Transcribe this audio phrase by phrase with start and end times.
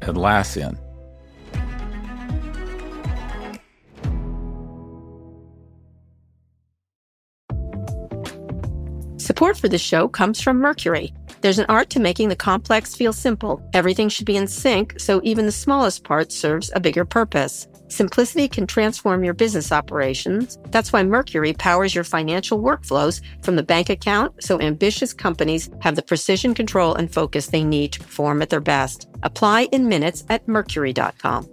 [0.00, 0.78] Atlassian.
[9.18, 11.12] Support for this show comes from Mercury.
[11.40, 13.62] There's an art to making the complex feel simple.
[13.74, 17.68] Everything should be in sync, so even the smallest part serves a bigger purpose.
[17.88, 20.58] Simplicity can transform your business operations.
[20.70, 25.96] That's why Mercury powers your financial workflows from the bank account so ambitious companies have
[25.96, 29.08] the precision, control, and focus they need to perform at their best.
[29.22, 31.48] Apply in minutes at mercury.com.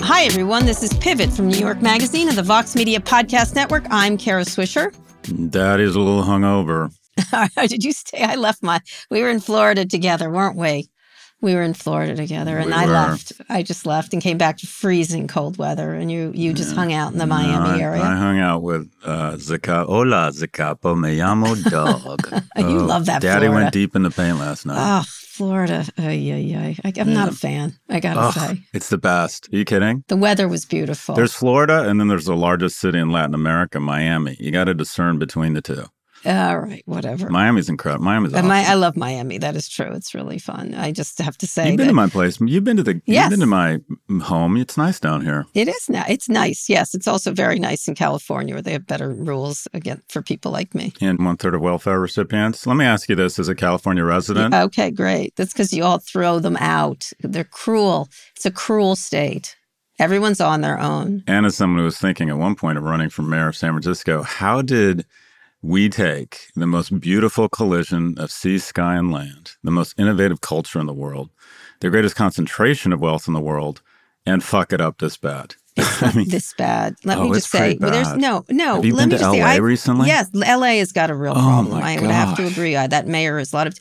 [0.00, 0.66] Hi, everyone.
[0.66, 3.84] This is Pivot from New York Magazine and the Vox Media Podcast Network.
[3.90, 4.94] I'm Kara Swisher.
[5.22, 6.92] Daddy's a little hungover.
[7.68, 8.22] Did you stay?
[8.22, 8.80] I left my.
[9.10, 10.88] We were in Florida together, weren't we?
[11.40, 12.92] We were in Florida together, and We I were.
[12.92, 13.32] left.
[13.48, 16.92] I just left and came back to freezing cold weather, and you you just hung
[16.92, 18.02] out in the Miami No, I, area.
[18.02, 19.84] I hung out with uh, Zaka.
[19.86, 20.96] Hola, Zacapo.
[20.98, 22.42] Me llamo Dog.
[22.58, 23.52] You Oh, love that Daddy Florida.
[23.64, 24.76] went deep in the paint last night.
[24.78, 25.86] Oh, Florida.
[25.96, 26.76] Ay, ay, ay.
[26.84, 27.72] I, I'm not a fan.
[27.88, 29.48] I gotta Ugh, say, it's the best.
[29.50, 30.04] Are you kidding?
[30.08, 31.14] the weather was beautiful.
[31.14, 34.36] There's Florida, and then there's the largest city in Latin America, Miami.
[34.38, 35.86] You got to discern between the two.
[36.24, 37.28] All right, whatever.
[37.30, 38.04] Miami's incredible.
[38.04, 38.46] Miami's awesome.
[38.48, 39.38] my, I love Miami.
[39.38, 39.92] That is true.
[39.92, 40.74] It's really fun.
[40.74, 42.40] I just have to say You've been that to my place.
[42.40, 43.02] You've been to the.
[43.06, 43.24] Yes.
[43.24, 43.78] You've been to my
[44.24, 44.56] home.
[44.56, 45.46] It's nice down here.
[45.54, 46.04] it is now.
[46.08, 46.68] It's nice.
[46.68, 50.52] Yes, it's also very nice in California where they have better rules again for people
[50.52, 50.92] like me.
[51.00, 52.66] And one third of welfare recipients.
[52.66, 55.34] Let me ask you this: as a California resident, Okay, great.
[55.36, 57.10] That's because you all throw them out.
[57.20, 58.08] They're cruel.
[58.36, 59.56] It's a cruel state.
[59.98, 61.22] Everyone's on their own.
[61.26, 63.72] and as someone who was thinking at one point of running for mayor of San
[63.72, 65.04] Francisco, how did
[65.62, 70.80] we take the most beautiful collision of sea, sky, and land, the most innovative culture
[70.80, 71.30] in the world,
[71.80, 73.80] the greatest concentration of wealth in the world,
[74.26, 75.54] and fuck it up this bad?
[75.78, 76.96] I mean, This bad.
[77.04, 78.74] Let Oh, me just say, well, there's no, no.
[78.76, 80.06] Have you let been me to just say, LA I- recently?
[80.08, 81.82] Yes, LA has got a real Oh, problem.
[81.82, 82.76] I would have to agree.
[82.76, 83.74] Uh, that mayor is a lot of.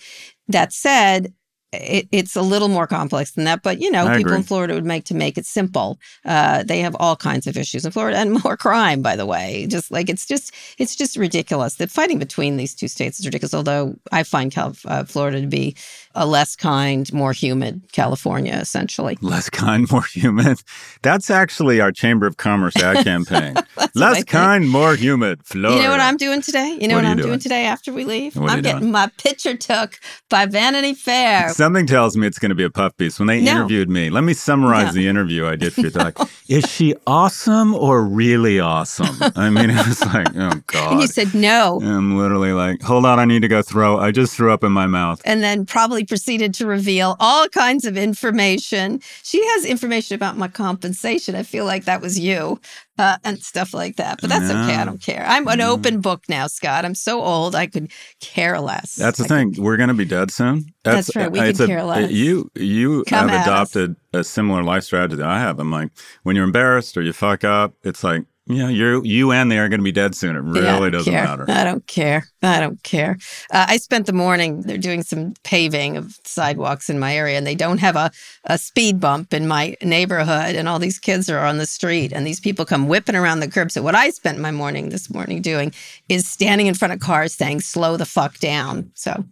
[0.48, 1.34] That said,
[1.74, 3.64] it, it's a little more complex than that.
[3.64, 4.44] But you know, I people in.
[4.44, 6.00] Florida would make to make it simple.
[6.26, 9.66] Uh, they have all kinds of issues in Florida and more crime, by the way.
[9.70, 11.76] Just like it's just it's just ridiculous.
[11.76, 13.54] The fighting between these two states is ridiculous.
[13.54, 15.76] Although I find Cal- uh, Florida to be
[16.14, 19.18] a less kind, more humid California, essentially.
[19.22, 20.62] less kind, more humid.
[21.04, 23.56] That's actually our Chamber of Commerce ad campaign.
[23.96, 25.46] Less kind, more humid.
[25.46, 25.76] Florida.
[25.78, 26.78] You know what I'm doing today?
[26.82, 27.30] You know What what, I'm doing?
[27.30, 27.40] doing?
[27.40, 28.36] today after we leave?
[28.36, 28.92] What I'm getting doing?
[28.92, 30.00] my picture took
[30.30, 31.50] by Vanity Fair.
[31.62, 33.20] Something tells me it's going to be a puff piece.
[33.20, 33.52] When they No.
[33.52, 34.92] interviewed me, let me summarize No.
[34.94, 35.90] the interview I did for you.
[35.92, 36.18] They're like,
[36.50, 39.16] is she awesome or really awesome?
[39.36, 40.94] I mean, it was like, oh, God.
[40.94, 41.80] and you said no.
[41.84, 44.00] I'm literally like, hold on, I need to go throw.
[44.00, 45.22] I just threw up in my mouth.
[45.24, 49.00] And then probably proceeded to reveal all kinds of information.
[49.22, 51.36] She has information about my compensation.
[51.36, 52.60] I feel like that was you
[52.98, 54.20] uh, and stuff like that.
[54.22, 54.76] But that's okay.
[54.76, 55.24] I don't care.
[55.28, 55.72] I'm an No.
[55.72, 56.86] open book now, Scott.
[56.86, 57.56] I'm so old.
[57.56, 58.96] I could care less.
[58.96, 59.64] That's the I could- thing.
[59.64, 60.66] We're going to be dead soon.
[60.84, 61.32] That's right.
[61.32, 62.12] We it's could care less.
[62.12, 63.48] You you Come have at us.
[63.76, 65.60] adopted a similar life strategy that I have.
[65.60, 65.90] I'm like,
[66.24, 69.70] when you're embarrassed or you fuck up, it's like, yeah, you you and they are
[69.70, 70.36] going to be dead soon.
[70.36, 71.24] It really Yeah, doesn't care.
[71.24, 71.46] matter.
[71.50, 72.26] I don't care.
[72.44, 73.18] I don't care.
[73.52, 77.46] Uh, I spent the morning, they're doing some paving of sidewalks in my area, and
[77.46, 78.12] they don't have a,
[78.46, 80.56] a speed bump in my neighborhood.
[80.56, 83.48] And all these kids are on the street, and these people come whipping around the
[83.50, 83.72] curb.
[83.72, 85.74] So, what I spent my morning this morning doing
[86.10, 88.92] is standing in front of cars saying, slow the fuck down.
[88.96, 89.24] So,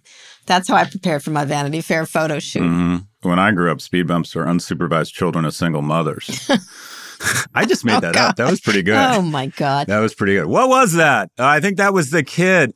[0.46, 2.63] that's how I prepared for my Vanity Fair photo shoot.
[2.63, 6.50] hmm When I grew up, speed bumps were unsupervised children of single mothers.
[7.54, 8.36] I just made Oh, that up.
[8.38, 8.95] That was pretty good.
[8.98, 9.88] Oh my God.
[9.88, 10.45] That was pretty good.
[10.48, 11.31] What was that?
[11.38, 12.74] Uh, I think that was the kid.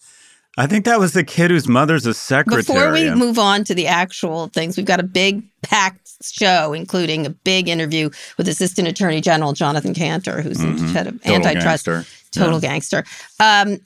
[0.58, 2.62] I think that was the kid whose mother's a secretary.
[2.62, 7.26] Before we move on to the actual things, we've got a big packed show, including
[7.26, 10.92] a big interview with Assistant Attorney General Jonathan Kanter, who's Mhm.
[10.94, 12.06] head of Total antitrust, gangster.
[12.34, 12.70] Total Yeah.
[12.70, 13.04] gangster.
[13.40, 13.78] Um,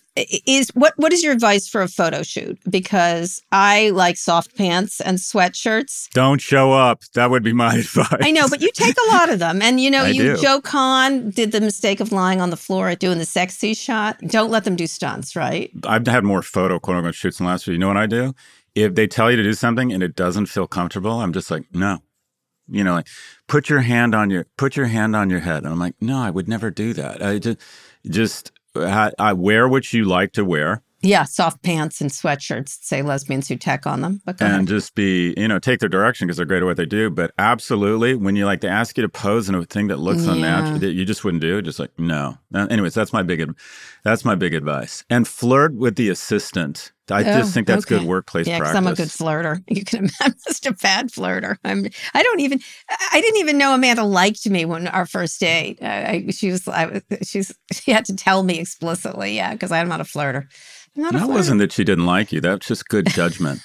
[0.48, 2.58] is what what is your advice for a photo shoot?
[2.68, 6.10] Because I like soft pants and sweatshirts.
[6.10, 7.04] Don't show up.
[7.14, 8.08] That would be my advice.
[8.22, 10.38] I know, but you take a lot of them, and you know, I you do.
[10.38, 14.18] Joe Kahn did the mistake of lying on the floor at doing the sexy shot.
[14.28, 15.70] Don't let them do stunts, right?
[15.86, 17.74] I've had more photo quote unquote shoots than last year.
[17.74, 18.34] You know what I do?
[18.76, 21.64] if they tell you to do something and it doesn't feel comfortable, I'm just like,
[21.74, 21.98] no.
[22.70, 23.08] You know, like
[23.48, 26.20] put your hand on your put your hand on your head, and I'm like, no,
[26.20, 27.24] I would never do that.
[27.24, 27.58] I just
[28.06, 30.84] just I, I wear what you like to wear.
[31.02, 34.20] Yeah, soft pants and sweatshirts say lesbians who tech on them.
[34.26, 34.68] But and ahead.
[34.68, 37.12] just be, you know, take their direction because they're great at what they do.
[37.12, 40.26] But absolutely, when you like to ask you to pose in a thing that looks
[40.26, 40.34] yeah.
[40.34, 42.38] unnatural, that you just wouldn't do, just like no.
[42.54, 43.48] Anyways, that's my big,
[44.04, 45.06] that's my big advice.
[45.08, 46.92] And flirt with the assistant.
[47.10, 48.00] I oh, just think that's okay.
[48.00, 48.78] good workplace yeah, practice.
[48.78, 49.64] I'm a good flirter.
[49.68, 50.10] You can.
[50.22, 51.58] I'm just a bad flirter.
[51.64, 51.86] I'm.
[52.14, 52.60] I don't even.
[53.12, 55.82] I didn't even know Amanda liked me when our first date.
[55.82, 56.68] I, she was.
[56.68, 57.54] I, was she's.
[57.74, 59.36] She had to tell me explicitly.
[59.36, 60.48] Yeah, because I'm not a flirter.
[60.96, 62.42] Not that wasn't that she didn't like you.
[62.42, 63.62] That's just good judgment.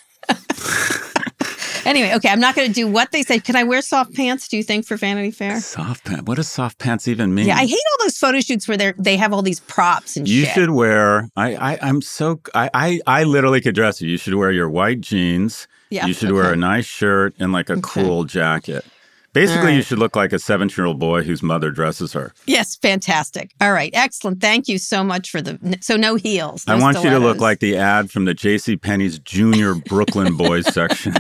[1.93, 3.39] Anyway, okay, I'm not going to do what they say.
[3.39, 4.49] Can I wear soft pants?
[4.49, 5.61] Do you think for Vanity Fair?
[5.61, 6.25] Soft pants.
[6.25, 7.47] What does soft pants even mean?
[7.47, 10.29] Yeah, I hate all those photo shoots where they they have all these props and
[10.29, 10.55] you shit.
[10.55, 11.29] should wear.
[11.37, 14.09] I, I I'm so I, I I literally could dress you.
[14.09, 15.69] You should wear your white jeans.
[15.91, 16.35] Yeah, you should okay.
[16.35, 17.83] wear a nice shirt and like a okay.
[17.83, 18.85] cool jacket.
[19.33, 19.77] Basically, right.
[19.77, 22.35] you should look like a 17 year old boy whose mother dresses her.
[22.47, 23.53] Yes, fantastic.
[23.61, 24.41] All right, excellent.
[24.41, 25.79] Thank you so much for the.
[25.81, 26.67] So, no heels.
[26.67, 27.13] No I want stilettos.
[27.15, 28.77] you to look like the ad from the J.C.
[28.77, 31.15] Penney's Junior Brooklyn Boys section.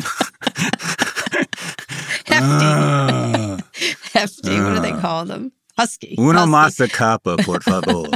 [2.26, 2.66] Hefty.
[2.66, 3.58] Uh,
[4.12, 4.56] Hefty.
[4.56, 5.00] Uh, what do they ah.
[5.00, 5.52] call them?
[5.82, 6.14] Husky.
[6.18, 8.06] Una masa capa, por favor.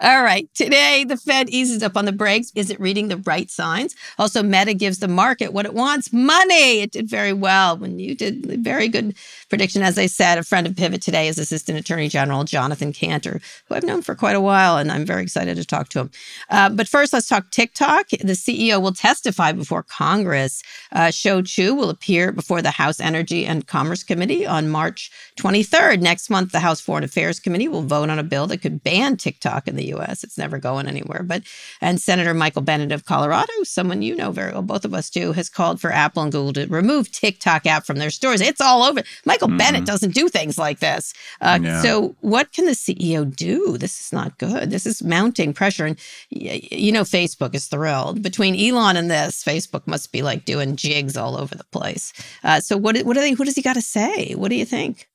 [0.00, 0.48] All right.
[0.54, 2.52] Today, the Fed eases up on the brakes.
[2.54, 3.94] Is it reading the right signs?
[4.18, 6.80] Also, Meta gives the market what it wants money.
[6.80, 9.16] It did very well when you did very good
[9.48, 9.82] prediction.
[9.82, 13.74] As I said, a friend of Pivot today is Assistant Attorney General Jonathan Kanter, who
[13.74, 16.10] I've known for quite a while, and I'm very excited to talk to him.
[16.50, 18.08] Uh, but first, let's talk TikTok.
[18.10, 20.62] The CEO will testify before Congress.
[20.92, 26.00] Uh, Shou Chew will appear before the House Energy and Commerce Committee on March 23rd.
[26.00, 29.16] Next month, the House Foreign Affairs Committee will vote on a bill that could ban
[29.16, 30.24] TikTok in the U.S.
[30.24, 31.22] It's never going anywhere.
[31.22, 31.42] But
[31.80, 35.32] and Senator Michael Bennet of Colorado, someone you know very well, both of us do,
[35.32, 38.40] has called for Apple and Google to remove TikTok app from their stores.
[38.40, 39.02] It's all over.
[39.36, 39.58] Michael mm-hmm.
[39.58, 41.12] Bennet doesn't do things like this.
[41.42, 41.82] Uh, yeah.
[41.82, 43.76] So what can the CEO do?
[43.76, 44.70] This is not good.
[44.70, 45.98] This is mounting pressure, and
[46.30, 49.44] you know Facebook is thrilled between Elon and this.
[49.44, 52.14] Facebook must be like doing jigs all over the place.
[52.44, 52.96] Uh, so what?
[53.00, 53.34] What are they?
[53.34, 54.32] What does he got to say?
[54.34, 55.06] What do you think?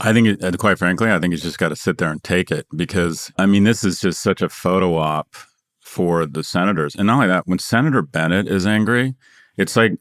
[0.00, 2.50] I think, it, quite frankly, I think he's just got to sit there and take
[2.50, 5.34] it because, I mean, this is just such a photo op
[5.80, 6.94] for the senators.
[6.94, 9.14] And not only that, when Senator Bennet is angry,
[9.56, 9.92] it's like,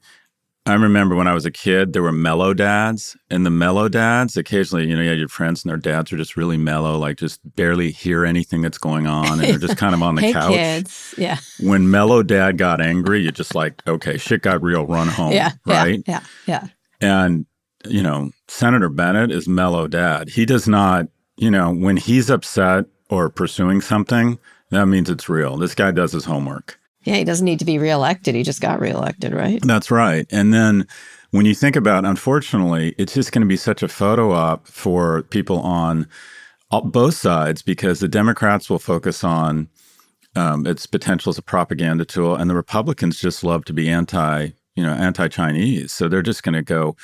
[0.67, 4.35] I remember when I was a kid, there were mellow dads, and the mellow dads
[4.35, 7.17] occasionally, you know, you had your friends and their dads are just really mellow, like
[7.17, 10.33] just barely hear anything that's going on, and they're just kind of on the hey,
[10.33, 10.51] couch.
[10.51, 11.15] Kids.
[11.17, 11.37] Yeah.
[11.61, 15.31] When mellow dad got angry, you're just like, okay, shit got real, run home.
[15.31, 15.51] Yeah.
[15.65, 16.03] Right.
[16.05, 16.23] Yeah.
[16.45, 16.67] Yeah.
[16.99, 17.45] And
[17.85, 20.29] you know, Senator Bennet is mellow dad.
[20.29, 24.39] He does not, you know, when he's upset or pursuing something,
[24.71, 25.57] that means it's real.
[25.57, 26.76] This guy does his homework.
[27.07, 28.35] Yeah, he doesn't need to be reelected.
[28.35, 29.61] He just got reelected, right?
[29.61, 30.27] That's right.
[30.29, 30.85] And then
[31.31, 35.23] when you think about, unfortunately, it's just going to be such a photo op for
[35.23, 36.05] people on
[36.83, 39.69] both sides because the Democrats will focus on
[40.35, 44.49] um, its potential as a propaganda tool, and the Republicans just love to be anti,
[44.75, 45.93] you know, anti-Chinese.
[45.93, 46.97] So they're just going to go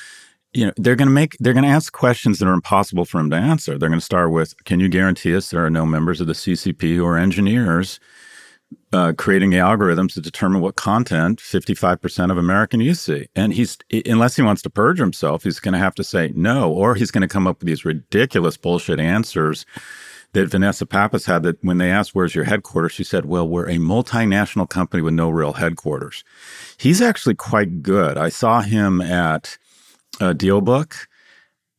[0.52, 3.20] you know they're going to make they're going to ask questions that are impossible for
[3.20, 5.84] him to answer they're going to start with can you guarantee us there are no
[5.84, 8.00] members of the ccp who are engineers
[8.92, 14.36] uh, creating algorithms to determine what content 55% of american youth see and he's unless
[14.36, 17.22] he wants to purge himself he's going to have to say no or he's going
[17.22, 19.66] to come up with these ridiculous bullshit answers
[20.34, 22.92] that Vanessa Pappas had that when they asked, Where's your headquarters?
[22.92, 26.24] She said, Well, we're a multinational company with no real headquarters.
[26.78, 28.18] He's actually quite good.
[28.18, 29.58] I saw him at
[30.20, 31.08] uh, DealBook,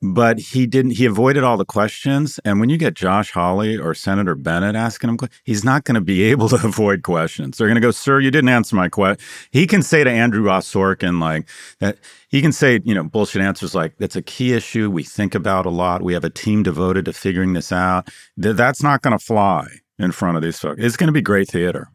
[0.02, 0.92] but he didn't.
[0.92, 2.38] He avoided all the questions.
[2.44, 6.00] And when you get Josh Hawley or Senator Bennet asking him, he's not going to
[6.00, 7.56] be able to avoid questions.
[7.56, 10.42] They're going to go, "Sir, you didn't answer my question." He can say to Andrew
[10.42, 11.48] Ross Sorkin like
[11.80, 11.98] that.
[12.28, 15.66] He can say, you know, bullshit answers like, "That's a key issue we think about
[15.66, 16.02] a lot.
[16.02, 19.66] We have a team devoted to figuring this out." That's not going to fly
[19.98, 20.82] in front of these folks.
[20.82, 21.88] It's going to be great theater.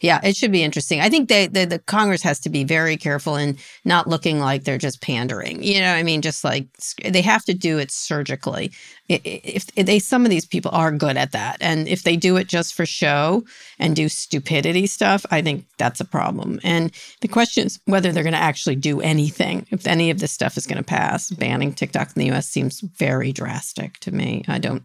[0.00, 1.00] Yeah, it should be interesting.
[1.00, 4.64] I think they, they, the Congress has to be very careful in not looking like
[4.64, 5.62] they're just pandering.
[5.62, 6.66] You know, I mean, just like
[7.04, 8.72] they have to do it surgically.
[9.08, 12.36] If, if they, some of these people are good at that, and if they do
[12.36, 13.44] it just for show
[13.78, 16.60] and do stupidity stuff, I think that's a problem.
[16.64, 19.66] And the question is whether they're going to actually do anything.
[19.70, 22.48] If any of this stuff is going to pass, banning TikTok in the U.S.
[22.48, 24.44] seems very drastic to me.
[24.48, 24.84] I don't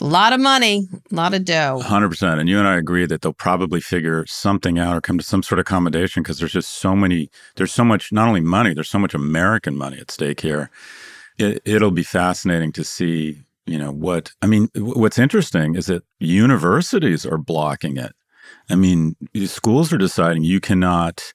[0.00, 1.80] a lot of money, a lot of dough.
[1.82, 2.38] 100%.
[2.38, 5.42] And you and I agree that they'll probably figure something out or come to some
[5.42, 8.90] sort of accommodation because there's just so many, there's so much, not only money, there's
[8.90, 10.70] so much American money at stake here.
[11.38, 16.04] It, it'll be fascinating to see, you know, what, I mean, what's interesting is that
[16.18, 18.12] universities are blocking it.
[18.70, 21.32] I mean, schools are deciding you cannot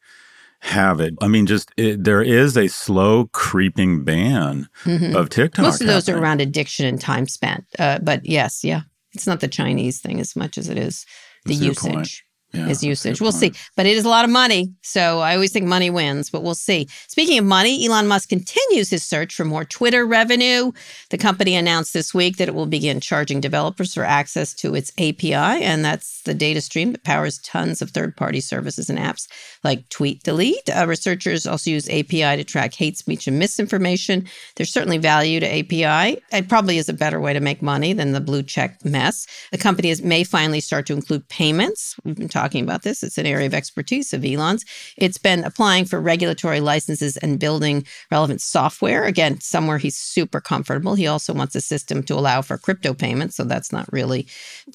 [0.64, 1.14] have it.
[1.22, 5.16] I mean, just it, there is a slow creeping ban mm-hmm.
[5.16, 5.64] of TikTok.
[5.64, 6.16] Most of those happening.
[6.16, 7.66] are around addiction and time spent.
[7.78, 8.82] Uh, but yes, yeah,
[9.14, 11.06] it's not the Chinese thing as much as it is
[11.46, 13.20] the usage yeah, is usage.
[13.20, 13.54] We'll see.
[13.76, 14.72] But it is a lot of money.
[14.82, 16.88] So I always think money wins, but we'll see.
[17.08, 20.72] Speaking of money, Elon Musk continues his search for more Twitter revenue.
[21.10, 24.92] The company announced this week that it will begin charging developers for access to its
[25.00, 29.28] API, and that's the data stream that powers tons of third party services and apps
[29.64, 30.70] like Tweet Delete.
[30.70, 34.28] Uh, researchers also use API to track hate speech and misinformation.
[34.56, 36.22] There's certainly value to API.
[36.32, 39.26] It probably is a better way to make money than the blue check mess.
[39.52, 41.96] The company is, may finally start to include payments.
[42.04, 43.04] We've been talking talking about this.
[43.04, 44.66] It's an area of expertise of Elon's.
[44.98, 49.06] It's been applying for regulatory licenses and building relevant software.
[49.06, 50.96] Again, somewhere he's super comfortable.
[50.96, 53.38] He also wants a system to allow for crypto payments.
[53.38, 54.28] So that's not really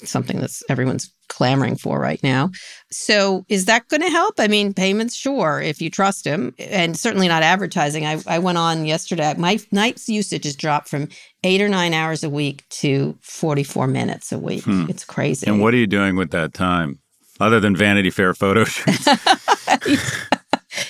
[0.03, 2.49] something that's everyone's clamoring for right now.
[2.91, 4.39] So is that going to help?
[4.39, 8.05] I mean, payments, sure, if you trust him, and certainly not advertising.
[8.05, 9.33] I, I went on yesterday.
[9.37, 11.07] My night's usage has dropped from
[11.43, 14.63] eight or nine hours a week to 44 minutes a week.
[14.63, 14.87] Hmm.
[14.89, 15.47] It's crazy.
[15.47, 16.99] And what are you doing with that time?
[17.39, 19.07] Other than Vanity Fair photo shoots.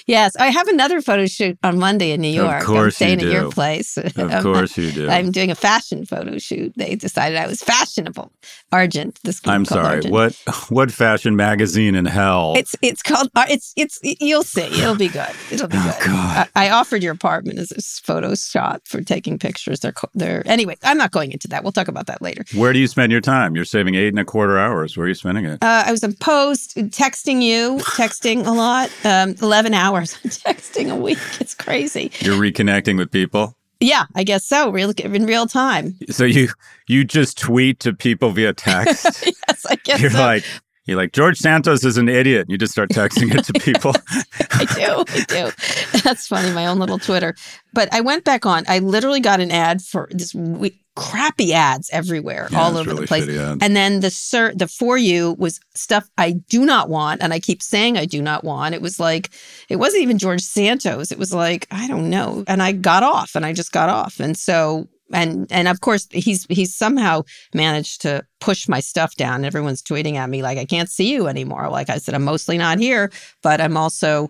[0.05, 2.61] Yes, I have another photo shoot on Monday in New York.
[2.61, 3.31] Of course, I'm staying you do.
[3.31, 3.97] at your place.
[4.19, 5.09] Of course, you do.
[5.09, 6.73] I'm doing a fashion photo shoot.
[6.75, 8.31] They decided I was fashionable.
[8.71, 9.19] Argent.
[9.23, 9.95] This I'm sorry.
[9.95, 10.13] Argent.
[10.13, 10.33] What
[10.69, 12.53] what fashion magazine in hell?
[12.57, 13.29] It's it's called.
[13.35, 13.99] Uh, it's it's.
[14.03, 14.61] You'll see.
[14.61, 15.31] It'll be good.
[15.51, 16.07] It'll be oh, good.
[16.07, 16.49] God.
[16.55, 19.79] I, I, offered your apartment as a photo shot for taking pictures.
[19.79, 20.75] They're they're anyway.
[20.83, 21.63] I'm not going into that.
[21.63, 22.43] We'll talk about that later.
[22.53, 23.55] Where do you spend your time?
[23.55, 24.97] You're saving eight and a quarter hours.
[24.97, 25.63] Where are you spending it?
[25.63, 28.91] Uh, I was in post texting you, texting a lot.
[29.03, 31.17] Um, Eleven hours on texting a week.
[31.39, 32.11] It's crazy.
[32.19, 33.55] You're reconnecting with people?
[33.79, 34.69] Yeah, I guess so.
[34.69, 35.97] Real in real time.
[36.09, 36.49] So you
[36.87, 39.25] you just tweet to people via text.
[39.47, 40.19] yes, I guess you're so.
[40.19, 40.43] like
[40.89, 42.47] you're like George Santos is an idiot.
[42.49, 43.93] You just start texting it to people.
[44.51, 45.99] I do, I do.
[46.03, 46.51] That's funny.
[46.51, 47.35] My own little Twitter.
[47.73, 48.63] But I went back on.
[48.67, 53.01] I literally got an ad for this week crappy ads everywhere, yeah, all over really
[53.01, 53.27] the place.
[53.61, 57.39] And then the sir, the for you was stuff I do not want, and I
[57.39, 58.75] keep saying I do not want.
[58.75, 59.29] It was like
[59.69, 61.11] it wasn't even George Santos.
[61.11, 64.19] It was like I don't know, and I got off, and I just got off,
[64.19, 64.87] and so.
[65.11, 67.23] And and of course he's he's somehow
[67.53, 69.43] managed to push my stuff down.
[69.43, 71.69] Everyone's tweeting at me like I can't see you anymore.
[71.69, 73.11] Like I said, I'm mostly not here,
[73.41, 74.29] but I'm also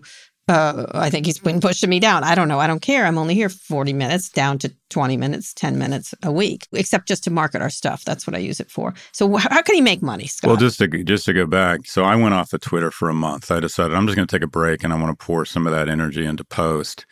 [0.50, 2.24] uh, I think he's been pushing me down.
[2.24, 2.58] I don't know.
[2.58, 3.06] I don't care.
[3.06, 7.22] I'm only here 40 minutes down to 20 minutes, 10 minutes a week, except just
[7.24, 8.04] to market our stuff.
[8.04, 8.92] That's what I use it for.
[9.12, 10.48] So how can he make money, Scott?
[10.48, 13.14] Well, just to just to go back, so I went off of Twitter for a
[13.14, 13.52] month.
[13.52, 15.68] I decided I'm just going to take a break and I want to pour some
[15.68, 17.06] of that energy into post.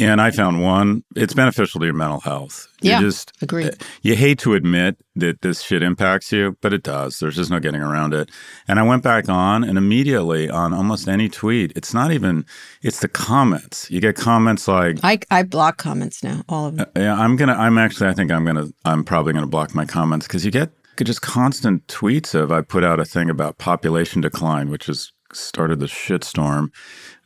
[0.00, 2.66] And I found one, it's beneficial to your mental health.
[2.80, 3.64] Yeah, you just agree.
[3.66, 3.70] Eh,
[4.02, 7.18] you hate to admit that this shit impacts you, but it does.
[7.18, 8.30] There's just no getting around it.
[8.66, 12.46] And I went back on and immediately on almost any tweet, it's not even
[12.82, 13.90] it's the comments.
[13.90, 16.86] You get comments like I I block comments now, all of them.
[16.96, 19.44] Uh, yeah, I'm going to I'm actually I think I'm going to I'm probably going
[19.44, 20.70] to block my comments cuz you get
[21.04, 25.80] just constant tweets of I put out a thing about population decline, which has started
[25.80, 26.70] the shitstorm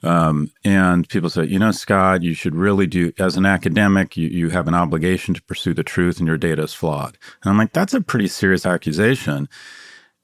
[0.04, 4.28] um, and people say, you know, Scott, you should really do, as an academic, you,
[4.28, 7.16] you have an obligation to pursue the truth and your data is flawed.
[7.42, 9.48] And I'm like, that's a pretty serious accusation.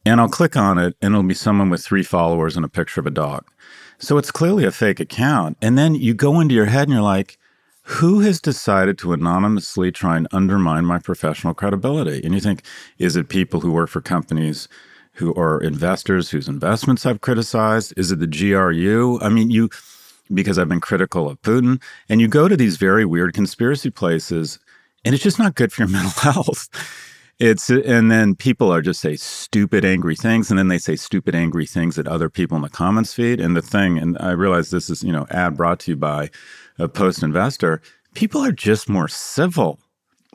[0.05, 3.01] And I'll click on it and it'll be someone with three followers and a picture
[3.01, 3.45] of a dog.
[3.99, 5.59] So it's clearly a fake account.
[5.61, 7.39] And then you go into your head and you're like,
[7.83, 12.23] who has decided to anonymously try and undermine my professional credibility?
[12.25, 12.63] And you think,
[12.99, 14.69] is it people who work for companies
[15.21, 17.93] who are investors whose investments I've criticized?
[17.97, 19.21] Is it the GRU?
[19.21, 19.69] I mean, you,
[20.33, 24.59] because I've been critical of Putin, and you go to these very weird conspiracy places,
[25.05, 26.69] and it's just not good for your mental health.
[27.39, 31.35] It's and then people are just say stupid angry things, and then they say stupid
[31.35, 33.41] angry things at other people in the comments feed.
[33.41, 36.31] And the thing, and I realize this is you know ad brought to you by
[36.79, 37.83] a post investor.
[38.15, 39.79] People are just more civil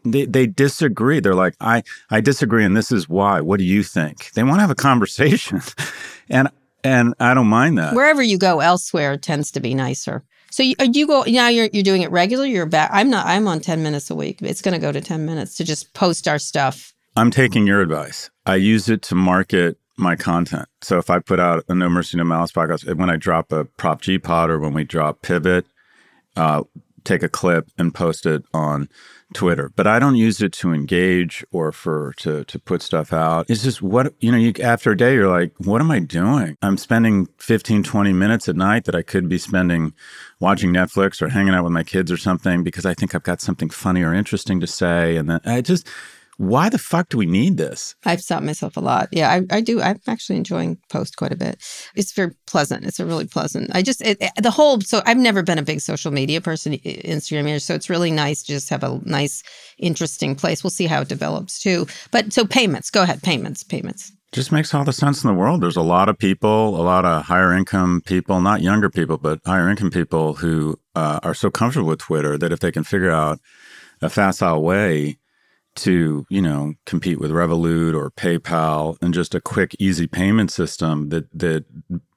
[0.06, 1.20] they, they disagree.
[1.20, 3.42] They're like, I, I disagree, and this is why.
[3.42, 4.32] What do you think?
[4.32, 5.62] They want to have a conversation.
[6.30, 6.50] and
[6.84, 7.96] and I don't mind that.
[7.96, 10.24] Wherever you go elsewhere tends to be nicer.
[10.52, 11.50] So you, uh, you go now.
[11.50, 12.46] You're you're doing it regular.
[12.46, 12.90] You're back.
[12.94, 13.26] I'm not.
[13.26, 14.42] I'm on ten minutes a week.
[14.42, 16.94] It's going to go to ten minutes to just post our stuff.
[17.18, 18.30] I'm taking your advice.
[18.46, 20.68] I use it to market my content.
[20.82, 23.66] So if I put out a No Mercy No Malice podcast, when I drop a
[23.66, 25.66] Prop G pod or when we drop Pivot,
[26.36, 26.64] uh,
[27.04, 28.90] take a clip and post it on
[29.36, 33.46] Twitter, but I don't use it to engage or for to to put stuff out.
[33.50, 36.58] It's just what you know, you after a day you're like, what am I doing?
[36.62, 39.94] I'm spending 15 20 minutes at night that I could be spending
[40.40, 43.42] watching Netflix or hanging out with my kids or something because I think I've got
[43.42, 45.88] something funny or interesting to say and then I just
[46.38, 47.96] why the fuck do we need this?
[48.06, 49.10] I've stopped myself a lot.
[49.12, 49.82] Yeah, I, I do.
[49.82, 51.62] I'm actually enjoying Post quite a bit.
[51.96, 52.86] It's very pleasant.
[52.86, 53.72] It's a really pleasant.
[53.74, 54.82] I just it, the whole.
[54.82, 57.62] So I've never been a big social media person, Instagram.
[57.62, 59.44] So it's really nice to just have a nice,
[59.78, 60.64] interesting place.
[60.64, 61.88] We'll see how it develops too.
[62.12, 62.90] But so payments.
[62.90, 63.24] Go ahead.
[63.24, 63.64] Payments.
[63.64, 65.62] Payments just makes all the sense in the world.
[65.62, 69.40] There's a lot of people, a lot of higher income people, not younger people, but
[69.46, 73.12] higher income people who uh, are so comfortable with Twitter that if they can figure
[73.12, 73.40] out
[74.02, 75.20] a facile way
[75.76, 81.10] to, you know, compete with Revolut or PayPal and just a quick, easy payment system
[81.10, 81.66] that that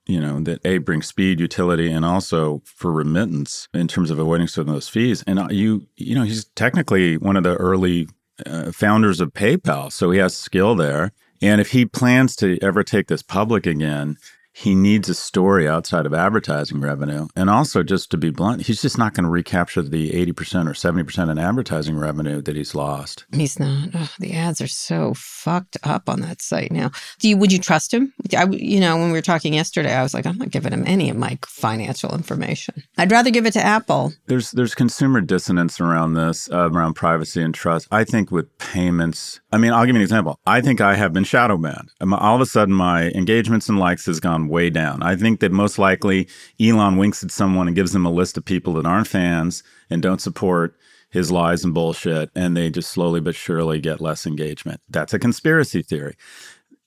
[0.06, 4.48] you know that a brings speed, utility, and also for remittance in terms of avoiding
[4.48, 5.22] some of those fees.
[5.26, 8.08] And uh, you, you know, he's technically one of the early
[8.46, 11.12] uh, founders of PayPal, so he has skill there.
[11.40, 14.16] And if he plans to ever take this public again,
[14.58, 17.28] he needs a story outside of advertising revenue.
[17.36, 20.72] And also, just to be blunt, he's just not going to recapture the 80% or
[20.72, 23.24] 70% in advertising revenue that he's lost.
[23.32, 23.90] He's not.
[23.94, 26.90] Oh, the ads are so fucked up on that site now.
[27.20, 28.12] Do you, would you trust him?
[28.36, 30.82] I, you know, when we were talking yesterday, I was like, I'm not giving him
[30.88, 32.82] any of my financial information.
[32.96, 34.12] I'd rather give it to Apple.
[34.26, 37.86] There's, there's consumer dissonance around this, uh, around privacy and trust.
[37.92, 40.38] I think with payments, I mean, I'll give you an example.
[40.46, 41.90] I think I have been shadow banned.
[42.00, 45.02] All of a sudden, my engagements and likes has gone way down.
[45.02, 46.28] I think that most likely
[46.60, 50.02] Elon winks at someone and gives them a list of people that aren't fans and
[50.02, 50.76] don't support
[51.10, 54.82] his lies and bullshit, and they just slowly but surely get less engagement.
[54.90, 56.16] That's a conspiracy theory.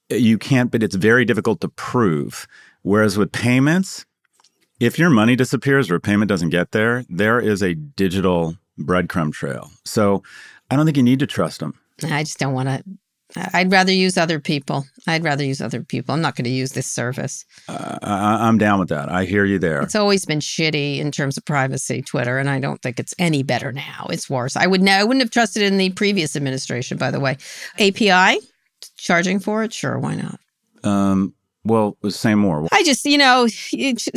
[0.10, 2.48] You can't, but it's very difficult to prove.
[2.84, 4.06] Whereas with payments,
[4.80, 9.34] if your money disappears or a payment doesn't get there, there is a digital breadcrumb
[9.34, 9.72] trail.
[9.86, 10.22] So
[10.70, 11.80] I don't think you need to trust them.
[12.04, 12.84] I just don't want to
[13.54, 14.86] I'd rather use other people.
[15.08, 16.14] I'd rather use other people.
[16.14, 17.46] I'm not going to use this service.
[17.68, 19.10] Uh, I, am down with that.
[19.10, 19.82] I hear you there.
[19.82, 23.44] It's always been shitty in terms of privacy, Twitter, and I don't think it's any
[23.44, 24.08] better now.
[24.10, 24.56] It's worse.
[24.56, 24.88] I would.
[24.88, 26.98] I wouldn't have trusted in the previous administration.
[26.98, 27.38] By the way,
[27.80, 28.40] API
[28.98, 30.40] charging for it, sure, why not?
[30.84, 31.34] Um,
[31.64, 32.68] well, say more.
[32.72, 33.48] I just, you know,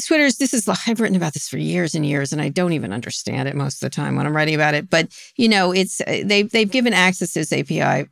[0.07, 2.93] Twitter's, this is, I've written about this for years and years, and I don't even
[2.93, 4.89] understand it most of the time when I'm writing about it.
[4.89, 8.09] But, you know, it's, uh, they've, they've given access to this API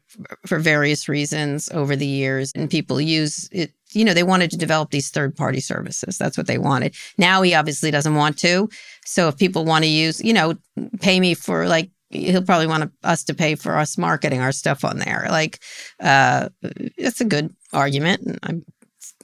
[0.47, 3.73] for various reasons over the years, and people use it.
[3.95, 6.16] You know, they wanted to develop these third party services.
[6.16, 6.95] That's what they wanted.
[7.18, 8.71] Now he obviously doesn't want to.
[9.05, 10.55] So if people want to use, you know,
[11.01, 14.85] pay me for like he'll probably want us to pay for us marketing our stuff
[14.85, 15.27] on there.
[15.31, 15.59] Like,
[16.01, 16.49] uh,
[16.97, 18.38] that's a good argument.
[18.42, 18.64] I'm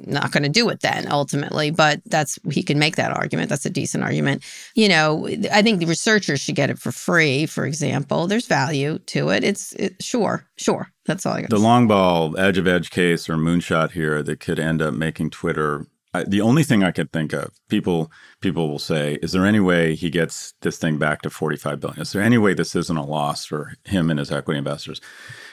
[0.00, 3.48] not going to do it then ultimately but that's he can make that argument.
[3.48, 4.42] That's a decent argument.
[4.74, 8.26] You know i think the researchers should get it for free for example.
[8.26, 9.44] There's value to it.
[9.44, 10.90] It's it, sure sure.
[11.06, 14.40] That's all i got the long ball edge of edge case or moonshot here that
[14.40, 18.68] could end up making twitter I, the only thing I could think of, people people
[18.68, 22.00] will say, is there any way he gets this thing back to 45 billion?
[22.00, 25.00] Is there any way this isn't a loss for him and his equity investors?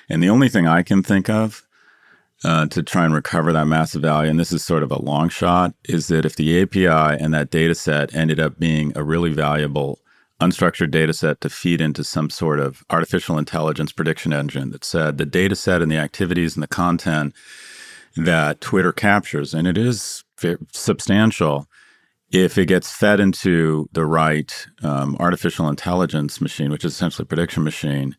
[0.10, 1.64] And the only thing I can think of
[2.45, 5.29] uh, to try and recover that massive value, and this is sort of a long
[5.29, 6.88] shot, is that if the API
[7.19, 9.99] and that data set ended up being a really valuable
[10.39, 15.17] unstructured data set to feed into some sort of artificial intelligence prediction engine that said
[15.17, 17.34] the data set and the activities and the content
[18.15, 20.23] that Twitter captures, and it is
[20.71, 21.67] substantial,
[22.31, 27.27] if it gets fed into the right um, artificial intelligence machine, which is essentially a
[27.27, 28.15] prediction machine,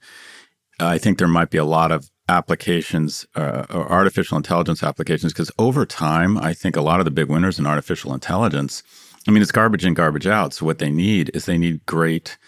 [0.80, 5.50] I think there might be a lot of applications uh, or artificial intelligence applications because
[5.58, 8.82] over time i think a lot of the big winners in artificial intelligence
[9.28, 10.52] i mean it's garbage in garbage out.
[10.52, 12.38] So what they need is they need great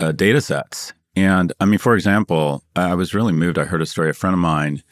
[0.00, 0.92] uh, data sets.
[1.14, 3.58] And i mean for example i was really moved.
[3.58, 4.82] I heard a story a friend of mine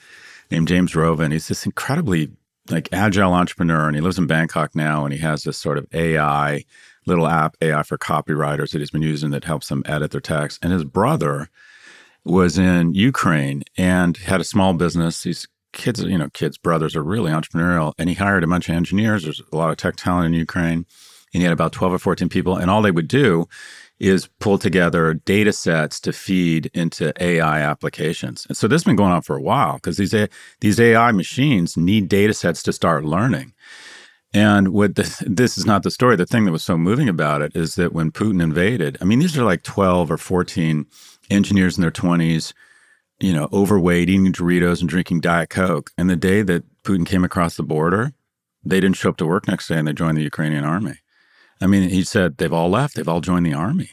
[0.50, 1.32] named james roven.
[1.32, 2.30] He's this incredibly
[2.70, 5.86] like agile entrepreneur and he lives in bangkok now and he has this sort of
[5.92, 6.64] ai
[7.06, 10.58] little app ai for copywriters that he's been using that helps them edit their text.
[10.62, 11.48] And his brother
[12.24, 15.22] was in Ukraine and had a small business.
[15.22, 17.92] These kids, you know, kids' brothers are really entrepreneurial.
[17.98, 19.24] And he hired a bunch of engineers.
[19.24, 20.86] There's a lot of tech talent in Ukraine.
[21.32, 22.56] And he had about 12 or 14 people.
[22.56, 23.46] And all they would do
[24.00, 28.44] is pull together data sets to feed into AI applications.
[28.48, 30.14] And so this has been going on for a while because these,
[30.60, 33.52] these AI machines need data sets to start learning.
[34.32, 36.16] And what this, this is not the story.
[36.16, 39.20] The thing that was so moving about it is that when Putin invaded, I mean,
[39.20, 40.86] these are like 12 or 14
[41.30, 42.52] engineers in their 20s,
[43.20, 45.90] you know, overweight, eating Doritos and drinking Diet Coke.
[45.96, 48.12] And the day that Putin came across the border,
[48.64, 50.96] they didn't show up to work next day and they joined the Ukrainian army.
[51.60, 53.90] I mean, he said they've all left, they've all joined the army.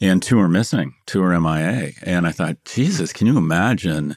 [0.00, 1.92] And two are missing, two are MIA.
[2.02, 4.16] And I thought, Jesus, can you imagine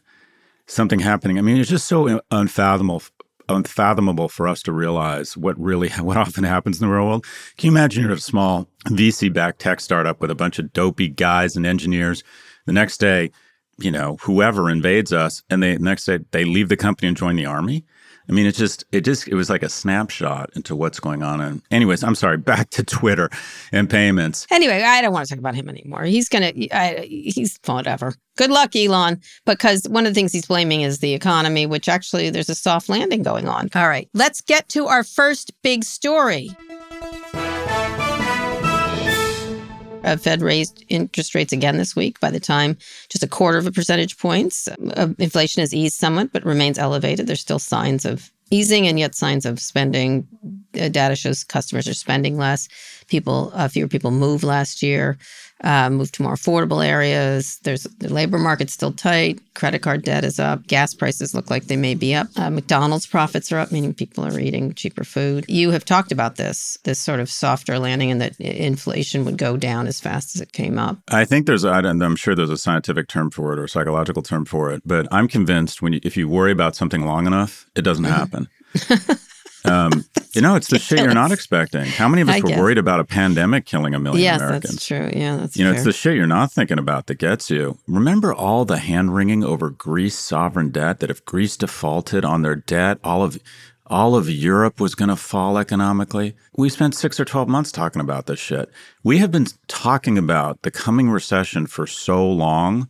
[0.68, 1.38] something happening?
[1.38, 3.02] I mean, it's just so unfathomable
[3.50, 7.26] unfathomable for us to realize what really what often happens in the real world.
[7.58, 11.10] Can you imagine you're a small VC backed tech startup with a bunch of dopey
[11.10, 12.24] guys and engineers?
[12.66, 13.32] The next day,
[13.80, 17.36] you know, whoever invades us, and they next day they leave the company and join
[17.36, 17.86] the army.
[18.30, 21.42] I mean, it just, it just, it was like a snapshot into what's going on.
[21.42, 22.38] And, anyways, I'm sorry.
[22.38, 23.30] Back to Twitter
[23.72, 24.46] and payments.
[24.52, 26.04] Anyway, I don't want to talk about him anymore.
[26.04, 28.14] He's gonna, I, he's whatever.
[28.38, 29.20] Good luck, Elon.
[29.46, 32.88] Because one of the things he's blaming is the economy, which actually there's a soft
[32.88, 33.70] landing going on.
[33.74, 36.52] All right, let's get to our first big story.
[40.04, 42.20] Uh, Fed raised interest rates again this week.
[42.20, 42.78] By the time
[43.10, 47.28] just a quarter of a percentage points, uh, inflation has eased somewhat, but remains elevated.
[47.28, 50.28] There's still signs of easing and yet signs of spending.
[50.80, 52.68] Uh, data shows customers are spending less.
[53.08, 55.18] People, uh, fewer people moved last year
[55.64, 57.60] uh, move to more affordable areas.
[57.64, 59.40] There's the labor market's still tight.
[59.56, 60.66] Credit card debt is up.
[60.68, 62.28] Gas prices look like they may be up.
[62.38, 65.46] Uh, McDonald's profits are up, meaning people are eating cheaper food.
[65.48, 69.58] You have talked about this, this sort of softer landing, and that inflation would go
[69.58, 70.98] down as fast as it came up.
[71.10, 74.22] I think there's, and I'm sure there's a scientific term for it or a psychological
[74.22, 77.70] term for it, but I'm convinced when you, if you worry about something long enough,
[77.76, 78.48] it doesn't happen.
[79.66, 81.86] Um, you know, it's the shit you're not expecting.
[81.86, 82.60] How many of us I were guess.
[82.60, 84.74] worried about a pandemic killing a million yes, Americans?
[84.76, 85.10] that's true.
[85.14, 85.76] Yeah, that's You know, fair.
[85.78, 87.78] it's the shit you're not thinking about that gets you.
[87.88, 92.56] Remember all the hand wringing over Greece sovereign debt that if Greece defaulted on their
[92.56, 93.40] debt, all of
[93.88, 96.36] all of Europe was going to fall economically.
[96.56, 98.70] We spent 6 or 12 months talking about this shit.
[99.04, 102.88] We have been talking about the coming recession for so long.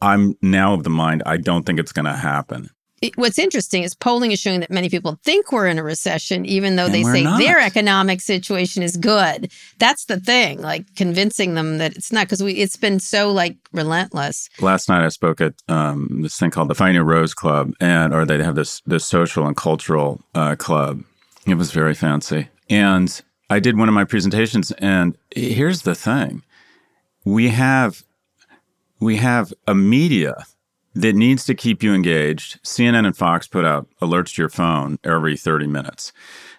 [0.00, 2.70] I'm now of the mind I don't think it's going to happen
[3.16, 6.76] what's interesting is polling is showing that many people think we're in a recession, even
[6.76, 7.38] though and they say not.
[7.38, 9.50] their economic situation is good.
[9.78, 13.56] That's the thing, like convincing them that it's not because we it's been so like
[13.72, 14.48] relentless.
[14.60, 18.24] Last night I spoke at um, this thing called the Fighting Rose Club, and or
[18.24, 21.02] they have this this social and cultural uh, club.
[21.46, 24.70] It was very fancy, and I did one of my presentations.
[24.72, 26.42] And here's the thing:
[27.24, 28.04] we have
[29.00, 30.46] we have a media
[30.94, 32.62] that needs to keep you engaged.
[32.62, 36.12] CNN and Fox put out alerts to your phone every 30 minutes.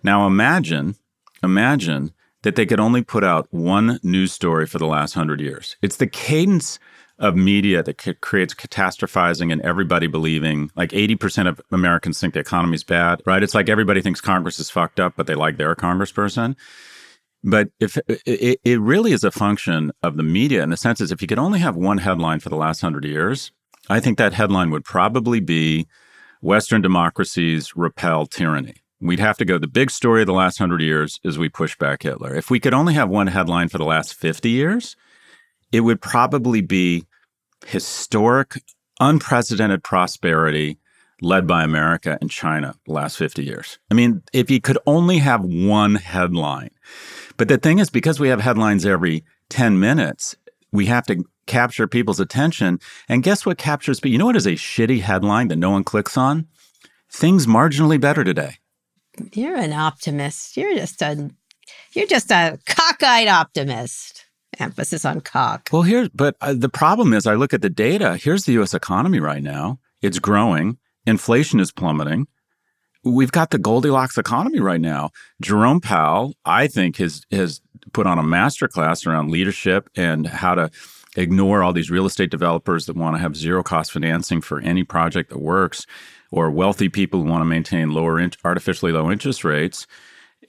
[0.04, 0.96] Now imagine,
[1.44, 5.78] imagine that they could only put out one news story for the last 100 years.
[5.82, 6.80] It's the cadence
[7.20, 12.76] of media that creates catastrophizing and everybody believing like 80% of Americans think the economy
[12.76, 13.44] is bad, right?
[13.44, 16.56] It's like everybody thinks Congress is fucked up, but they like their congressperson.
[17.44, 21.12] But if it, it really is a function of the media in the sense is
[21.12, 23.52] if you could only have one headline for the last hundred years,
[23.90, 25.88] I think that headline would probably be
[26.42, 28.76] Western democracies repel tyranny.
[29.02, 29.58] We'd have to go.
[29.58, 32.34] The big story of the last hundred years is we push back Hitler.
[32.34, 34.96] If we could only have one headline for the last 50 years,
[35.72, 37.06] it would probably be
[37.66, 38.62] historic,
[39.00, 40.78] unprecedented prosperity
[41.22, 43.80] led by America and China the last 50 years.
[43.90, 46.72] I mean, if you could only have one headline.
[47.38, 50.36] But the thing is, because we have headlines every 10 minutes,
[50.72, 52.80] we have to capture people's attention.
[53.08, 55.84] And guess what captures But You know what is a shitty headline that no one
[55.84, 56.48] clicks on?
[57.12, 58.58] Things marginally better today.
[59.34, 60.58] You're an optimist.
[60.58, 61.30] You're just a
[61.94, 64.26] you're just a cockeyed optimist.
[64.60, 65.70] Emphasis on cock.
[65.72, 68.18] Well, here's but uh, the problem is, I look at the data.
[68.18, 68.74] Here's the U.S.
[68.74, 69.80] economy right now.
[70.02, 70.78] It's growing.
[71.06, 72.28] Inflation is plummeting.
[73.04, 75.10] We've got the Goldilocks economy right now.
[75.42, 77.62] Jerome Powell, I think, has has
[77.94, 80.70] put on a masterclass around leadership and how to
[81.16, 84.84] ignore all these real estate developers that want to have zero cost financing for any
[84.84, 85.86] project that works,
[86.32, 89.86] or wealthy people who want to maintain lower, artificially low interest rates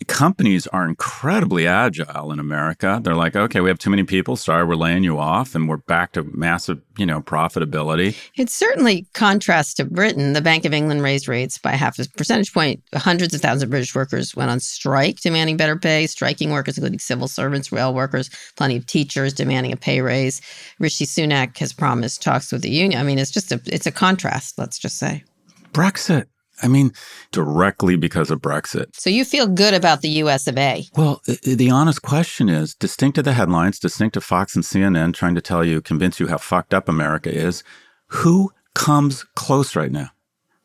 [0.07, 3.01] companies are incredibly agile in America.
[3.03, 4.37] They're like, okay, we have too many people.
[4.37, 8.17] Sorry, we're laying you off, and we're back to massive, you know, profitability.
[8.37, 10.33] It certainly contrasts to Britain.
[10.33, 12.83] The Bank of England raised rates by half a percentage point.
[12.95, 16.07] Hundreds of thousands of British workers went on strike, demanding better pay.
[16.07, 20.41] Striking workers, including civil servants, rail workers, plenty of teachers demanding a pay raise.
[20.79, 23.01] Rishi Sunak has promised talks with the union.
[23.01, 24.59] I mean, it's just a it's a contrast.
[24.59, 25.25] Let's just say.
[25.73, 26.27] Brexit.
[26.65, 26.93] I mean,
[27.31, 28.87] directly because of Brexit.
[28.95, 30.87] So you feel good about the US of A?
[30.97, 35.35] Well, the honest question is distinct to the headlines, distinct to Fox and CNN trying
[35.35, 37.63] to tell you, convince you how fucked up America is,
[38.07, 40.09] who comes close right now?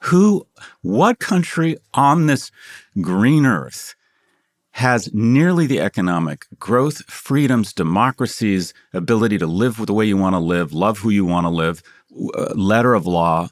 [0.04, 0.48] Who,
[0.82, 2.50] what country on this
[3.02, 3.96] green earth
[4.72, 10.40] has nearly the economic growth, freedoms, democracies, ability to live the way you want to
[10.40, 11.84] live, love who you want to live,
[12.38, 13.50] uh, letter of law,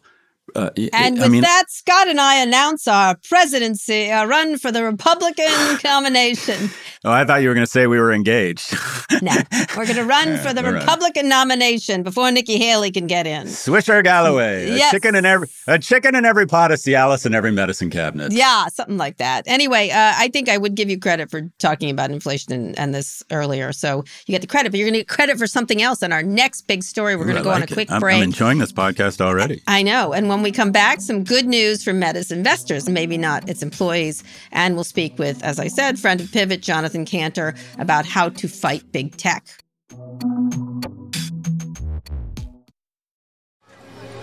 [0.57, 4.71] Uh, and with I mean, that, Scott and I announce our presidency, our run for
[4.71, 5.51] the Republican
[5.83, 6.71] nomination.
[7.05, 8.75] Oh, I thought you were going to say we were engaged.
[9.21, 9.35] no,
[9.77, 11.29] we're going to run for the Republican right.
[11.29, 13.45] nomination before Nikki Haley can get in.
[13.45, 14.91] Swisher Galloway, yes.
[14.91, 18.31] a chicken in every a chicken in every pot, a Cialis in every medicine cabinet.
[18.31, 19.43] Yeah, something like that.
[19.45, 22.95] Anyway, uh, I think I would give you credit for talking about inflation and, and
[22.95, 23.71] this earlier.
[23.73, 26.11] So you get the credit, but you're going to get credit for something else in
[26.11, 27.15] our next big story.
[27.15, 28.17] We're going to go like on a quick I'm, break.
[28.17, 29.61] I'm enjoying this podcast already.
[29.67, 33.47] I know, and when we come back, some good news from Meta's investors, maybe not
[33.49, 34.23] its employees.
[34.51, 38.47] And we'll speak with, as I said, friend of Pivot, Jonathan Kanter, about how to
[38.47, 39.45] fight big tech.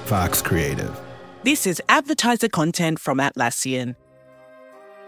[0.07, 1.01] Vox Creative.
[1.45, 3.97] This is advertiser content from Atlassian.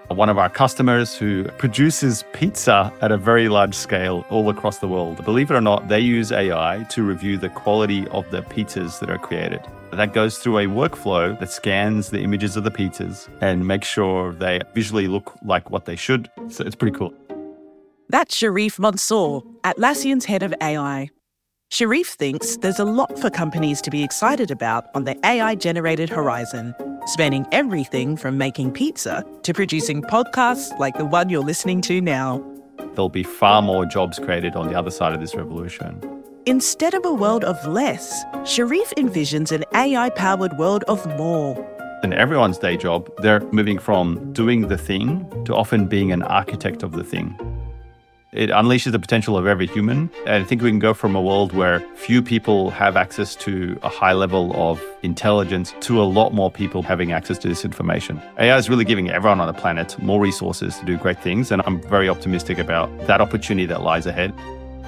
[0.08, 4.86] One of our customers who produces pizza at a very large scale all across the
[4.86, 5.24] world.
[5.24, 9.10] Believe it or not, they use AI to review the quality of the pizzas that
[9.10, 9.60] are created.
[9.92, 14.32] That goes through a workflow that scans the images of the pizzas and makes sure
[14.32, 16.30] they visually look like what they should.
[16.48, 17.14] So it's pretty cool.
[18.08, 21.10] That's Sharif Mansour, Atlassian's head of AI.
[21.70, 26.08] Sharif thinks there's a lot for companies to be excited about on the AI generated
[26.08, 26.74] horizon,
[27.06, 32.44] spanning everything from making pizza to producing podcasts like the one you're listening to now.
[32.94, 36.15] There'll be far more jobs created on the other side of this revolution.
[36.48, 41.56] Instead of a world of less, Sharif envisions an AI powered world of more.
[42.04, 46.84] In everyone's day job, they're moving from doing the thing to often being an architect
[46.84, 47.36] of the thing.
[48.32, 50.08] It unleashes the potential of every human.
[50.24, 53.76] And I think we can go from a world where few people have access to
[53.82, 58.22] a high level of intelligence to a lot more people having access to this information.
[58.38, 61.50] AI is really giving everyone on the planet more resources to do great things.
[61.50, 64.32] And I'm very optimistic about that opportunity that lies ahead.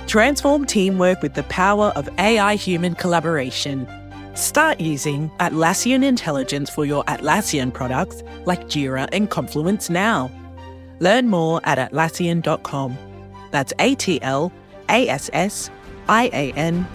[0.09, 3.87] Transform teamwork with the power of AI human collaboration.
[4.35, 10.31] Start using Atlassian Intelligence for your Atlassian products like Jira and Confluence now.
[11.01, 12.97] Learn more at Atlassian.com.
[13.51, 14.51] That's A T L
[14.89, 15.69] A S S
[16.09, 16.87] I A N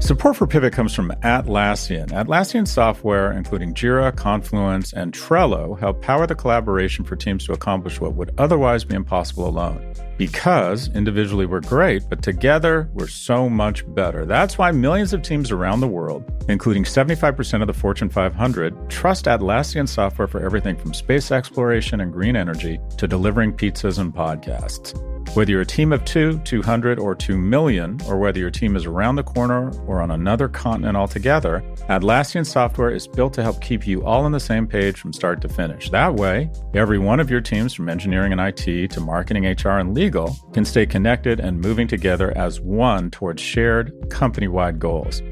[0.00, 2.08] Support for Pivot comes from Atlassian.
[2.08, 8.00] Atlassian software, including Jira, Confluence, and Trello, help power the collaboration for teams to accomplish
[8.00, 9.94] what would otherwise be impossible alone.
[10.16, 14.24] Because individually we're great, but together we're so much better.
[14.24, 19.26] That's why millions of teams around the world, including 75% of the Fortune 500, trust
[19.26, 24.98] Atlassian software for everything from space exploration and green energy to delivering pizzas and podcasts.
[25.34, 28.84] Whether you're a team of two, 200, or 2 million, or whether your team is
[28.84, 33.86] around the corner or on another continent altogether, Atlassian software is built to help keep
[33.86, 35.88] you all on the same page from start to finish.
[35.90, 39.94] That way, every one of your teams from engineering and IT to marketing, HR, and
[39.94, 45.22] legal can stay connected and moving together as one towards shared company wide goals.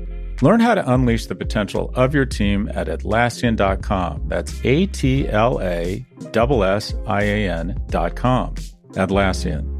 [0.40, 4.28] Learn how to unleash the potential of your team at Atlassian.com.
[4.28, 8.54] That's A T L A S S I A N.com.
[8.92, 9.77] Atlassian.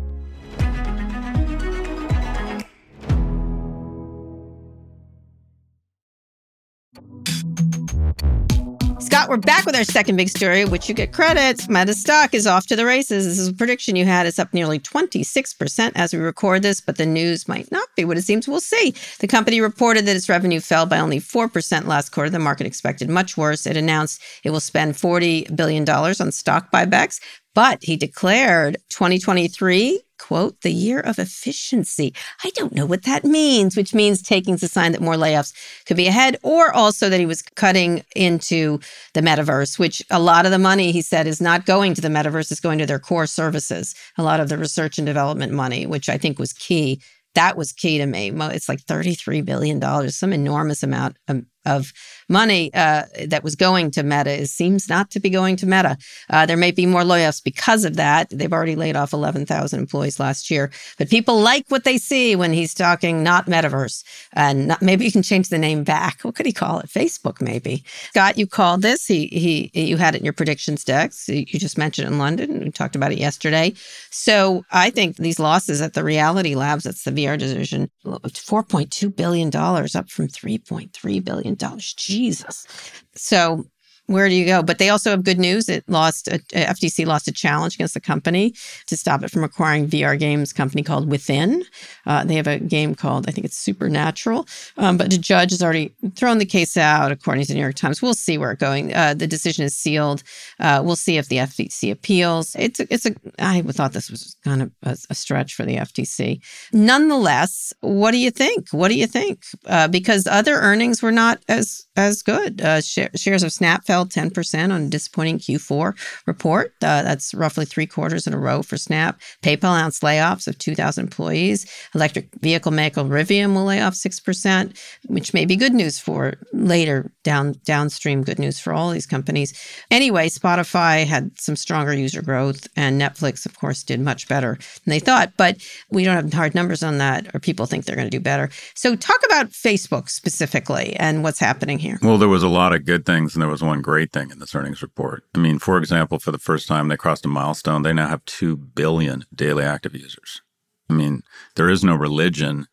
[9.19, 11.69] Scott, we're back with our second big story, which you get credit.
[11.69, 13.27] Meta stock is off to the races.
[13.27, 14.27] This is a prediction you had.
[14.27, 18.17] It's up nearly 26% as we record this, but the news might not be what
[18.17, 18.47] it seems.
[18.47, 18.95] We'll see.
[19.19, 22.31] The company reported that its revenue fell by only 4% last quarter.
[22.31, 23.67] The market expected much worse.
[23.67, 27.21] It announced it will spend $40 billion on stock buybacks,
[27.57, 32.13] but he declared 2023 quote, the year of efficiency.
[32.45, 35.55] I don't know what that means, which means taking the sign that more layoffs
[35.87, 38.79] could be ahead, or also that he was cutting into
[39.15, 42.09] the metaverse, which a lot of the money, he said, is not going to the
[42.09, 43.95] metaverse, it's going to their core services.
[44.19, 47.01] A lot of the research and development money, which I think was key.
[47.35, 48.31] That was key to me.
[48.31, 51.93] It's like $33 billion, some enormous amount of, of
[52.29, 55.97] money uh, that was going to Meta is, seems not to be going to Meta.
[56.31, 58.29] Uh, there may be more layoffs because of that.
[58.31, 60.71] They've already laid off 11,000 employees last year.
[60.99, 64.05] But people like what they see when he's talking not metaverse.
[64.33, 66.21] And not, maybe you can change the name back.
[66.23, 66.87] What could he call it?
[66.87, 67.85] Facebook, maybe.
[68.11, 69.07] Scott, you called this.
[69.07, 71.29] He, he, you had it in your predictions decks.
[71.29, 72.61] You just mentioned it in London.
[72.61, 73.75] We talked about it yesterday.
[74.11, 79.49] So I think these losses at the Reality Labs, that's the VR division, $4.2 billion,
[79.49, 81.58] up from $3.3 billion.
[81.63, 82.67] Oh Jesus.
[83.15, 83.65] So
[84.09, 84.63] where do you go?
[84.63, 85.69] But they also have good news.
[85.69, 88.55] It lost, a, FTC lost a challenge against the company
[88.87, 91.63] to stop it from acquiring VR games company called Within.
[92.07, 94.47] Uh, they have a game called, I think it's Supernatural.
[94.79, 97.75] Um, but the judge has already thrown the case out, according to the New York
[97.75, 98.01] Times.
[98.01, 98.95] We'll see where it's going.
[98.95, 100.23] Uh, the decision is sealed.
[100.59, 102.57] Uh, we'll see if the FTC appeals.
[102.59, 105.77] It's a, it's a, I thought this was kind of a, a stretch for the
[105.77, 106.41] FTC.
[106.73, 108.71] Nonetheless, what do you think?
[108.71, 109.45] What do you think?
[109.67, 112.61] Uh, because other earnings were not as as good.
[112.61, 115.95] Uh, sh- shares of Snap fell 10% on a disappointing Q4
[116.27, 116.75] report.
[116.83, 119.21] Uh, that's roughly three quarters in a row for Snap.
[119.43, 121.67] PayPal announced layoffs of 2,000 employees.
[121.95, 127.11] Electric vehicle maker Rivian will lay off 6%, which may be good news for later
[127.25, 129.53] down downstream good news for all these companies.
[129.91, 134.91] Anyway, Spotify had some stronger user growth, and Netflix, of course, did much better than
[134.91, 135.33] they thought.
[135.37, 135.59] But
[135.91, 138.51] we don't have hard numbers on that, or people think they're going to do better.
[138.75, 141.99] So, talk about Facebook specifically and what's happening here.
[142.03, 144.39] Well, there was a lot of good things, and there was one great thing in
[144.39, 145.25] this earnings report.
[145.35, 147.85] I mean, for example, for the first time, they crossed a milestone.
[147.85, 150.43] They now have 2 billion daily active users.
[150.91, 151.23] I mean,
[151.55, 152.67] there is no religion,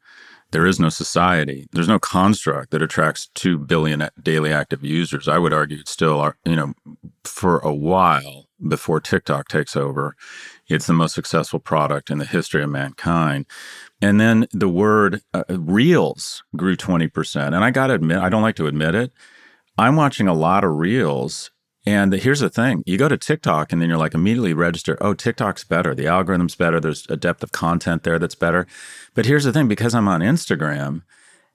[0.51, 5.30] there is no society, there's no construct that attracts 2 billion daily active users.
[5.30, 6.73] I would argue it's still, you know,
[7.23, 10.17] for a while before TikTok takes over,
[10.67, 13.45] it's the most successful product in the history of mankind.
[14.01, 17.45] And then the word uh, reels grew 20%.
[17.45, 19.13] And I got to admit, I don't like to admit it.
[19.78, 21.52] I'm watching a lot of reels.
[21.88, 25.14] And here's the thing you go to TikTok and then you're like immediately register, oh,
[25.14, 25.94] TikTok's better.
[25.94, 26.80] The algorithm's better.
[26.80, 28.66] There's a depth of content there that's better.
[29.14, 31.04] But here's the thing because I'm on Instagram,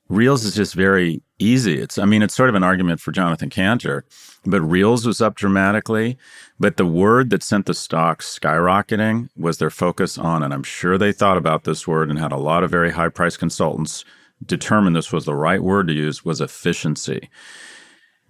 [0.08, 1.78] Reels is just very easy.
[1.80, 4.02] It's, I mean, it's sort of an argument for Jonathan Kanter,
[4.44, 6.18] but Reels was up dramatically.
[6.58, 10.98] But the word that sent the stock skyrocketing was their focus on, and I'm sure
[10.98, 14.04] they thought about this word and had a lot of very high price consultants
[14.44, 17.28] determine this was the right word to use was efficiency.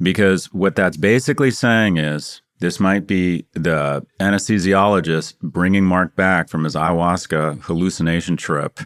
[0.02, 6.64] Because what that's basically saying is this might be the anesthesiologist bringing Mark back from
[6.64, 8.80] his ayahuasca hallucination trip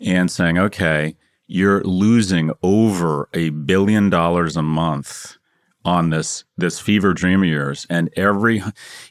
[0.00, 5.36] and saying, okay, you're losing over a billion dollars a month
[5.84, 7.86] on this this fever dream of yours.
[7.90, 8.62] And every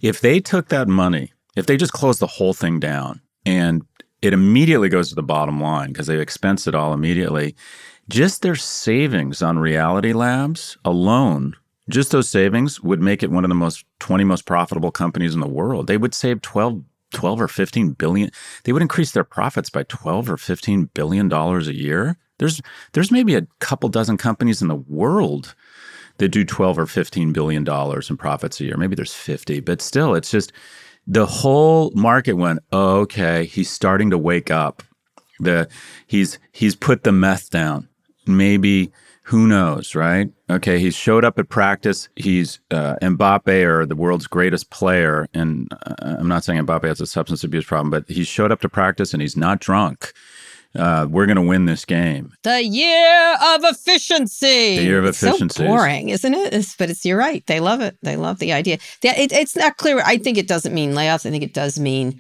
[0.02, 3.84] if they took that money if they just closed the whole thing down and
[4.22, 7.56] it immediately goes to the bottom line because they expense it all immediately
[8.10, 11.56] just their savings on reality labs alone
[11.90, 15.40] just those savings would make it one of the most 20 most profitable companies in
[15.40, 18.30] the world they would save 12 12 or 15 billion
[18.64, 22.62] they would increase their profits by 12 or 15 billion dollars a year there's
[22.94, 25.56] there's maybe a couple dozen companies in the world
[26.18, 28.78] that do 12 or 15 billion dollars in profits a year.
[28.78, 30.52] Maybe there's 50, but still it's just
[31.08, 34.84] the whole market went, oh, "Okay, he's starting to wake up."
[35.40, 35.68] The
[36.08, 37.90] he's he's put the meth down.
[38.26, 38.92] Maybe
[39.24, 40.30] who knows, right?
[40.50, 42.10] Okay, he's showed up at practice.
[42.16, 47.02] He's uh, Mbappe, or the world's greatest player, and uh, I'm not saying Mbappe has
[47.02, 50.14] a substance abuse problem, but he showed up to practice and he's not drunk
[50.76, 52.34] uh, we're going to win this game.
[52.44, 54.78] The year of efficiency.
[54.78, 55.64] The year of efficiency.
[55.64, 56.54] So boring, isn't it?
[56.54, 57.46] It's, but it's you're right.
[57.46, 57.98] They love it.
[58.02, 58.78] They love the idea.
[59.04, 60.02] It, it's not clear.
[60.04, 61.26] I think it doesn't mean layoffs.
[61.26, 62.20] I think it does mean.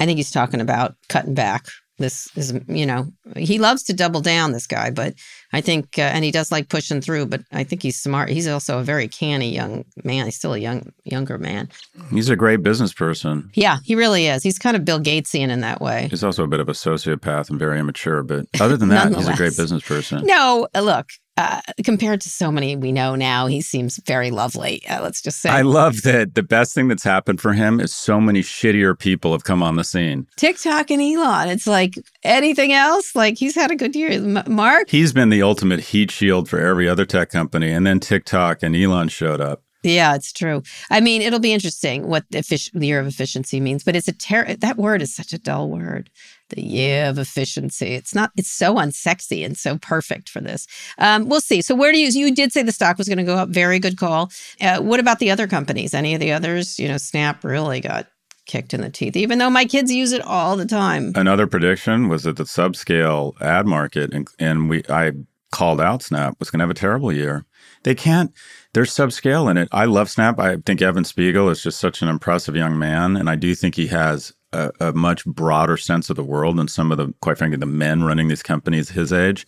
[0.00, 1.66] I think he's talking about cutting back
[1.98, 5.14] this is you know he loves to double down this guy but
[5.52, 8.28] i think uh, and he does like pushing through but i think he's smart.
[8.28, 10.24] He's also a very canny young man.
[10.24, 11.68] He's still a young younger man.
[12.10, 13.50] He's a great business person.
[13.54, 14.42] Yeah he really is.
[14.42, 16.08] He's kind of bill gatesian in that way.
[16.10, 19.28] He's also a bit of a sociopath and very immature but other than that he's
[19.28, 20.26] a great business person.
[20.26, 24.86] No look uh, compared to so many we know now, he seems very lovely.
[24.88, 25.50] Uh, let's just say.
[25.50, 29.32] I love that the best thing that's happened for him is so many shittier people
[29.32, 30.28] have come on the scene.
[30.36, 31.48] TikTok and Elon.
[31.48, 33.16] It's like anything else.
[33.16, 34.10] Like he's had a good year.
[34.10, 34.90] M- Mark.
[34.90, 38.76] He's been the ultimate heat shield for every other tech company, and then TikTok and
[38.76, 39.63] Elon showed up.
[39.84, 40.62] Yeah, it's true.
[40.90, 44.12] I mean, it'll be interesting what the, effic- year of efficiency means, but it's a
[44.12, 46.10] ter- that word is such a dull word
[46.48, 47.94] the year of efficiency.
[47.94, 50.66] It's not, it's so unsexy and so perfect for this.
[50.98, 51.60] Um, we'll see.
[51.60, 53.50] So, where do you, you did say the stock was going to go up.
[53.50, 54.30] Very good call.
[54.60, 55.92] Uh, what about the other companies?
[55.92, 56.78] Any of the others?
[56.78, 58.06] You know, Snap really got
[58.46, 61.12] kicked in the teeth, even though my kids use it all the time.
[61.14, 65.12] Another prediction was that the subscale ad market, and, and we, I
[65.50, 67.44] called out Snap was going to have a terrible year.
[67.84, 68.32] They can't,
[68.72, 69.68] they're subscale in it.
[69.70, 70.38] I love Snap.
[70.38, 73.16] I think Evan Spiegel is just such an impressive young man.
[73.16, 76.68] And I do think he has a, a, much broader sense of the world than
[76.68, 79.46] some of the, quite frankly, the men running these companies his age.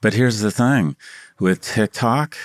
[0.00, 0.96] But here's the thing
[1.40, 2.36] with TikTok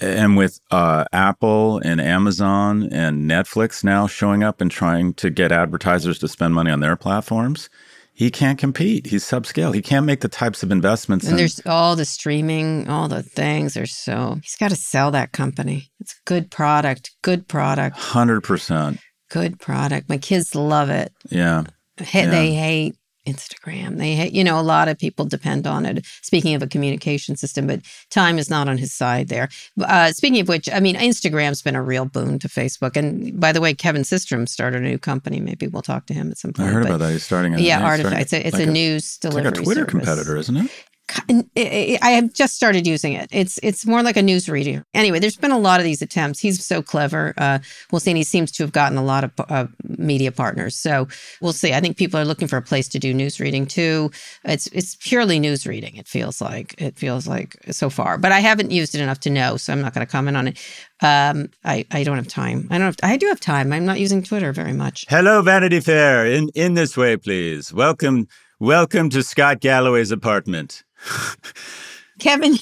[0.00, 5.52] and with uh, Apple and Amazon and Netflix now showing up and trying to get
[5.52, 7.68] advertisers to spend money on their platforms,
[8.16, 9.06] he can't compete.
[9.06, 9.74] He's subscale.
[9.74, 11.26] He can't make the types of investments.
[11.26, 15.32] And there's all the streaming, all the things are so he's got to sell that
[15.32, 15.90] company.
[16.00, 18.98] It's a good product, good product, 100%.
[19.30, 20.08] good product.
[20.08, 21.12] My kids love it.
[21.30, 21.64] Yeah.
[21.98, 22.30] Ha- Yeah.
[22.30, 23.98] They hate Instagram.
[23.98, 26.04] They you know, a lot of people depend on it.
[26.22, 29.48] Speaking of a communication system, but time is not on his side there.
[29.80, 32.96] Uh, speaking of which, I mean, Instagram's been a real boon to Facebook.
[32.96, 35.40] And by the way, Kevin Systrom started a new company.
[35.40, 36.68] Maybe we'll talk to him at some point.
[36.68, 37.12] I heard but- about that.
[37.12, 38.22] He's starting a Yeah, starting- Artifact.
[38.22, 39.90] It's a, it's like a news It's like a Twitter service.
[39.90, 40.70] competitor, isn't it?
[41.10, 43.28] I- I I have just started using it.
[43.30, 44.84] It's it's more like a news reader.
[44.94, 46.40] Anyway, there's been a lot of these attempts.
[46.40, 47.34] He's so clever.
[47.36, 47.58] Uh,
[47.90, 48.10] we'll see.
[48.10, 50.74] And he seems to have gotten a lot of uh, media partners.
[50.76, 51.06] So
[51.40, 51.72] we'll see.
[51.72, 54.10] I think people are looking for a place to do news reading too.
[54.44, 55.96] It's it's purely news reading.
[55.96, 58.16] It feels like it feels like so far.
[58.18, 60.48] But I haven't used it enough to know, so I'm not going to comment on
[60.48, 60.58] it.
[61.02, 62.66] Um, I I don't have time.
[62.70, 62.86] I don't.
[62.86, 63.72] Have, I do have time.
[63.72, 65.04] I'm not using Twitter very much.
[65.08, 66.24] Hello, Vanity Fair.
[66.26, 67.72] In in this way, please.
[67.74, 68.26] Welcome,
[68.58, 70.82] welcome to Scott Galloway's apartment.
[72.20, 72.56] Kevin,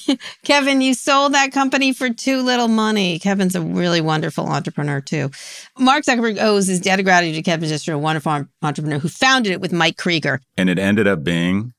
[0.44, 3.18] Kevin, you sold that company for too little money.
[3.18, 5.30] Kevin's a really wonderful entrepreneur too.
[5.78, 9.52] Mark Zuckerberg owes his debt of gratitude to Kevin Systrom, a wonderful entrepreneur who founded
[9.52, 10.40] it with Mike Krieger.
[10.56, 11.74] And it ended up being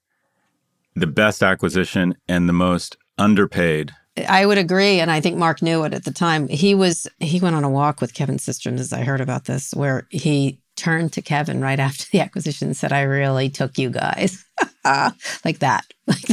[0.96, 3.92] the best acquisition and the most underpaid.
[4.28, 6.48] I would agree, and I think Mark knew it at the time.
[6.48, 9.74] He was he went on a walk with Kevin Systrom, as I heard about this,
[9.74, 13.90] where he turned to Kevin right after the acquisition and said, "I really took you
[13.90, 14.44] guys
[14.86, 16.22] like that." Like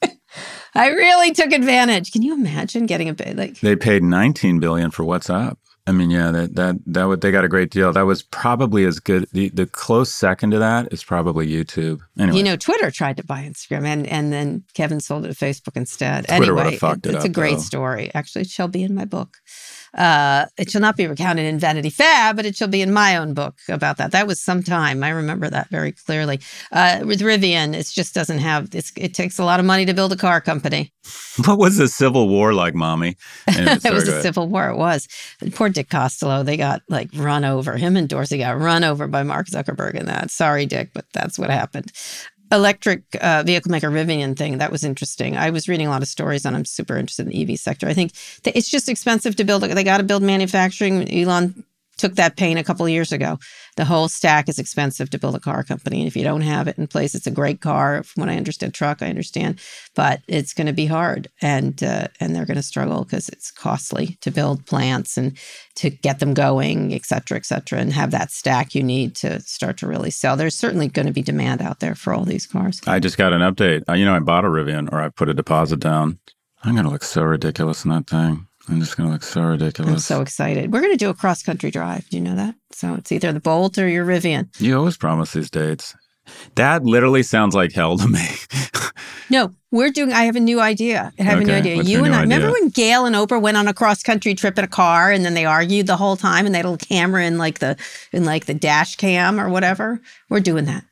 [0.00, 0.16] that.
[0.74, 2.12] I really took advantage.
[2.12, 5.56] Can you imagine getting a bit like They paid 19 billion for WhatsApp.
[5.88, 7.92] I mean, yeah, that that that would they got a great deal.
[7.92, 9.28] That was probably as good.
[9.32, 12.00] The the close second to that is probably YouTube.
[12.18, 15.44] Anyway, You know, Twitter tried to buy Instagram, and and then Kevin sold it to
[15.44, 16.26] Facebook instead.
[16.26, 17.62] Twitter anyway, fucked it it's a great though.
[17.62, 18.10] story.
[18.14, 19.36] Actually, it shall be in my book.
[19.96, 23.16] Uh, it shall not be recounted in Vanity Fair, but it shall be in my
[23.16, 24.12] own book about that.
[24.12, 25.02] That was some time.
[25.02, 26.40] I remember that very clearly.
[26.70, 28.74] Uh, with Rivian, it just doesn't have.
[28.74, 30.92] It's, it takes a lot of money to build a car company.
[31.44, 33.16] what was the Civil War like, mommy?
[33.56, 34.68] Anyway, it was a civil war.
[34.68, 35.08] It was.
[35.54, 36.44] Poor Dick Costolo.
[36.44, 37.76] They got like run over.
[37.76, 40.30] Him and Dorsey got run over by Mark Zuckerberg in that.
[40.30, 41.90] Sorry, Dick, but that's what happened.
[42.52, 45.36] Electric uh, vehicle maker Rivian thing that was interesting.
[45.36, 46.54] I was reading a lot of stories on.
[46.54, 47.88] I'm super interested in the EV sector.
[47.88, 48.12] I think
[48.44, 49.62] it's just expensive to build.
[49.62, 51.10] They got to build manufacturing.
[51.12, 51.64] Elon
[51.98, 53.38] took that pain a couple years ago.
[53.76, 56.68] The whole stack is expensive to build a car company, and if you don't have
[56.68, 58.02] it in place, it's a great car.
[58.02, 59.60] From what I understand, truck I understand,
[59.94, 63.50] but it's going to be hard, and uh, and they're going to struggle because it's
[63.50, 65.36] costly to build plants and
[65.76, 69.40] to get them going, et cetera, et cetera, and have that stack you need to
[69.40, 70.36] start to really sell.
[70.36, 72.80] There's certainly going to be demand out there for all these cars.
[72.86, 73.82] I just got an update.
[73.88, 76.18] Uh, you know, I bought a Rivian or I put a deposit down.
[76.62, 78.45] I'm going to look so ridiculous in that thing.
[78.68, 79.92] I'm just going to look so ridiculous.
[79.92, 80.72] I'm so excited.
[80.72, 82.08] We're going to do a cross country drive.
[82.08, 82.54] Do you know that?
[82.72, 84.48] So it's either the Bolt or your Rivian.
[84.60, 85.94] you always promise these dates.
[86.56, 88.26] That literally sounds like hell to me.
[89.28, 90.12] No, we're doing.
[90.12, 91.12] I have a new idea.
[91.18, 91.82] I have a new idea.
[91.82, 92.20] you and I.
[92.20, 95.24] Remember when Gail and Oprah went on a cross country trip in a car, and
[95.24, 97.76] then they argued the whole time, and they had a little camera in like the
[98.12, 100.00] in like the dash cam or whatever.
[100.30, 100.84] We're doing that.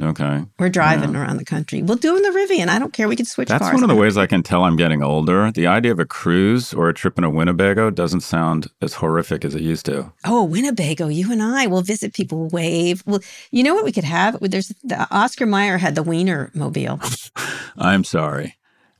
[0.00, 0.44] Okay.
[0.58, 1.82] We're driving around the country.
[1.82, 2.68] We'll do in the Rivian.
[2.68, 3.08] I don't care.
[3.08, 3.74] We can switch That's cars.
[3.74, 5.50] one of the ways I can tell I'm getting older.
[5.52, 9.44] The idea of a cruise or a trip in a Winnebago doesn't sound as horrific
[9.44, 10.12] as it used to.
[10.24, 13.02] Oh, Winnebago, you and I will visit people, wave.
[13.06, 13.20] Well,
[13.50, 14.38] you know what we could have?
[14.40, 17.00] There's the Oscar Mayer had the Wiener mobile.
[17.76, 18.56] I'm sorry.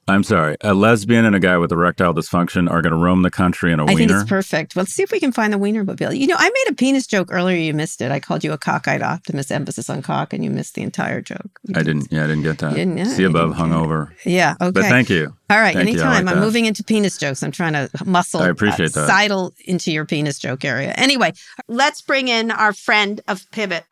[0.07, 0.57] I'm sorry.
[0.61, 3.80] A lesbian and a guy with erectile dysfunction are going to roam the country in
[3.80, 4.76] a I think it's perfect.
[4.76, 6.12] Let's see if we can find the Wiener mobile.
[6.12, 7.57] You know, I made a penis joke earlier.
[7.57, 8.11] You missed it.
[8.11, 11.59] I called you a cockeyed optimist, emphasis on cock, and you missed the entire joke.
[11.62, 12.09] You I didn't.
[12.11, 12.72] Yeah, I didn't get that.
[12.72, 14.11] You didn't- yeah, See above, didn't hungover.
[14.24, 14.55] Yeah.
[14.61, 14.72] Okay.
[14.72, 15.34] But thank you.
[15.50, 15.74] All right.
[15.74, 15.88] Thank.
[15.88, 16.09] I anytime.
[16.09, 16.44] like I'm that.
[16.44, 17.42] moving into penis jokes.
[17.42, 18.40] I'm trying to muscle.
[18.40, 19.07] I uh, appreciate that.
[19.07, 20.92] Sidle into your penis joke area.
[20.96, 21.32] Anyway,
[21.68, 23.84] let's bring in our friend of Pivot.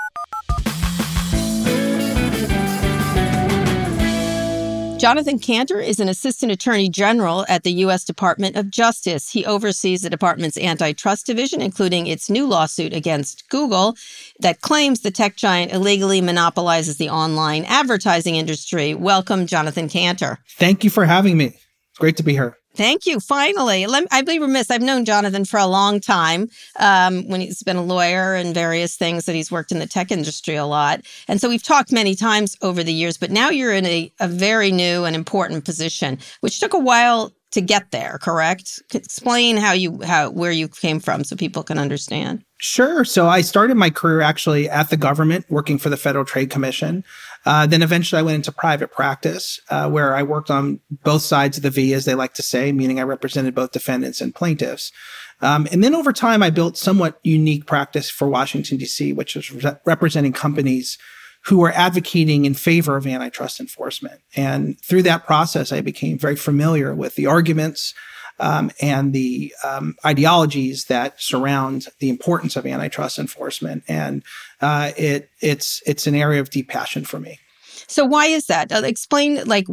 [5.03, 8.05] Jonathan Kanter is an assistant attorney general at the U.S.
[8.05, 9.33] Department of Justice.
[9.33, 13.97] He oversees the department's antitrust division, including its new lawsuit against Google
[14.39, 18.95] that claims the tech giant illegally monopolizes the online advertising industry.
[18.95, 20.37] Welcome, Jonathan Kanter.
[20.51, 21.47] Thank you for having me.
[21.47, 22.57] It's great to be here.
[22.75, 23.21] Thank you.
[23.21, 24.71] Finally, Let I'd be remiss.
[24.71, 26.49] I've known Jonathan for a long time
[26.79, 30.11] um, when he's been a lawyer and various things that he's worked in the tech
[30.11, 31.03] industry a lot.
[31.29, 34.29] And so we've talked many times over the years, but now you're in a, a
[34.29, 38.83] very new and important position, which took a while to get there, correct?
[38.95, 42.43] Explain how you how where you came from so people can understand.
[42.59, 43.05] Sure.
[43.05, 47.05] So I started my career actually at the government, working for the Federal Trade Commission.
[47.45, 51.57] Uh, then eventually I went into private practice, uh, where I worked on both sides
[51.57, 54.93] of the V, as they like to say, meaning I represented both defendants and plaintiffs.
[55.41, 59.51] Um, and then over time, I built somewhat unique practice for Washington, D.C., which was
[59.51, 60.99] re- representing companies
[61.47, 64.21] who were advocating in favor of antitrust enforcement.
[64.37, 67.95] And through that process, I became very familiar with the arguments
[68.43, 73.85] um, and the um, ideologies that surround the importance of antitrust enforcement.
[73.89, 74.23] And
[74.61, 77.39] uh, it it's it's an area of deep passion for me.
[77.87, 78.73] So why is that?
[78.73, 79.67] Uh, explain like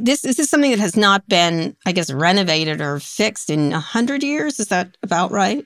[0.00, 0.22] this.
[0.22, 4.22] This is something that has not been, I guess, renovated or fixed in a hundred
[4.22, 4.58] years.
[4.58, 5.64] Is that about right?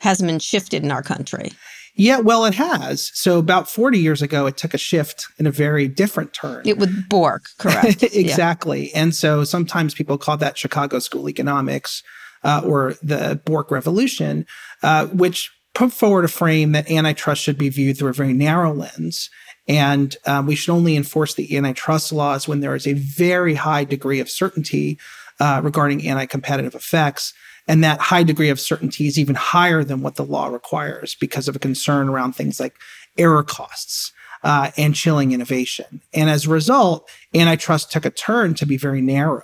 [0.00, 1.52] Hasn't been shifted in our country.
[1.98, 3.10] Yeah, well, it has.
[3.12, 6.62] So about 40 years ago, it took a shift in a very different turn.
[6.64, 8.04] It with Bork, correct?
[8.04, 8.90] exactly.
[8.90, 9.02] Yeah.
[9.02, 12.04] And so sometimes people call that Chicago School Economics
[12.44, 14.46] uh, or the Bork Revolution,
[14.84, 18.72] uh, which put forward a frame that antitrust should be viewed through a very narrow
[18.72, 19.28] lens.
[19.66, 23.82] And um, we should only enforce the antitrust laws when there is a very high
[23.82, 24.98] degree of certainty
[25.40, 27.34] uh, regarding anti competitive effects.
[27.68, 31.46] And that high degree of certainty is even higher than what the law requires because
[31.46, 32.74] of a concern around things like
[33.18, 34.12] error costs
[34.42, 36.00] uh, and chilling innovation.
[36.14, 39.42] And as a result, antitrust took a turn to be very narrow.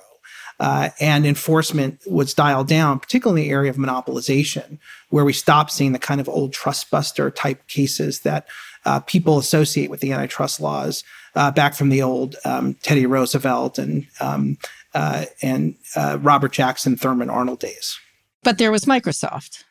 [0.60, 4.78] Uh, and enforcement was dialed down, particularly in the area of monopolization,
[5.10, 8.46] where we stopped seeing the kind of old trust buster type cases that
[8.84, 11.02] uh, people associate with the antitrust laws
[11.34, 14.56] uh, back from the old um, Teddy Roosevelt and um,
[14.94, 17.98] uh, and uh, Robert Jackson, Thurman Arnold days.
[18.44, 19.64] But there was Microsoft.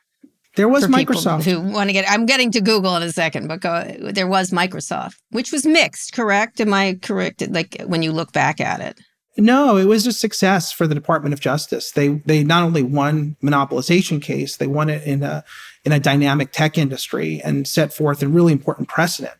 [0.55, 1.43] There was Microsoft.
[1.43, 2.09] Who want to get?
[2.09, 6.13] I'm getting to Google in a second, but go, there was Microsoft, which was mixed.
[6.13, 6.61] Correct?
[6.61, 7.47] Am I correct?
[7.49, 8.99] Like when you look back at it.
[9.35, 11.91] No, it was a success for the Department of Justice.
[11.91, 15.43] They they not only won monopolization case, they won it in a
[15.83, 19.33] in a dynamic tech industry and set forth a really important precedent.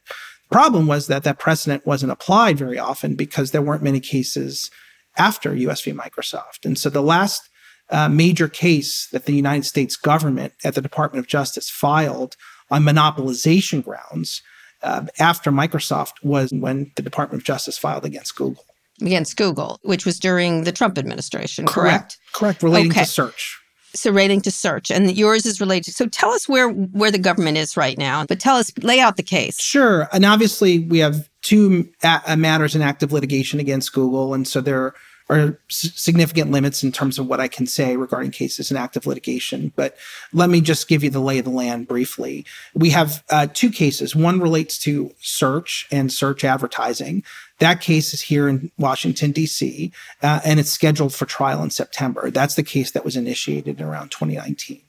[0.50, 4.72] The problem was that that precedent wasn't applied very often because there weren't many cases
[5.16, 6.66] after US v Microsoft.
[6.66, 7.50] And so the last
[7.94, 12.36] uh, major case that the United States government at the Department of Justice filed
[12.72, 14.42] on monopolization grounds
[14.82, 18.66] uh, after Microsoft was when the Department of Justice filed against Google.
[19.00, 22.18] Against Google, which was during the Trump administration, correct?
[22.34, 23.02] Correct, correct relating okay.
[23.02, 23.60] to search.
[23.96, 25.94] So relating to search, and yours is related.
[25.94, 29.18] So tell us where where the government is right now, but tell us lay out
[29.18, 29.62] the case.
[29.62, 34.62] Sure, and obviously we have two a- matters in active litigation against Google, and so
[34.62, 34.96] there
[35.34, 39.74] are significant limits in terms of what I can say regarding cases in active litigation.
[39.76, 39.98] But
[40.32, 42.46] let me just give you the lay of the land briefly.
[42.74, 44.16] We have uh, two cases.
[44.16, 47.24] One relates to search and search advertising.
[47.60, 52.30] That case is here in Washington, D.C., uh, and it's scheduled for trial in September.
[52.30, 54.82] That's the case that was initiated in around 2019.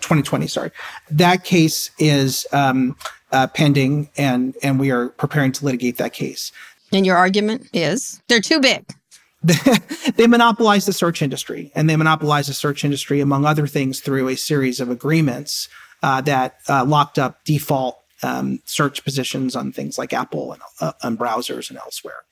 [0.00, 0.70] 2020, sorry.
[1.10, 2.96] That case is um,
[3.30, 6.52] uh, pending, and and we are preparing to litigate that case.
[6.92, 8.84] And your argument is they're too big.
[10.16, 14.28] they monopolize the search industry, and they monopolize the search industry, among other things, through
[14.28, 15.68] a series of agreements
[16.02, 20.92] uh, that uh, locked up default um, search positions on things like Apple and uh,
[21.02, 22.22] on browsers and elsewhere.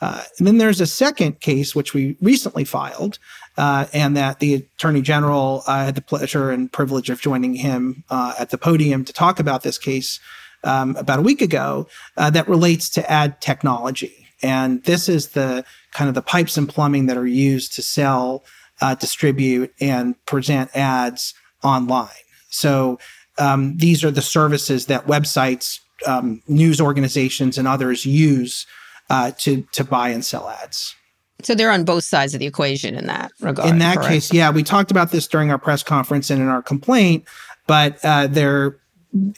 [0.00, 3.18] Uh, and then there's a second case which we recently filed,
[3.56, 8.04] uh, and that the Attorney General uh, had the pleasure and privilege of joining him
[8.10, 10.20] at the podium to talk about this case
[10.62, 11.86] um, about a week ago.
[12.16, 14.23] that relates to ad technology.
[14.44, 18.44] And this is the kind of the pipes and plumbing that are used to sell,
[18.82, 21.32] uh, distribute, and present ads
[21.62, 22.10] online.
[22.50, 22.98] So
[23.38, 28.66] um, these are the services that websites, um, news organizations, and others use
[29.08, 30.94] uh, to to buy and sell ads.
[31.42, 33.70] So they're on both sides of the equation in that regard.
[33.70, 34.10] In that correct?
[34.10, 37.24] case, yeah, we talked about this during our press conference and in our complaint,
[37.66, 38.76] but uh, their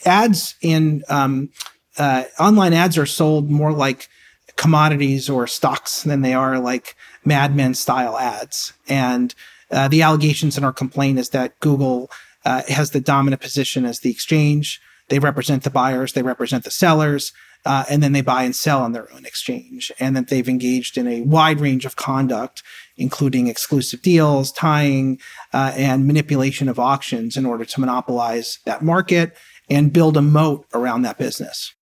[0.05, 1.51] ads in um,
[1.97, 4.09] uh, online ads are sold more like
[4.57, 8.73] commodities or stocks than they are like Mad Men style ads.
[8.89, 9.35] And
[9.71, 12.11] uh, the allegations in our complaint is that Google
[12.45, 14.81] uh, has the dominant position as the exchange.
[15.09, 17.33] They represent the buyers, they represent the sellers,
[17.65, 19.93] uh, and then they buy and sell on their own exchange.
[20.01, 22.63] And that they've engaged in a wide range of conduct,
[22.97, 25.21] including exclusive deals, tying,
[25.53, 29.37] uh, and manipulation of auctions in order to monopolize that market
[29.69, 31.75] and build a moat around that business.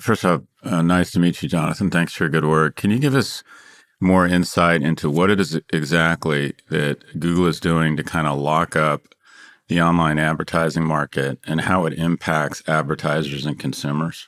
[0.00, 1.90] First off, uh, nice to meet you, Jonathan.
[1.90, 2.76] Thanks for your good work.
[2.76, 3.44] Can you give us
[4.00, 8.74] more insight into what it is exactly that Google is doing to kind of lock
[8.74, 9.02] up
[9.68, 14.26] the online advertising market and how it impacts advertisers and consumers?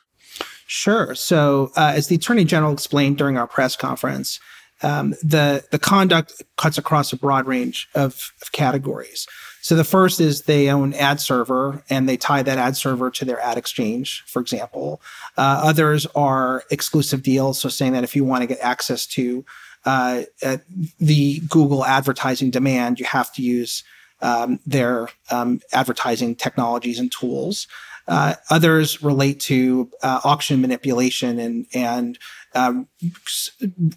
[0.67, 1.15] Sure.
[1.15, 4.39] So, uh, as the Attorney General explained during our press conference,
[4.83, 9.27] um, the the conduct cuts across a broad range of, of categories.
[9.63, 13.25] So the first is they own ad server and they tie that ad server to
[13.25, 15.01] their ad exchange, for example.
[15.39, 17.61] Uh, others are exclusive deals.
[17.61, 19.45] So saying that if you want to get access to
[19.85, 20.59] uh, uh,
[20.99, 23.85] the Google advertising demand, you have to use
[24.21, 27.69] um, their um, advertising technologies and tools.
[28.09, 32.19] Uh, others relate to uh, auction manipulation and and
[32.55, 32.89] um,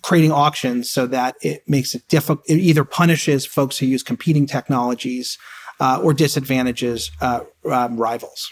[0.02, 2.46] creating auctions so that it makes it difficult.
[2.48, 5.38] It either punishes folks who use competing technologies
[5.80, 8.50] uh, or disadvantages uh, um, rivals.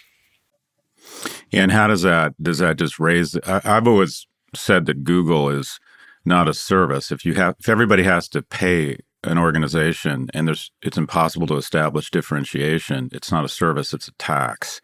[1.51, 3.37] And how does that does that just raise?
[3.45, 5.79] I, I've always said that Google is
[6.25, 7.11] not a service.
[7.11, 11.55] If you have, if everybody has to pay an organization and there's, it's impossible to
[11.55, 13.09] establish differentiation.
[13.11, 14.81] It's not a service; it's a tax.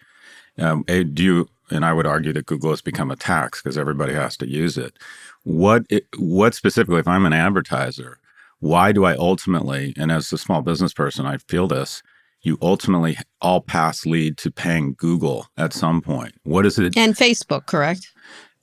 [0.60, 1.50] Um, do you?
[1.72, 4.78] And I would argue that Google has become a tax because everybody has to use
[4.78, 4.98] it.
[5.44, 5.86] What?
[5.90, 7.00] It, what specifically?
[7.00, 8.20] If I'm an advertiser,
[8.60, 9.94] why do I ultimately?
[9.98, 12.02] And as a small business person, I feel this
[12.42, 16.34] you ultimately all paths lead to paying Google at some point.
[16.44, 16.98] What is it?
[16.98, 18.12] And Facebook, correct?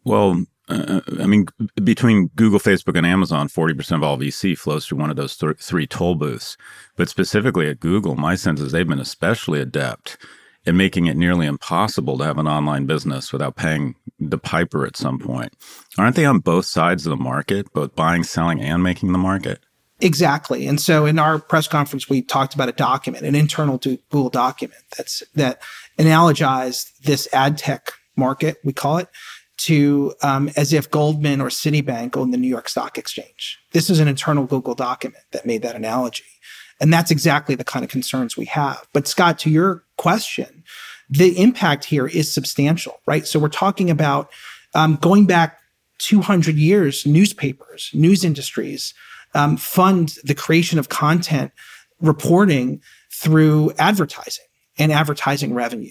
[0.04, 1.46] Well, uh, I mean,
[1.82, 5.58] between Google, Facebook, and Amazon, 40% of all VC flows through one of those th-
[5.58, 6.56] three toll booths.
[6.96, 10.16] But specifically at Google, my sense is they've been especially adept
[10.66, 14.96] in making it nearly impossible to have an online business without paying the piper at
[14.96, 15.52] some point.
[15.96, 19.60] Aren't they on both sides of the market, both buying, selling, and making the market?
[20.00, 20.66] Exactly.
[20.66, 24.82] And so in our press conference, we talked about a document, an internal Google document
[24.96, 25.62] that's that
[25.98, 29.08] analogized this ad tech market, we call it,
[29.58, 33.58] to um, as if Goldman or Citibank owned the New York Stock Exchange.
[33.72, 36.24] This is an internal Google document that made that analogy.
[36.80, 38.86] And that's exactly the kind of concerns we have.
[38.92, 40.64] But Scott, to your question,
[41.08, 43.26] the impact here is substantial, right?
[43.26, 44.30] So we're talking about
[44.74, 45.60] um, going back
[45.98, 48.92] 200 years, newspapers, news industries,
[49.34, 51.52] um, fund the creation of content
[52.00, 54.44] reporting through advertising
[54.78, 55.88] and advertising revenue.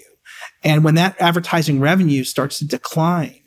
[0.63, 3.41] And when that advertising revenue starts to decline,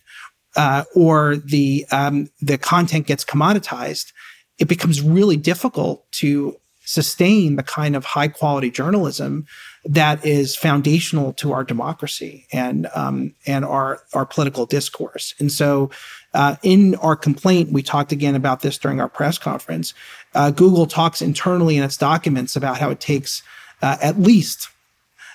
[0.57, 4.12] uh, or the um, the content gets commoditized,
[4.59, 6.57] it becomes really difficult to
[6.89, 9.47] sustain the kind of high quality journalism
[9.84, 15.34] that is foundational to our democracy and um, and our our political discourse.
[15.39, 15.91] And so,
[16.32, 19.93] uh, in our complaint, we talked again about this during our press conference.
[20.34, 23.43] Uh, Google talks internally in its documents about how it takes
[23.82, 24.70] uh, at least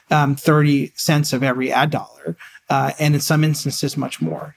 [0.09, 2.35] um, 30 cents of every ad dollar,
[2.71, 4.55] uh, and in some instances, much more.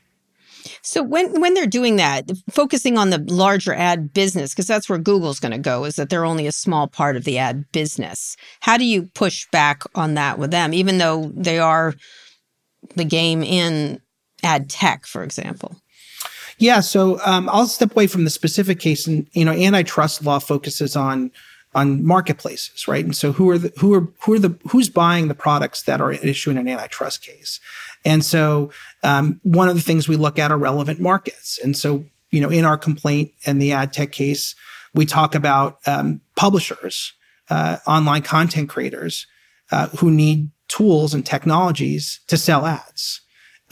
[0.87, 5.01] So when when they're doing that, focusing on the larger ad business, because that's where
[5.01, 8.37] Google's going to go, is that they're only a small part of the ad business.
[8.61, 11.95] How do you push back on that with them, even though they are
[12.95, 14.01] the game in
[14.45, 15.75] ad tech, for example?
[16.59, 20.39] Yeah, so um, I'll step away from the specific case, and you know, antitrust law
[20.39, 21.33] focuses on
[21.75, 23.05] on marketplaces, right?
[23.05, 26.01] And so, who are the who are who are the who's buying the products that
[26.01, 27.61] are issuing an antitrust case?
[28.07, 28.71] And so,
[29.03, 31.59] um, one of the things we look at are relevant markets.
[31.63, 34.55] And so, you know, in our complaint and the ad tech case,
[34.95, 37.13] we talk about um, publishers,
[37.51, 39.27] uh, online content creators
[39.73, 43.21] uh, who need tools and technologies to sell ads.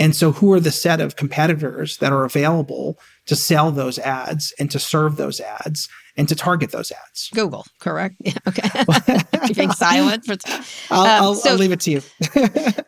[0.01, 4.53] And so, who are the set of competitors that are available to sell those ads
[4.59, 7.31] and to serve those ads and to target those ads?
[7.33, 8.17] Google, correct?
[8.25, 8.69] Yeah, okay.
[9.47, 10.25] Keeping silent.
[10.25, 10.37] For,
[10.91, 12.03] I'll, um, I'll, so, I'll, leave it to you.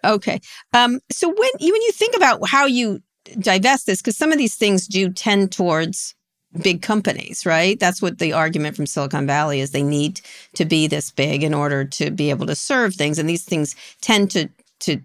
[0.04, 0.40] okay.
[0.72, 3.00] Um, so when you when you think about how you
[3.38, 6.14] divest this, because some of these things do tend towards
[6.62, 7.78] big companies, right?
[7.78, 9.72] That's what the argument from Silicon Valley is.
[9.72, 10.20] They need
[10.54, 13.74] to be this big in order to be able to serve things, and these things
[14.00, 14.48] tend to
[14.80, 15.00] to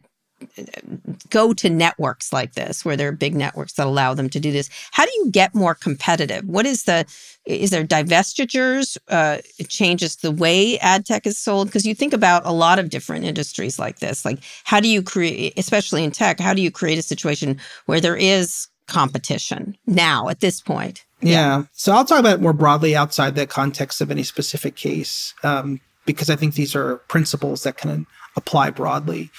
[1.29, 4.51] go to networks like this where there are big networks that allow them to do
[4.51, 4.69] this.
[4.91, 6.45] How do you get more competitive?
[6.45, 7.05] What is the
[7.45, 11.67] is there divestitures uh, it changes the way ad tech is sold?
[11.67, 14.25] Because you think about a lot of different industries like this.
[14.25, 18.01] Like how do you create especially in tech how do you create a situation where
[18.01, 21.05] there is competition now at this point?
[21.23, 21.63] Yeah, yeah.
[21.73, 25.79] so i'll talk about it more broadly outside the context of any specific case um,
[26.07, 29.29] because i think these are principles that can apply broadly.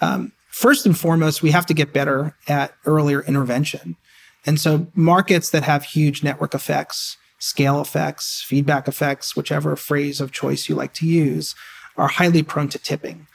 [0.00, 3.96] Um, first and foremost, we have to get better at earlier intervention.
[4.46, 10.32] And so markets that have huge network effects, scale effects, feedback effects, whichever phrase of
[10.32, 11.54] choice you like to use,
[11.96, 13.26] are highly prone to tipping.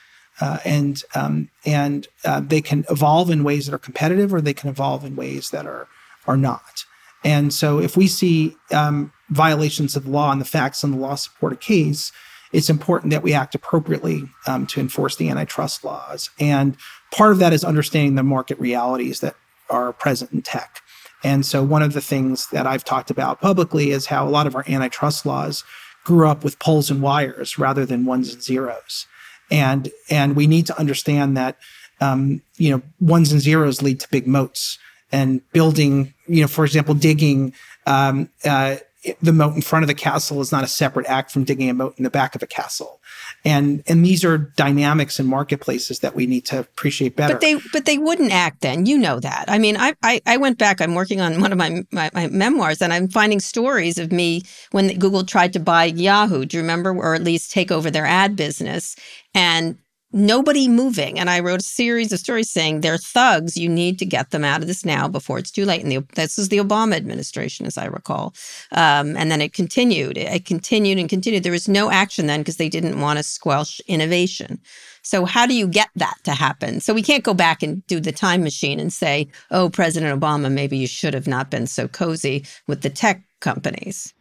[0.42, 4.54] Uh, and um, and uh, they can evolve in ways that are competitive, or they
[4.54, 5.88] can evolve in ways that are
[6.28, 6.84] are not.
[7.24, 11.16] And so, if we see um, violations of law and the facts and the law
[11.16, 12.12] support a case,
[12.56, 16.30] it's important that we act appropriately um, to enforce the antitrust laws.
[16.40, 16.78] And
[17.12, 19.36] part of that is understanding the market realities that
[19.70, 20.80] are present in tech.
[21.22, 24.48] And so, one of the things that I've talked about publicly is how a lot
[24.48, 25.66] of our antitrust laws
[26.06, 29.06] grew up with poles and wires rather than ones and zeros.
[29.52, 31.58] And and we need to understand that
[32.00, 34.80] um, you know ones and zeros lead to big moats
[35.12, 37.54] and building you know for example digging
[37.86, 38.78] um, uh,
[39.22, 41.74] the moat in front of the castle is not a separate act from digging a
[41.74, 43.00] moat in the back of a castle.
[43.44, 47.36] And and these are dynamics in marketplaces that we need to appreciate better.
[47.36, 48.86] But they but they wouldn't act then.
[48.86, 49.46] You know that.
[49.48, 50.82] I mean, I I, I went back.
[50.82, 54.42] I'm working on one of my, my, my memoirs, and I'm finding stories of me
[54.72, 56.46] when Google tried to buy Yahoo.
[56.46, 58.96] Do you remember, or at least take over their ad business?
[59.34, 59.78] And
[60.16, 61.20] nobody moving.
[61.20, 63.58] And I wrote a series of stories saying they're thugs.
[63.58, 65.84] You need to get them out of this now before it's too late.
[65.84, 68.34] And the, this was the Obama administration, as I recall.
[68.72, 70.18] Um, and then it continued.
[70.18, 71.44] It continued and continued.
[71.44, 74.60] There was no action then because they didn't want to squelch innovation.
[75.02, 76.80] So how do you get that to happen?
[76.80, 80.52] So we can't go back and do the time machine and say, oh, President Obama,
[80.52, 84.14] maybe you should have not been so cozy with the tech companies.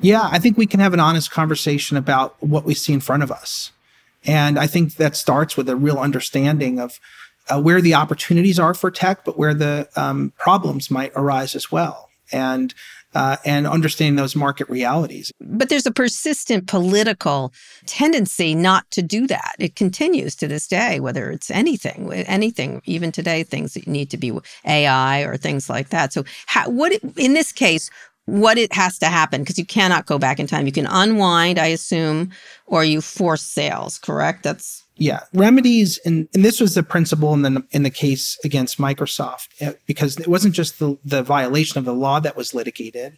[0.00, 3.24] Yeah, I think we can have an honest conversation about what we see in front
[3.24, 3.72] of us.
[4.24, 6.98] And I think that starts with a real understanding of
[7.48, 11.72] uh, where the opportunities are for tech, but where the um, problems might arise as
[11.72, 12.10] well.
[12.30, 12.74] And
[13.14, 15.32] uh, and understanding those market realities.
[15.40, 17.52] But there's a persistent political
[17.86, 19.54] tendency not to do that.
[19.58, 24.18] It continues to this day, whether it's anything, anything, even today, things that need to
[24.18, 26.12] be AI or things like that.
[26.12, 27.90] So, how, what in this case,
[28.28, 30.66] what it has to happen because you cannot go back in time.
[30.66, 32.30] You can unwind, I assume,
[32.66, 33.98] or you force sales.
[33.98, 34.42] Correct?
[34.42, 38.78] That's yeah remedies, and and this was the principle in the in the case against
[38.78, 43.16] Microsoft eh, because it wasn't just the the violation of the law that was litigated,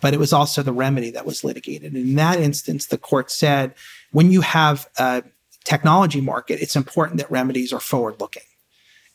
[0.00, 1.94] but it was also the remedy that was litigated.
[1.94, 3.74] In that instance, the court said
[4.10, 5.22] when you have a
[5.62, 8.42] technology market, it's important that remedies are forward looking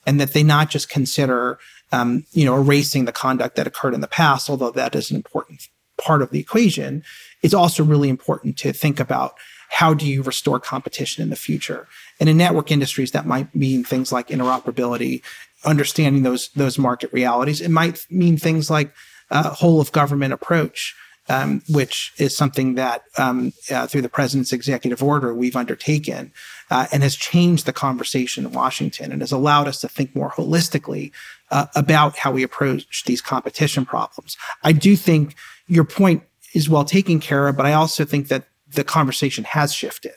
[0.06, 1.60] and that they not just consider
[1.94, 5.16] um, you know, erasing the conduct that occurred in the past, although that is an
[5.16, 5.70] important
[6.02, 7.04] part of the equation,
[7.44, 9.36] it's also really important to think about
[9.70, 11.88] how do you restore competition in the future.
[12.20, 15.22] And in network industries, that might mean things like interoperability,
[15.64, 17.62] understanding those those market realities.
[17.62, 18.92] It might mean things like
[19.30, 20.96] a whole of government approach
[21.30, 26.34] um, which is something that um, uh, through the president's executive order we've undertaken
[26.70, 30.32] uh, and has changed the conversation in Washington and has allowed us to think more
[30.32, 31.12] holistically
[31.54, 34.36] uh, about how we approach these competition problems.
[34.64, 35.36] I do think
[35.68, 36.24] your point
[36.56, 40.16] is well taken care of, but I also think that the conversation has shifted.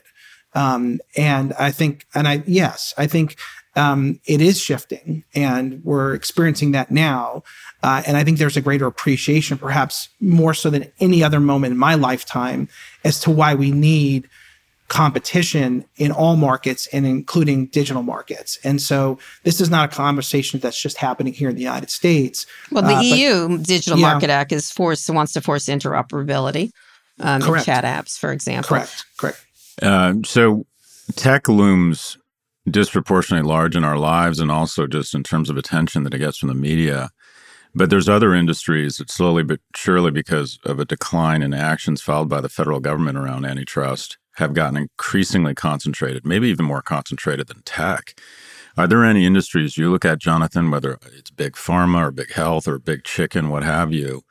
[0.53, 3.37] Um, and I think, and I, yes, I think
[3.75, 7.43] um, it is shifting and we're experiencing that now.
[7.83, 11.73] Uh, and I think there's a greater appreciation, perhaps more so than any other moment
[11.73, 12.67] in my lifetime,
[13.03, 14.27] as to why we need
[14.87, 18.57] competition in all markets and including digital markets.
[18.63, 22.45] And so this is not a conversation that's just happening here in the United States.
[22.71, 24.11] Well, the uh, EU but, Digital yeah.
[24.11, 26.71] Market Act is forced wants to force interoperability
[27.19, 28.69] um, in chat apps, for example.
[28.69, 29.05] Correct.
[29.17, 29.45] Correct.
[29.81, 30.65] Uh, so
[31.15, 32.17] tech looms
[32.69, 36.37] disproportionately large in our lives and also just in terms of attention that it gets
[36.37, 37.09] from the media.
[37.75, 42.29] But there's other industries that slowly but surely, because of a decline in actions filed
[42.29, 47.61] by the federal government around antitrust, have gotten increasingly concentrated, maybe even more concentrated than
[47.63, 48.19] tech.
[48.77, 52.67] Are there any industries you look at, Jonathan, whether it's big pharma or big health
[52.67, 54.23] or big chicken, what have you,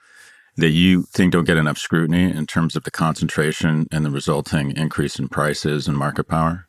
[0.57, 4.77] that you think don't get enough scrutiny in terms of the concentration and the resulting
[4.77, 6.69] increase in prices and market power?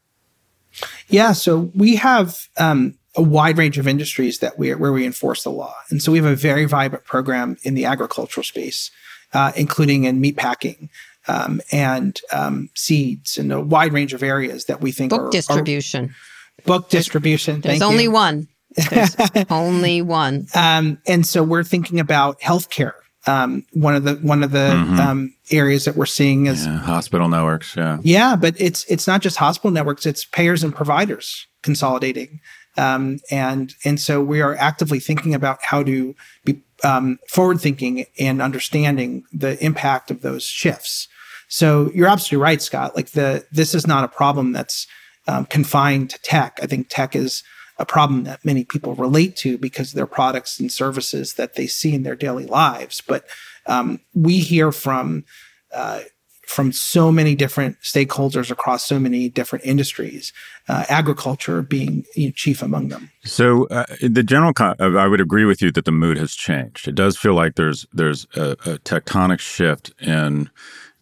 [1.07, 5.43] Yeah, so we have um, a wide range of industries that we where we enforce
[5.43, 8.91] the law, and so we have a very vibrant program in the agricultural space,
[9.33, 10.89] uh, including in meatpacking
[11.27, 15.29] um, and um, seeds, in a wide range of areas that we think book are,
[15.29, 16.05] distribution.
[16.05, 17.61] Are book distribution.
[17.61, 18.11] There's only you.
[18.11, 18.47] one.
[18.89, 19.15] There's
[19.49, 20.47] only one.
[20.55, 22.93] Um, and so we're thinking about healthcare
[23.27, 24.99] um, one of the one of the mm-hmm.
[24.99, 27.75] um, areas that we're seeing is yeah, hospital networks.
[27.75, 32.39] Yeah, yeah, but it's it's not just hospital networks; it's payers and providers consolidating,
[32.77, 36.15] um, and and so we are actively thinking about how to
[36.45, 41.07] be um, forward thinking and understanding the impact of those shifts.
[41.47, 42.95] So you're absolutely right, Scott.
[42.95, 44.87] Like the this is not a problem that's
[45.27, 46.59] um, confined to tech.
[46.61, 47.43] I think tech is
[47.79, 51.67] a problem that many people relate to because of their products and services that they
[51.67, 53.01] see in their daily lives.
[53.05, 53.25] But
[53.67, 55.25] um, we hear from
[55.73, 56.01] uh,
[56.47, 60.31] from so many different stakeholders across so many different industries,
[60.69, 63.11] uh, agriculture being you know, chief among them.
[63.25, 66.87] So, uh, the general, con- I would agree with you that the mood has changed.
[66.87, 70.49] It does feel like there's there's a, a tectonic shift in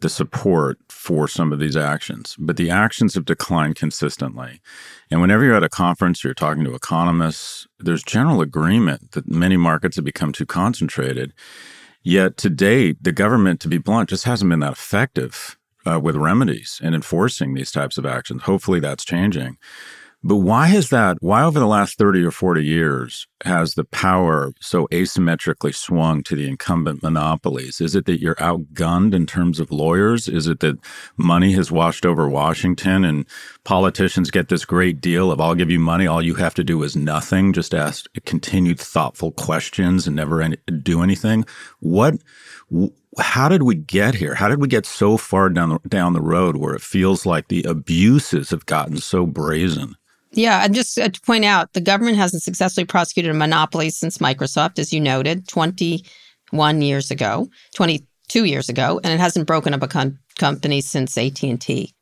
[0.02, 4.62] the support for some of these actions, but the actions have declined consistently.
[5.10, 9.58] And whenever you're at a conference, you're talking to economists, there's general agreement that many
[9.58, 11.34] markets have become too concentrated.
[12.04, 16.16] Yet to date, the government, to be blunt, just hasn't been that effective uh, with
[16.16, 18.44] remedies and enforcing these types of actions.
[18.44, 19.58] Hopefully that's changing.
[20.28, 24.54] But why has that, why over the last 30 or 40 years has the power
[24.60, 27.80] so asymmetrically swung to the incumbent monopolies?
[27.80, 30.28] Is it that you're outgunned in terms of lawyers?
[30.28, 30.80] Is it that
[31.16, 33.28] money has washed over Washington and
[33.66, 36.82] politicians get this great deal of I'll give you money, all you have to do
[36.82, 41.46] is nothing, just ask continued thoughtful questions and never any, do anything?
[41.82, 42.16] What,
[43.20, 44.34] how did we get here?
[44.34, 47.48] How did we get so far down the, down the road where it feels like
[47.48, 49.96] the abuses have gotten so brazen?
[50.36, 54.18] Yeah, and just uh, to point out, the government hasn't successfully prosecuted a monopoly since
[54.18, 59.82] Microsoft, as you noted, 21 years ago, 22 years ago, and it hasn't broken up
[59.82, 61.94] a con- company since AT&T.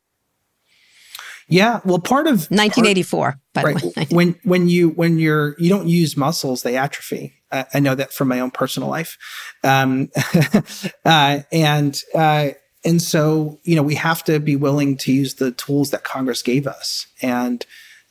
[1.46, 3.36] Yeah, well, part of 1984.
[3.54, 7.34] Part, right, when when you when you're you don't use muscles, they atrophy.
[7.52, 9.18] I, I know that from my own personal life,
[9.62, 10.08] um,
[11.04, 12.48] uh, and uh,
[12.82, 16.42] and so you know we have to be willing to use the tools that Congress
[16.42, 17.66] gave us, and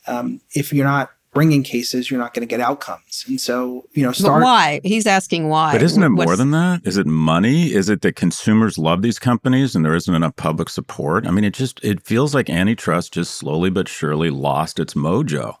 [0.06, 3.24] um, if you're not bringing cases, you're not going to get outcomes.
[3.26, 4.40] And so, you know, start.
[4.40, 4.80] But why?
[4.84, 5.72] He's asking why.
[5.72, 6.82] But isn't it What's, more than that?
[6.84, 7.72] Is it money?
[7.72, 11.26] Is it that consumers love these companies and there isn't enough public support?
[11.26, 15.56] I mean, it just it feels like antitrust just slowly but surely lost its mojo.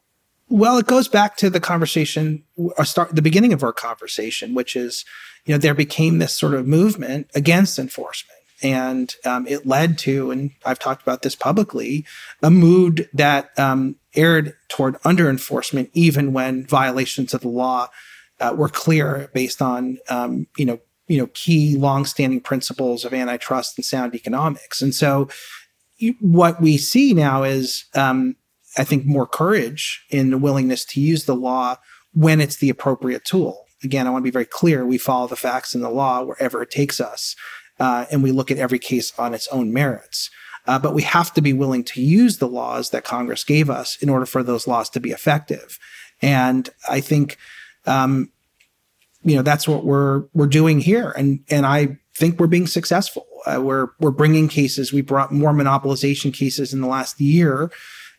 [0.48, 4.76] Well, it goes back to the conversation, or start the beginning of our conversation, which
[4.76, 5.04] is,
[5.46, 8.38] you know, there became this sort of movement against enforcement.
[8.62, 12.04] And um, it led to, and I've talked about this publicly,
[12.42, 17.88] a mood that um, erred toward under enforcement, even when violations of the law
[18.40, 23.76] uh, were clear based on, um, you know, you know, key longstanding principles of antitrust
[23.76, 24.80] and sound economics.
[24.80, 25.28] And so,
[26.20, 28.36] what we see now is, um,
[28.76, 31.76] I think, more courage in the willingness to use the law
[32.12, 33.66] when it's the appropriate tool.
[33.82, 36.62] Again, I want to be very clear: we follow the facts and the law wherever
[36.62, 37.36] it takes us
[37.80, 40.30] uh, and we look at every case on its own merits.
[40.66, 43.96] Uh, but we have to be willing to use the laws that Congress gave us
[44.00, 45.78] in order for those laws to be effective.
[46.22, 47.36] And I think,
[47.86, 48.30] um,
[49.22, 53.26] you know, that's what we're we're doing here, and and I think we're being successful.
[53.46, 54.92] Uh, we're we're bringing cases.
[54.92, 57.70] We brought more monopolization cases in the last year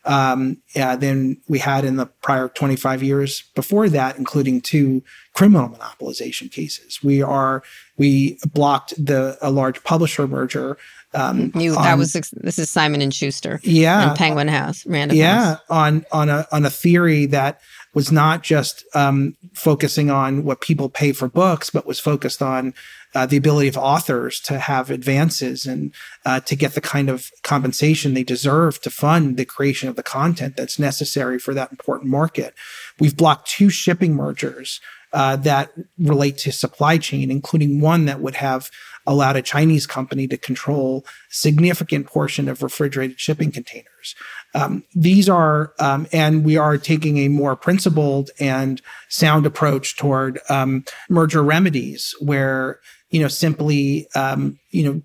[0.06, 5.02] um, than we had in the prior 25 years before that, including two
[5.34, 7.02] criminal monopolization cases.
[7.02, 7.62] We are
[7.96, 10.78] we blocked the a large publisher merger.
[11.16, 15.16] Um, you, on, that was this is Simon and Schuster, yeah, and Penguin House, Random
[15.16, 15.60] yeah, House.
[15.70, 17.60] on on a on a theory that
[17.94, 22.74] was not just um, focusing on what people pay for books, but was focused on
[23.14, 25.94] uh, the ability of authors to have advances and
[26.26, 30.02] uh, to get the kind of compensation they deserve to fund the creation of the
[30.02, 32.54] content that's necessary for that important market.
[33.00, 34.80] We've blocked two shipping mergers
[35.16, 38.70] uh, that relate to supply chain, including one that would have
[39.06, 44.14] allowed a Chinese company to control significant portion of refrigerated shipping containers.
[44.54, 50.38] Um, these are, um, and we are taking a more principled and sound approach toward
[50.50, 55.02] um, merger remedies, where you know simply um, you know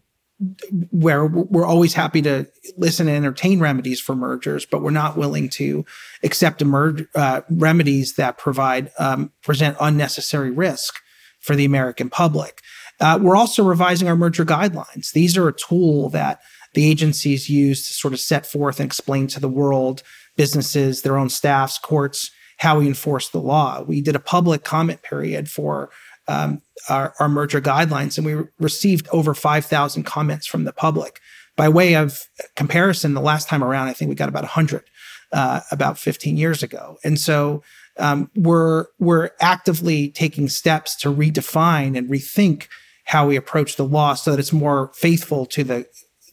[0.92, 5.50] where we're always happy to listen and entertain remedies for mergers, but we're not willing
[5.50, 5.86] to
[6.24, 10.96] accept emerge, uh, remedies that provide um, present unnecessary risk
[11.40, 12.62] for the American public.
[13.00, 15.12] Uh, we're also revising our merger guidelines.
[15.12, 16.40] These are a tool that
[16.74, 20.04] the agencies use to sort of set forth and explain to the world,
[20.38, 23.82] businesses, their own staffs, courts, how we enforce the law.
[23.82, 25.90] We did a public comment period for
[26.28, 31.20] um, our, our, merger guidelines, and we re- received over 5,000 comments from the public.
[31.58, 32.24] By way of
[32.56, 34.84] comparison, the last time around, I think we got about 100
[35.32, 36.98] uh, about 15 years ago.
[37.04, 37.64] And so
[37.98, 42.68] um, we're we're actively taking steps to redefine and rethink
[43.06, 45.86] how we approach the law so that it's more faithful to the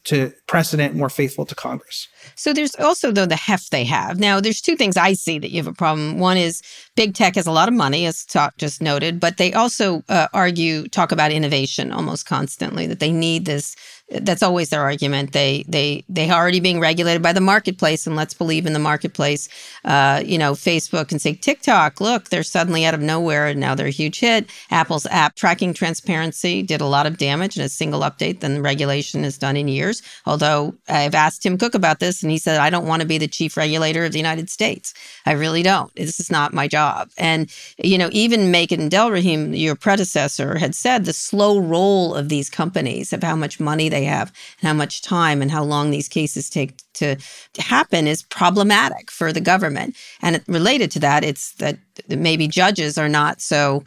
[0.09, 2.09] to precedent, more faithful to Congress.
[2.35, 4.19] So there's also though the heft they have.
[4.19, 6.19] Now there's two things I see that you have a problem.
[6.19, 6.63] One is
[6.97, 10.29] big tech has a lot of money, as talk just noted, but they also uh,
[10.33, 13.77] argue talk about innovation almost constantly that they need this
[14.11, 15.33] that's always their argument.
[15.33, 18.79] They they they are already being regulated by the marketplace, and let's believe in the
[18.79, 19.49] marketplace.
[19.85, 23.75] Uh, you know, Facebook and say TikTok, look, they're suddenly out of nowhere, and now
[23.75, 24.49] they're a huge hit.
[24.71, 29.25] Apple's app tracking transparency did a lot of damage in a single update than regulation
[29.25, 30.03] has done in years.
[30.25, 33.19] Although I've asked Tim Cook about this, and he said, I don't want to be
[33.19, 34.95] the chief regulator of the United States.
[35.27, 35.95] I really don't.
[35.95, 37.11] This is not my job.
[37.19, 42.49] And you know, even Makan Delrahim, your predecessor, had said the slow roll of these
[42.49, 45.91] companies of how much money they they have and how much time and how long
[45.91, 47.17] these cases take to,
[47.55, 49.97] to happen is problematic for the government.
[50.23, 51.79] And related to that, it's that
[52.09, 53.85] maybe judges are not so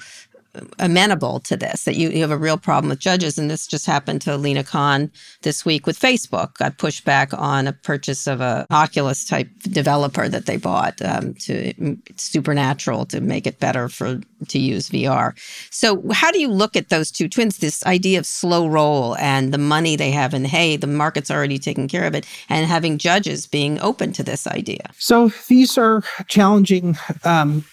[0.79, 3.37] amenable to this, that you, you have a real problem with judges.
[3.37, 5.11] And this just happened to Lina Khan
[5.43, 10.27] this week with Facebook, got pushed back on a purchase of a Oculus type developer
[10.27, 15.33] that they bought um, to supernatural to make it better for to use VR.
[15.71, 19.53] So how do you look at those two twins, this idea of slow roll and
[19.53, 22.97] the money they have and hey, the market's already taken care of it and having
[22.97, 24.89] judges being open to this idea?
[24.97, 27.63] So these are challenging um,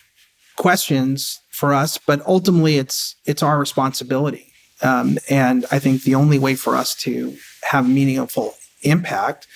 [0.56, 4.52] questions for us, but ultimately it's it's our responsibility.
[4.80, 9.48] Um, and I think the only way for us to have meaningful impact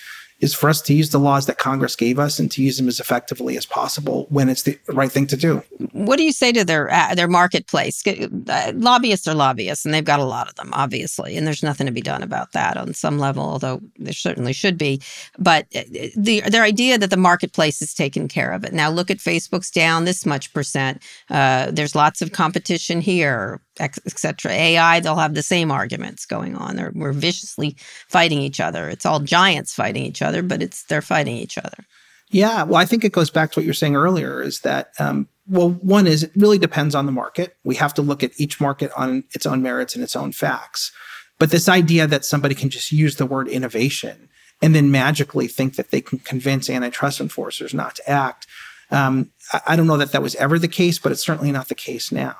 [0.43, 2.89] is for us to use the laws that Congress gave us and to use them
[2.89, 5.63] as effectively as possible when it's the right thing to do.
[5.93, 8.03] What do you say to their uh, their marketplace?
[8.05, 11.87] Uh, lobbyists are lobbyists, and they've got a lot of them, obviously, and there's nothing
[11.87, 15.01] to be done about that on some level, although there certainly should be.
[15.39, 15.83] But uh,
[16.17, 18.73] the their idea that the marketplace is taking care of it.
[18.73, 21.01] Now look at Facebook's down this much percent.
[21.29, 24.51] Uh, there's lots of competition here etc.
[24.51, 26.75] AI, they'll have the same arguments going on.
[26.75, 27.75] They're, we're viciously
[28.07, 28.89] fighting each other.
[28.89, 31.85] It's all giants fighting each other, but it's they're fighting each other.
[32.31, 34.41] Yeah, well, I think it goes back to what you were saying earlier.
[34.41, 37.57] Is that um, well, one is it really depends on the market.
[37.63, 40.91] We have to look at each market on its own merits and its own facts.
[41.39, 44.29] But this idea that somebody can just use the word innovation
[44.61, 48.47] and then magically think that they can convince antitrust enforcers not to act.
[48.91, 51.67] Um, I, I don't know that that was ever the case, but it's certainly not
[51.67, 52.35] the case now.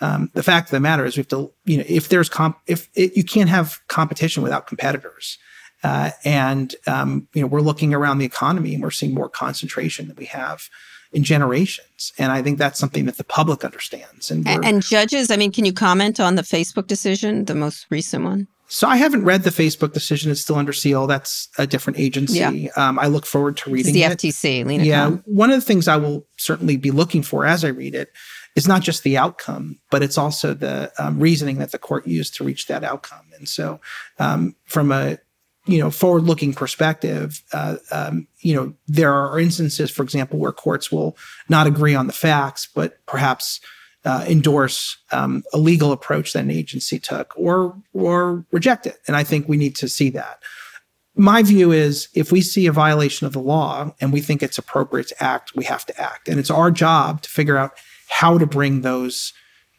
[0.00, 2.58] Um, the fact of the matter is, we have to, you know, if there's comp,
[2.66, 5.38] if it, you can't have competition without competitors,
[5.84, 10.08] uh, and um, you know, we're looking around the economy and we're seeing more concentration
[10.08, 10.68] than we have
[11.12, 14.32] in generations, and I think that's something that the public understands.
[14.32, 18.24] And, and judges, I mean, can you comment on the Facebook decision, the most recent
[18.24, 18.48] one?
[18.66, 20.32] So I haven't read the Facebook decision.
[20.32, 21.06] It's still under seal.
[21.06, 22.38] That's a different agency.
[22.38, 22.70] Yeah.
[22.76, 24.34] Um, I look forward to reading it's the it.
[24.34, 24.64] FTC.
[24.64, 25.10] Lina yeah.
[25.26, 28.08] One of the things I will certainly be looking for as I read
[28.54, 32.36] it's not just the outcome, but it's also the um, reasoning that the court used
[32.36, 33.26] to reach that outcome.
[33.36, 33.80] And so,
[34.18, 35.18] um, from a
[35.66, 40.92] you know forward-looking perspective, uh, um, you know there are instances, for example, where courts
[40.92, 41.16] will
[41.48, 43.60] not agree on the facts, but perhaps
[44.04, 48.98] uh, endorse um, a legal approach that an agency took, or or reject it.
[49.06, 50.42] And I think we need to see that.
[51.16, 54.58] My view is if we see a violation of the law and we think it's
[54.58, 56.28] appropriate to act, we have to act.
[56.28, 59.32] And it's our job to figure out how to bring those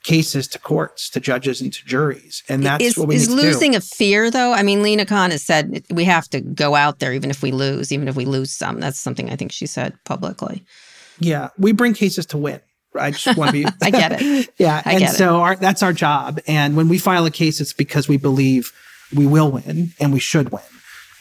[0.06, 2.44] cases to courts, to judges, and to juries.
[2.48, 4.54] And that's is, what we is losing a fear, though.
[4.54, 7.52] I mean, Lina Khan has said we have to go out there, even if we
[7.52, 8.80] lose, even if we lose some.
[8.80, 10.64] That's something I think she said publicly.
[11.20, 12.62] Yeah, we bring cases to win.
[12.98, 13.66] I just want to be.
[13.82, 14.50] I get it.
[14.58, 16.40] yeah, I and so our, that's our job.
[16.48, 18.72] And when we file a case, it's because we believe
[19.14, 20.62] we will win and we should win.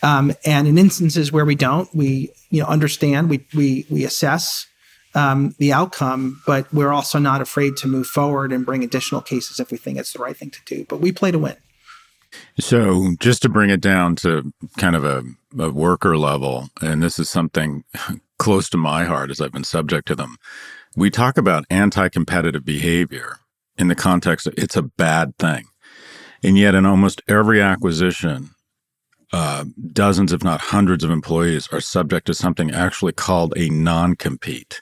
[0.03, 4.67] Um, and in instances where we don't, we you know understand, we we we assess
[5.15, 9.61] um, the outcome, but we're also not afraid to move forward and bring additional cases
[9.61, 10.85] if we think it's the right thing to do.
[10.89, 11.57] But we play to win.
[12.59, 15.23] So, just to bring it down to kind of a,
[15.59, 17.85] a worker level, and this is something
[18.39, 20.37] close to my heart as I've been subject to them.
[20.97, 23.39] We talk about anti competitive behavior
[23.77, 25.65] in the context of it's a bad thing.
[26.43, 28.51] And yet, in almost every acquisition,
[29.33, 34.15] uh, dozens, if not hundreds, of employees are subject to something actually called a non
[34.15, 34.81] compete.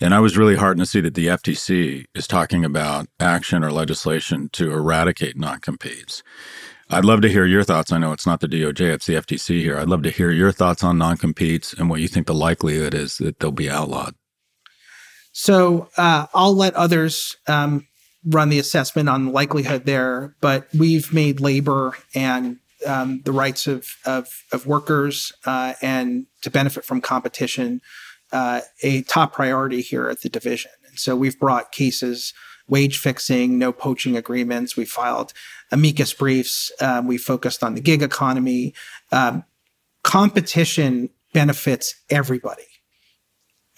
[0.00, 3.70] And I was really heartened to see that the FTC is talking about action or
[3.70, 6.22] legislation to eradicate non competes.
[6.90, 7.92] I'd love to hear your thoughts.
[7.92, 9.78] I know it's not the DOJ, it's the FTC here.
[9.78, 12.94] I'd love to hear your thoughts on non competes and what you think the likelihood
[12.94, 14.14] is that they'll be outlawed.
[15.32, 17.86] So uh, I'll let others um,
[18.24, 23.96] run the assessment on likelihood there, but we've made labor and um, the rights of,
[24.04, 27.80] of, of workers uh, and to benefit from competition
[28.34, 30.72] uh, a top priority here at the division.
[30.88, 32.34] And so we've brought cases,
[32.66, 34.76] wage fixing, no poaching agreements.
[34.76, 35.32] We filed
[35.70, 36.72] amicus briefs.
[36.80, 38.74] Um, we focused on the gig economy.
[39.12, 39.44] Um,
[40.02, 42.66] competition benefits everybody.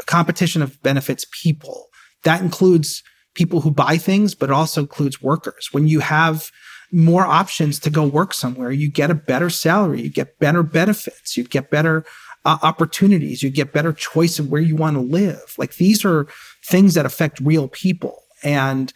[0.07, 1.88] Competition of benefits people.
[2.24, 3.02] That includes
[3.34, 5.68] people who buy things, but also includes workers.
[5.72, 6.50] When you have
[6.90, 11.36] more options to go work somewhere, you get a better salary, you get better benefits,
[11.36, 12.07] you get better
[12.47, 13.42] uh, opportunities.
[13.42, 15.55] You get better choice of where you want to live.
[15.59, 16.26] Like these are
[16.64, 18.22] things that affect real people.
[18.42, 18.92] And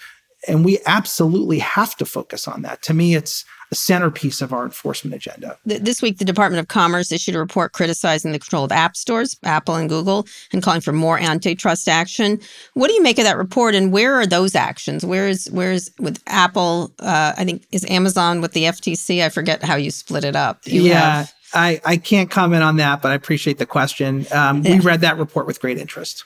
[0.49, 2.81] and we absolutely have to focus on that.
[2.85, 5.59] To me, it's a centerpiece of our enforcement agenda.
[5.67, 9.37] This week, the Department of Commerce issued a report criticizing the control of app stores,
[9.45, 12.41] Apple and Google, and calling for more antitrust action.
[12.73, 15.05] What do you make of that report, and where are those actions?
[15.05, 16.91] Where is where is with Apple?
[17.01, 19.23] Uh, I think is Amazon with the FTC.
[19.23, 20.61] I forget how you split it up.
[20.65, 21.19] You yeah.
[21.19, 24.27] Have, I, I can't comment on that, but I appreciate the question.
[24.33, 24.75] Um, yeah.
[24.75, 26.25] We read that report with great interest.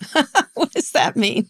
[0.54, 1.48] what does that mean?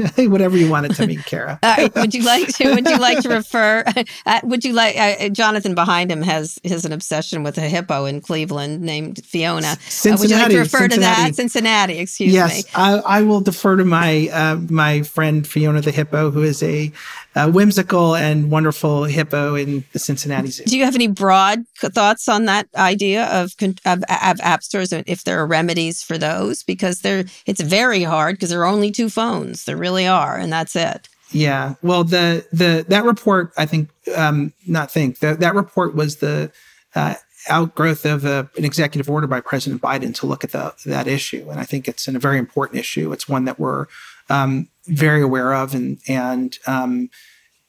[0.16, 1.58] Whatever you want it to mean, Kara.
[1.62, 2.74] uh, would you like to?
[2.74, 3.84] Would you like to refer?
[4.24, 4.96] Uh, would you like?
[4.96, 9.76] Uh, Jonathan behind him has has an obsession with a hippo in Cleveland named Fiona.
[9.80, 10.14] Cincinnati.
[10.14, 11.14] Uh, would you like to refer Cincinnati.
[11.14, 11.34] to that?
[11.34, 11.98] Cincinnati.
[11.98, 12.70] Excuse yes, me.
[12.74, 16.90] I, I will defer to my uh, my friend Fiona the hippo, who is a,
[17.34, 20.64] a whimsical and wonderful hippo in the Cincinnati Zoo.
[20.64, 23.54] Do you have any broad thoughts on that idea of,
[23.84, 26.62] of, of app stores and if there are remedies for those?
[26.62, 29.64] Because they're it's very hard because there are only two phones.
[29.64, 31.08] There really are, and that's it.
[31.30, 31.74] Yeah.
[31.82, 36.52] Well, the the that report, I think, um, not think that that report was the
[36.94, 37.14] uh,
[37.48, 41.48] outgrowth of a, an executive order by President Biden to look at the, that issue,
[41.50, 43.12] and I think it's a very important issue.
[43.12, 43.86] It's one that we're
[44.28, 47.10] um, very aware of, and and um,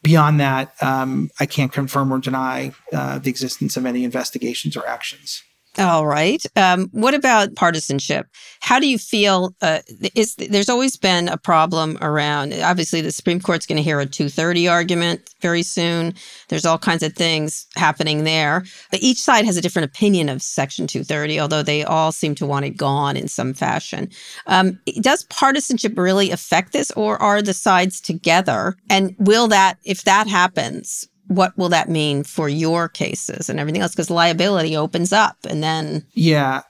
[0.01, 4.87] beyond that, um, I can't confirm or deny uh, the existence of any investigations or
[4.87, 5.43] actions.
[5.79, 6.45] All right.
[6.55, 8.27] Um, what about partisanship?
[8.59, 9.55] How do you feel?
[9.59, 9.79] Uh,
[10.13, 12.53] is there's always been a problem around?
[12.53, 16.13] Obviously, the Supreme Court's going to hear a 230 argument very soon.
[16.49, 18.63] There's all kinds of things happening there.
[18.91, 22.45] But each side has a different opinion of Section 230, although they all seem to
[22.45, 24.09] want it gone in some fashion.
[24.45, 28.75] Um, does partisanship really affect this, or are the sides together?
[28.91, 33.81] And will that, if that happens, what will that mean for your cases and everything
[33.81, 33.91] else?
[33.91, 36.61] Because liability opens up and then Yeah.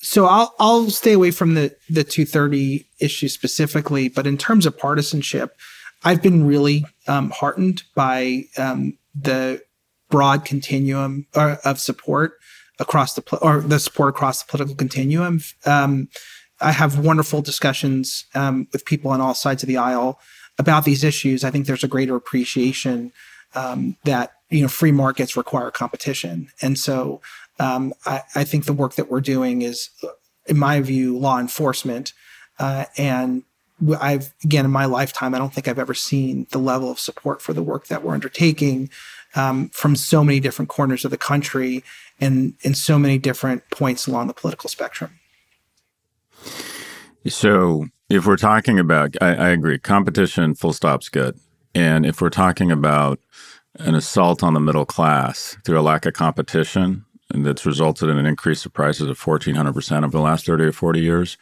[0.00, 4.76] So I'll I'll stay away from the the 230 issue specifically, but in terms of
[4.76, 5.56] partisanship,
[6.04, 9.62] I've been really um, heartened by um, the
[10.10, 12.34] broad continuum of support
[12.78, 15.40] across the or the support across the political continuum.
[15.64, 16.08] Um,
[16.60, 20.20] I have wonderful discussions um, with people on all sides of the aisle
[20.58, 21.44] about these issues.
[21.44, 23.12] I think there's a greater appreciation
[23.54, 27.20] um, that you know free markets require competition, and so
[27.58, 29.90] um, I, I think the work that we're doing is,
[30.46, 32.12] in my view, law enforcement.
[32.58, 33.44] Uh, and
[34.00, 37.42] I've again in my lifetime, I don't think I've ever seen the level of support
[37.42, 38.90] for the work that we're undertaking
[39.34, 41.82] um, from so many different corners of the country
[42.20, 45.18] and in so many different points along the political spectrum.
[47.26, 51.38] So, if we're talking about, I, I agree, competition, full stop's good.
[51.74, 53.20] And if we're talking about
[53.78, 58.18] an assault on the middle class through a lack of competition, and that's resulted in
[58.18, 61.38] an increase of prices of 1,400% over the last 30 or 40 years,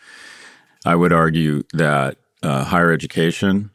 [0.85, 3.71] I would argue that uh, higher education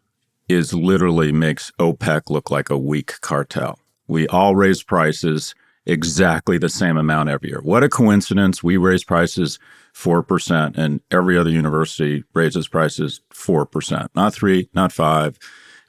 [0.47, 3.79] is literally makes OPEC look like a weak cartel.
[4.07, 7.61] We all raise prices exactly the same amount every year.
[7.61, 8.63] What a coincidence.
[8.63, 9.59] We raise prices
[9.93, 15.37] 4% and every other university raises prices 4%, not 3, not 5.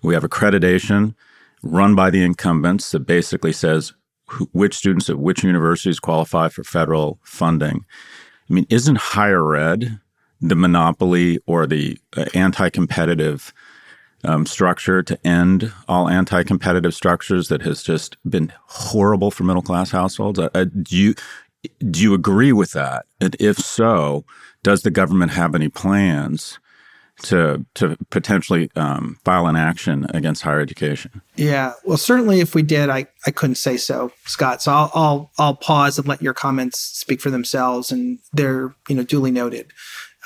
[0.02, 1.14] We have accreditation
[1.62, 3.92] run by the incumbents that basically says
[4.52, 7.84] which students at which universities qualify for federal funding.
[8.48, 10.00] I mean, isn't higher ed
[10.40, 13.54] the monopoly or the uh, anti-competitive
[14.24, 20.38] um, structure to end all anti-competitive structures that has just been horrible for middle-class households?
[20.38, 21.14] Uh, uh, do you
[21.90, 23.06] do you agree with that?
[23.20, 24.24] And if so,
[24.62, 26.60] does the government have any plans
[27.22, 31.22] to to potentially um, file an action against higher education?
[31.36, 34.62] Yeah, well, certainly if we did, I, I couldn't say so, Scott.
[34.62, 38.96] So I'll, I'll I'll pause and let your comments speak for themselves, and they're you
[38.96, 39.72] know duly noted.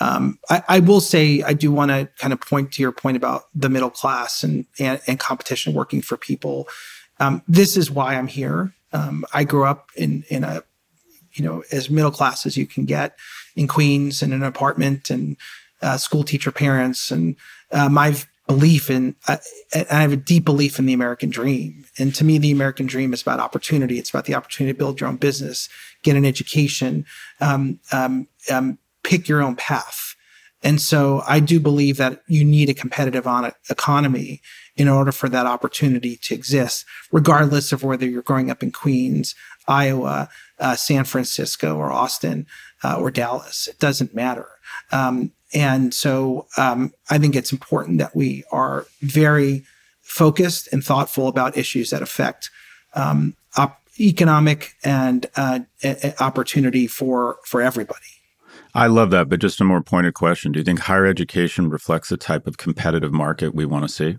[0.01, 3.17] Um, I, I will say I do want to kind of point to your point
[3.17, 6.69] about the middle class and and, and competition working for people.
[7.21, 8.73] Um, this is why I'm here.
[8.93, 10.65] Um, I grew up in in a
[11.33, 13.17] you know as middle class as you can get
[13.55, 15.37] in Queens in an apartment and
[15.83, 17.37] uh, school teacher parents and
[17.73, 18.15] uh, my
[18.47, 19.37] belief in uh,
[19.75, 21.85] I have a deep belief in the American dream.
[21.99, 23.99] And to me, the American dream is about opportunity.
[23.99, 25.69] It's about the opportunity to build your own business,
[26.03, 27.07] get an education,
[27.41, 30.17] um, um, um, pick your own path.
[30.63, 34.43] And so I do believe that you need a competitive on economy
[34.77, 39.35] in order for that opportunity to exist, regardless of whether you're growing up in Queens,
[39.69, 40.29] Iowa,
[40.59, 42.47] uh, San Francisco, or Austin,
[42.83, 43.69] uh, or Dallas.
[43.69, 44.49] It doesn't matter.
[44.93, 49.65] Um, and so um, I think it's important that we are very
[50.03, 52.51] focused and thoughtful about issues that affect
[52.95, 58.01] um, op- economic and uh, a- opportunity for for everybody.
[58.75, 62.09] I love that, but just a more pointed question: Do you think higher education reflects
[62.09, 64.19] the type of competitive market we want to see?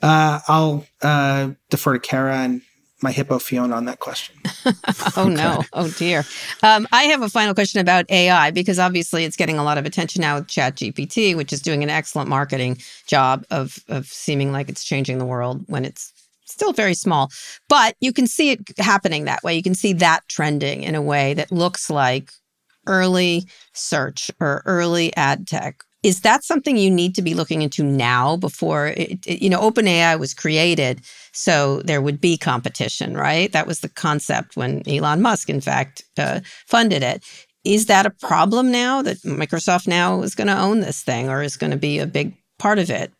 [0.00, 2.62] Uh, I'll uh, defer to Kara and
[3.02, 4.36] my hippo Fiona on that question.
[5.16, 5.62] oh no!
[5.72, 6.24] Oh dear.
[6.62, 9.86] Um, I have a final question about AI because obviously it's getting a lot of
[9.86, 14.68] attention now with ChatGPT, which is doing an excellent marketing job of of seeming like
[14.68, 16.12] it's changing the world when it's
[16.46, 17.30] still very small.
[17.68, 19.54] But you can see it happening that way.
[19.54, 22.32] You can see that trending in a way that looks like
[22.86, 23.44] early
[23.74, 28.36] search or early ad tech Is that something you need to be looking into now
[28.36, 33.52] before it, it, you know OpenAI was created so there would be competition, right?
[33.52, 37.22] That was the concept when Elon Musk, in fact, uh, funded it.
[37.64, 41.42] Is that a problem now that Microsoft now is going to own this thing or
[41.42, 43.12] is going to be a big part of it?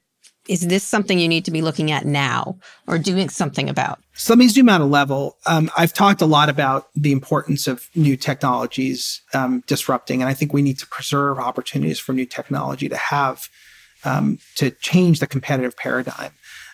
[0.49, 4.01] Is this something you need to be looking at now or doing something about?
[4.15, 5.37] So let me zoom out a level.
[5.47, 10.35] Um, I've talked a lot about the importance of new technologies um, disrupting, and I
[10.35, 13.49] think we need to preserve opportunities for new technology to have
[14.05, 16.33] um, to change the competitive paradigm.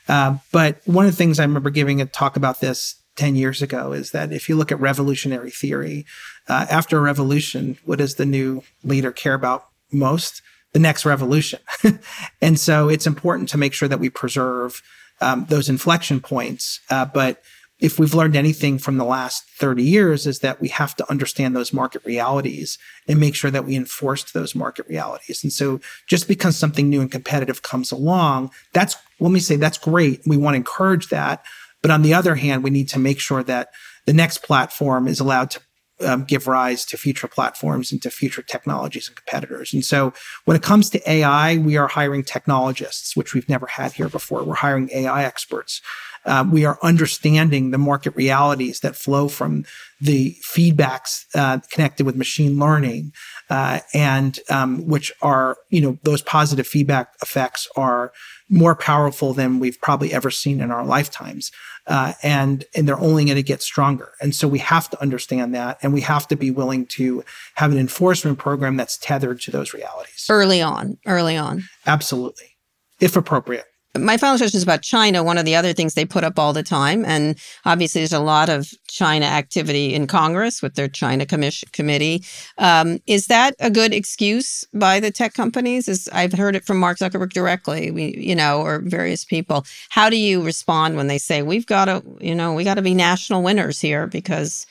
[0.09, 3.63] Uh, but one of the things I remember giving a talk about this 10 years
[3.63, 6.05] ago is that if you look at revolutionary theory,
[6.49, 10.43] uh, after a revolution, what does the new leader care about most?
[10.75, 11.61] The next revolution.
[12.43, 14.83] and so it's important to make sure that we preserve
[15.21, 16.81] um, those inflection points.
[16.91, 17.43] Uh, but
[17.81, 21.55] if we've learned anything from the last 30 years is that we have to understand
[21.55, 22.79] those market realities
[23.09, 25.43] and make sure that we enforce those market realities.
[25.43, 29.79] And so just because something new and competitive comes along, that's, let me say, that's
[29.79, 30.23] great.
[30.27, 31.45] We want to encourage that.
[31.83, 33.71] But on the other hand, we need to make sure that
[34.07, 35.61] the next platform is allowed to
[36.01, 39.73] um, give rise to future platforms and to future technologies and competitors.
[39.73, 40.13] And so
[40.45, 44.43] when it comes to AI, we are hiring technologists, which we've never had here before.
[44.43, 45.81] We're hiring AI experts.
[46.25, 49.65] Uh, we are understanding the market realities that flow from
[50.01, 53.13] the feedbacks uh, connected with machine learning,
[53.51, 58.13] uh, and um, which are, you know, those positive feedback effects are
[58.49, 61.51] more powerful than we've probably ever seen in our lifetimes.
[61.87, 64.13] Uh, and and they're only going to get stronger.
[64.23, 67.23] And so we have to understand that, and we have to be willing to
[67.57, 70.97] have an enforcement program that's tethered to those realities early on.
[71.07, 72.57] Early on, absolutely,
[73.01, 75.23] if appropriate my final question is about China.
[75.23, 78.19] One of the other things they put up all the time, and obviously there's a
[78.19, 82.25] lot of China activity in Congress with their China commission committee.
[82.59, 85.89] Um, is that a good excuse by the tech companies?
[85.89, 89.65] Is I've heard it from Mark Zuckerberg directly, we, you know, or various people.
[89.91, 92.83] How do you respond when they say we've got to, you know, we got to
[92.83, 94.67] be national winners here because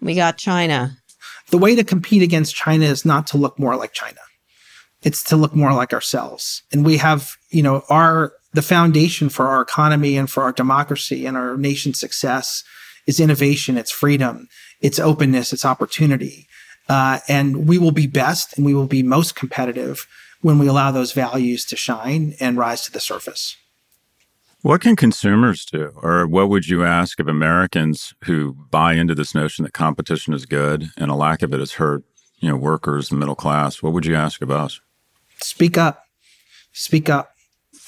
[0.00, 0.96] we got China?
[1.50, 4.20] The way to compete against China is not to look more like China.
[5.02, 6.62] It's to look more like ourselves.
[6.72, 11.26] And we have, you know, our the foundation for our economy and for our democracy
[11.26, 12.64] and our nation's success
[13.06, 14.48] is innovation, it's freedom,
[14.80, 16.46] it's openness, it's opportunity.
[16.88, 20.06] Uh, and we will be best and we will be most competitive
[20.40, 23.56] when we allow those values to shine and rise to the surface.
[24.62, 25.92] What can consumers do?
[26.02, 30.46] Or what would you ask of Americans who buy into this notion that competition is
[30.46, 32.04] good and a lack of it has hurt,
[32.38, 33.82] you know, workers middle class?
[33.82, 34.80] What would you ask of us?
[35.40, 36.04] Speak up.
[36.72, 37.31] Speak up.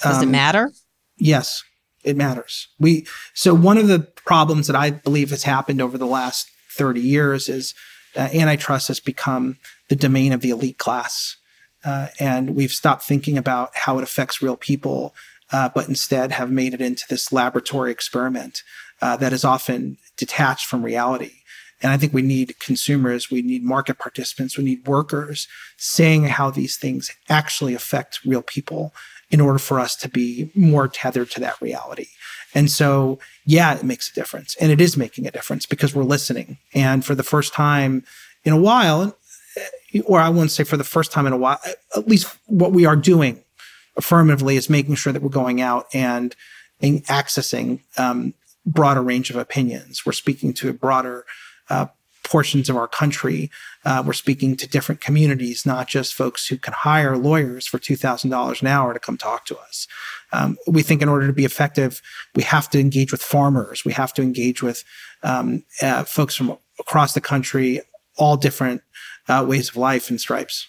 [0.02, 0.72] Does um, it matter?
[1.16, 1.62] Yes,
[2.02, 2.68] it matters.
[2.78, 7.00] We so one of the problems that I believe has happened over the last 30
[7.00, 7.74] years is
[8.16, 9.56] uh, antitrust has become
[9.88, 11.36] the domain of the elite class.
[11.84, 15.14] Uh, and we've stopped thinking about how it affects real people,
[15.52, 18.62] uh, but instead have made it into this laboratory experiment
[19.02, 21.32] uh, that is often detached from reality.
[21.82, 25.46] And I think we need consumers, we need market participants, we need workers
[25.76, 28.94] saying how these things actually affect real people
[29.34, 32.06] in order for us to be more tethered to that reality.
[32.54, 34.54] And so, yeah, it makes a difference.
[34.60, 36.58] And it is making a difference because we're listening.
[36.72, 38.04] And for the first time
[38.44, 39.18] in a while,
[40.04, 41.58] or I wouldn't say for the first time in a while,
[41.96, 43.42] at least what we are doing
[43.96, 46.36] affirmatively is making sure that we're going out and,
[46.80, 48.34] and accessing um,
[48.64, 50.06] broader range of opinions.
[50.06, 51.24] We're speaking to a broader
[51.68, 51.86] uh,
[52.24, 53.50] portions of our country.
[53.84, 58.60] Uh, we're speaking to different communities, not just folks who can hire lawyers for $2,000
[58.60, 59.86] an hour to come talk to us.
[60.32, 62.02] Um, we think in order to be effective,
[62.34, 63.84] we have to engage with farmers.
[63.84, 64.84] We have to engage with
[65.22, 67.80] um, uh, folks from across the country,
[68.16, 68.82] all different
[69.28, 70.66] uh, ways of life and stripes.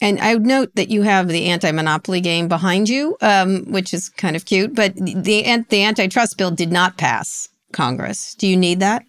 [0.00, 4.08] And I would note that you have the anti-monopoly game behind you, um, which is
[4.10, 4.74] kind of cute.
[4.74, 8.34] But the the antitrust bill did not pass Congress.
[8.34, 9.04] Do you need that?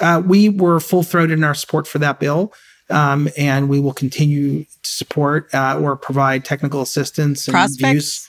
[0.00, 2.52] Uh, we were full throated in our support for that bill.
[2.90, 7.90] Um, and we will continue to support uh, or provide technical assistance and Prospects.
[7.90, 8.28] views.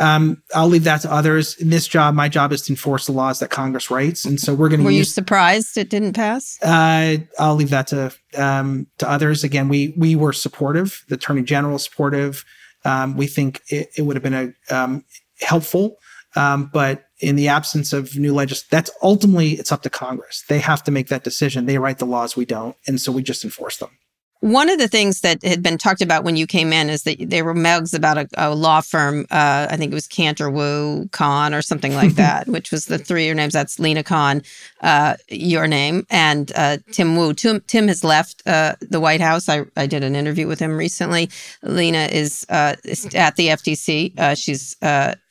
[0.00, 1.54] Um, I'll leave that to others.
[1.56, 4.54] In this job, my job is to enforce the laws that Congress writes, and so
[4.54, 4.84] we're going to.
[4.84, 6.58] Were use, you surprised it didn't pass?
[6.62, 9.44] Uh, I'll leave that to um, to others.
[9.44, 11.04] Again, we we were supportive.
[11.08, 12.46] The Attorney General supportive.
[12.86, 15.04] Um, we think it, it would have been a um,
[15.42, 15.98] helpful,
[16.34, 20.44] um, but in the absence of new legislation, that's ultimately it's up to Congress.
[20.48, 21.66] They have to make that decision.
[21.66, 23.90] They write the laws, we don't, and so we just enforce them.
[24.40, 27.18] One of the things that had been talked about when you came in is that
[27.20, 29.26] there were mugs about a, a law firm.
[29.30, 32.96] Uh, I think it was Kanter Wu Khan or something like that, which was the
[32.96, 33.52] three your names.
[33.52, 34.42] That's Lina Khan,
[34.80, 37.34] uh, your name, and uh, Tim Wu.
[37.34, 39.46] Tim, Tim has left uh, the White House.
[39.46, 41.28] I, I did an interview with him recently.
[41.62, 44.18] Lina is, uh, is at the FTC.
[44.18, 44.74] Uh, she's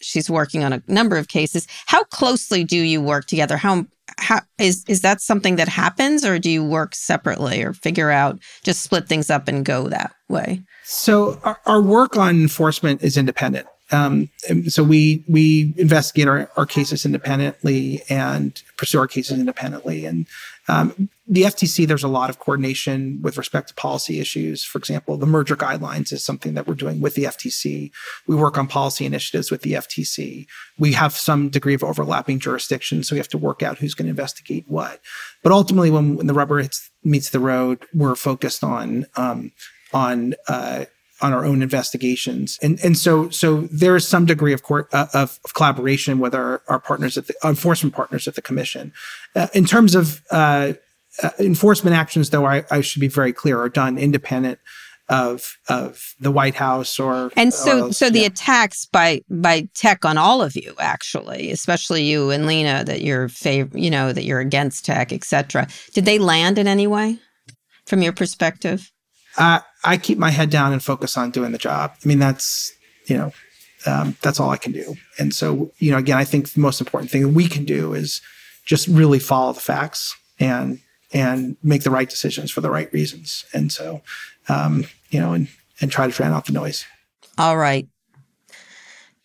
[0.01, 1.67] she's working on a number of cases.
[1.85, 3.57] How closely do you work together?
[3.57, 3.85] How
[4.17, 8.39] how is is that something that happens or do you work separately or figure out
[8.63, 13.17] just split things up and go that way so our, our work on enforcement is
[13.17, 14.29] independent um,
[14.67, 20.27] so we we investigate our, our cases independently and pursue our cases independently and
[20.69, 24.63] um, the FTC, there's a lot of coordination with respect to policy issues.
[24.63, 27.91] For example, the merger guidelines is something that we're doing with the FTC.
[28.27, 30.45] We work on policy initiatives with the FTC.
[30.77, 34.05] We have some degree of overlapping jurisdiction, so we have to work out who's going
[34.05, 35.01] to investigate what.
[35.43, 39.51] But ultimately, when, when the rubber hits, meets the road, we're focused on um,
[39.91, 40.85] on uh,
[41.21, 42.57] on our own investigations.
[42.61, 46.33] And and so so there is some degree of court uh, of, of, collaboration with
[46.33, 48.93] our, our partners at the enforcement partners at the commission.
[49.35, 50.73] Uh, in terms of uh,
[51.21, 54.59] uh, enforcement actions, though, I, I, should be very clear, are done independent
[55.09, 58.11] of of the White House or and so or, so yeah.
[58.11, 63.01] the attacks by by tech on all of you actually, especially you and Lina that
[63.01, 65.67] you're fav- you know that you're against tech, etc.
[65.93, 67.17] Did they land in any way
[67.85, 68.91] from your perspective?
[69.39, 71.93] Uh, I keep my head down and focus on doing the job.
[72.03, 72.73] I mean, that's,
[73.05, 73.31] you know,
[73.85, 74.95] um, that's all I can do.
[75.17, 77.93] And so, you know, again, I think the most important thing that we can do
[77.93, 78.21] is
[78.65, 80.79] just really follow the facts and
[81.11, 83.45] and make the right decisions for the right reasons.
[83.53, 84.01] And so,
[84.47, 85.47] um, you know, and
[85.81, 86.85] and try to drown out the noise.
[87.37, 87.87] All right.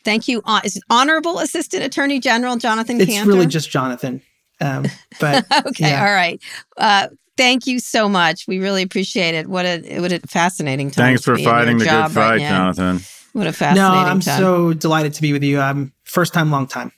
[0.04, 0.42] Thank you.
[0.44, 4.22] Uh, is it Honorable Assistant Attorney General Jonathan it's really just Jonathan.
[4.60, 4.86] Um,
[5.18, 6.06] but okay, yeah.
[6.06, 6.40] all right.
[6.76, 8.46] Uh, Thank you so much.
[8.46, 9.48] We really appreciate it.
[9.48, 11.06] What a what a fascinating time.
[11.06, 13.00] Thanks for fighting the good fight, right Jonathan.
[13.32, 14.04] What a fascinating time.
[14.04, 14.38] No, I'm time.
[14.38, 15.60] so delighted to be with you.
[15.60, 16.92] I'm first time, long time.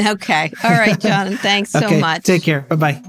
[0.00, 0.50] Okay.
[0.64, 1.36] All right, John.
[1.36, 2.24] Thanks so okay, much.
[2.24, 2.62] Take care.
[2.62, 3.02] Bye bye.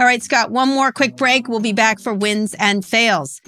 [0.00, 1.48] All right, Scott, one more quick break.
[1.48, 3.40] We'll be back for wins and fails.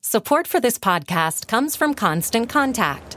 [0.00, 3.16] Support for this podcast comes from Constant Contact.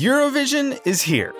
[0.00, 1.34] Eurovision is here.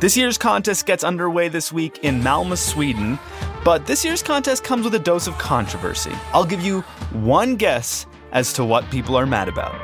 [0.00, 3.20] This year's contest gets underway this week in Malmö, Sweden,
[3.64, 6.10] but this year's contest comes with a dose of controversy.
[6.32, 6.80] I'll give you
[7.12, 9.76] one guess as to what people are mad about.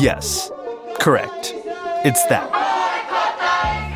[0.00, 0.50] Yes,
[0.98, 1.52] correct.
[2.06, 2.48] It's that.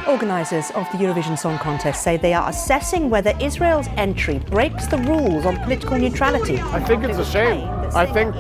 [0.07, 4.99] Organisers of the Eurovision Song Contest say they are assessing whether Israel's entry breaks the
[4.99, 6.59] rules on political neutrality.
[6.59, 7.66] I think it's a shame.
[7.95, 8.35] I think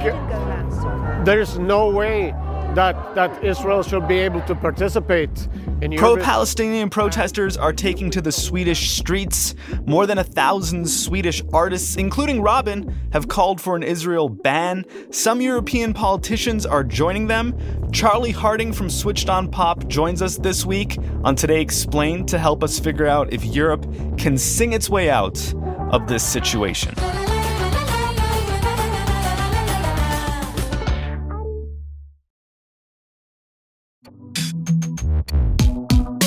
[1.24, 2.34] there is no way
[2.74, 5.48] that, that Israel should be able to participate
[5.80, 9.54] in Pro Palestinian protesters are taking to the Swedish streets.
[9.86, 14.84] More than a thousand Swedish artists, including Robyn, have called for an Israel ban.
[15.10, 17.54] Some European politicians are joining them.
[17.92, 22.64] Charlie Harding from Switched on Pop joins us this week on Today Explained to help
[22.64, 23.84] us figure out if Europe
[24.16, 25.52] can sing its way out
[25.90, 26.94] of this situation.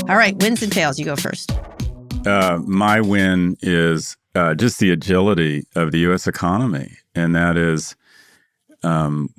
[0.09, 0.97] All right, wins and fails.
[0.97, 1.51] You go first.
[2.25, 6.27] Uh, my win is uh, just the agility of the U.S.
[6.27, 7.93] economy, and that is,
[8.83, 9.29] um,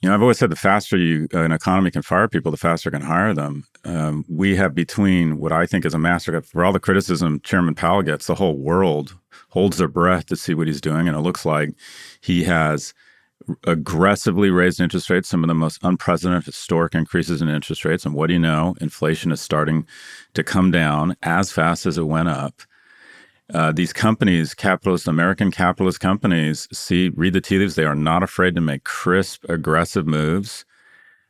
[0.00, 2.56] you know, I've always said the faster you uh, an economy can fire people, the
[2.56, 3.64] faster it can hire them.
[3.84, 7.74] Um, we have between what I think is a master for all the criticism Chairman
[7.74, 9.16] Powell gets, the whole world
[9.48, 11.70] holds their breath to see what he's doing, and it looks like
[12.20, 12.94] he has
[13.66, 18.04] aggressively raised interest rates, some of the most unprecedented historic increases in interest rates.
[18.06, 18.74] And what do you know?
[18.80, 19.86] Inflation is starting
[20.34, 22.62] to come down as fast as it went up.
[23.52, 27.74] uh, these companies, capitalist American capitalist companies, see read the tea leaves.
[27.74, 30.64] They are not afraid to make crisp, aggressive moves,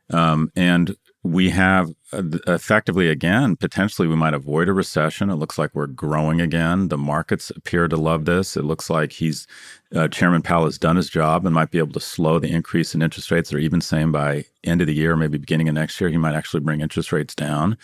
[0.09, 5.29] um, and we have uh, effectively again potentially we might avoid a recession.
[5.29, 6.89] It looks like we're growing again.
[6.89, 8.57] The markets appear to love this.
[8.57, 9.47] It looks like he's
[9.95, 12.93] uh, Chairman Powell has done his job and might be able to slow the increase
[12.93, 13.53] in interest rates.
[13.53, 16.35] Or even saying by end of the year, maybe beginning of next year, he might
[16.35, 17.77] actually bring interest rates down.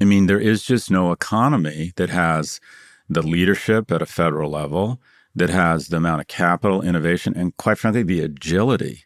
[0.00, 2.58] I mean, there is just no economy that has
[3.08, 5.00] the leadership at a federal level,
[5.34, 9.04] that has the amount of capital, innovation, and quite frankly, the agility.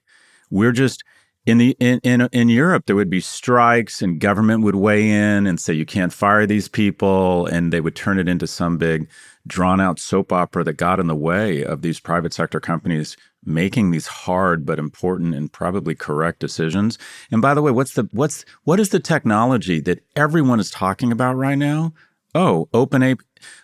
[0.51, 1.03] We're just
[1.47, 5.47] in the in, in in Europe there would be strikes and government would weigh in
[5.47, 9.09] and say you can't fire these people and they would turn it into some big
[9.47, 13.93] drawn out soap opera that got in the way of these private sector companies making
[13.93, 16.99] these hard but important and probably correct decisions.
[17.31, 21.13] And by the way, what's the what's what is the technology that everyone is talking
[21.13, 21.95] about right now?
[22.35, 23.17] Oh, open a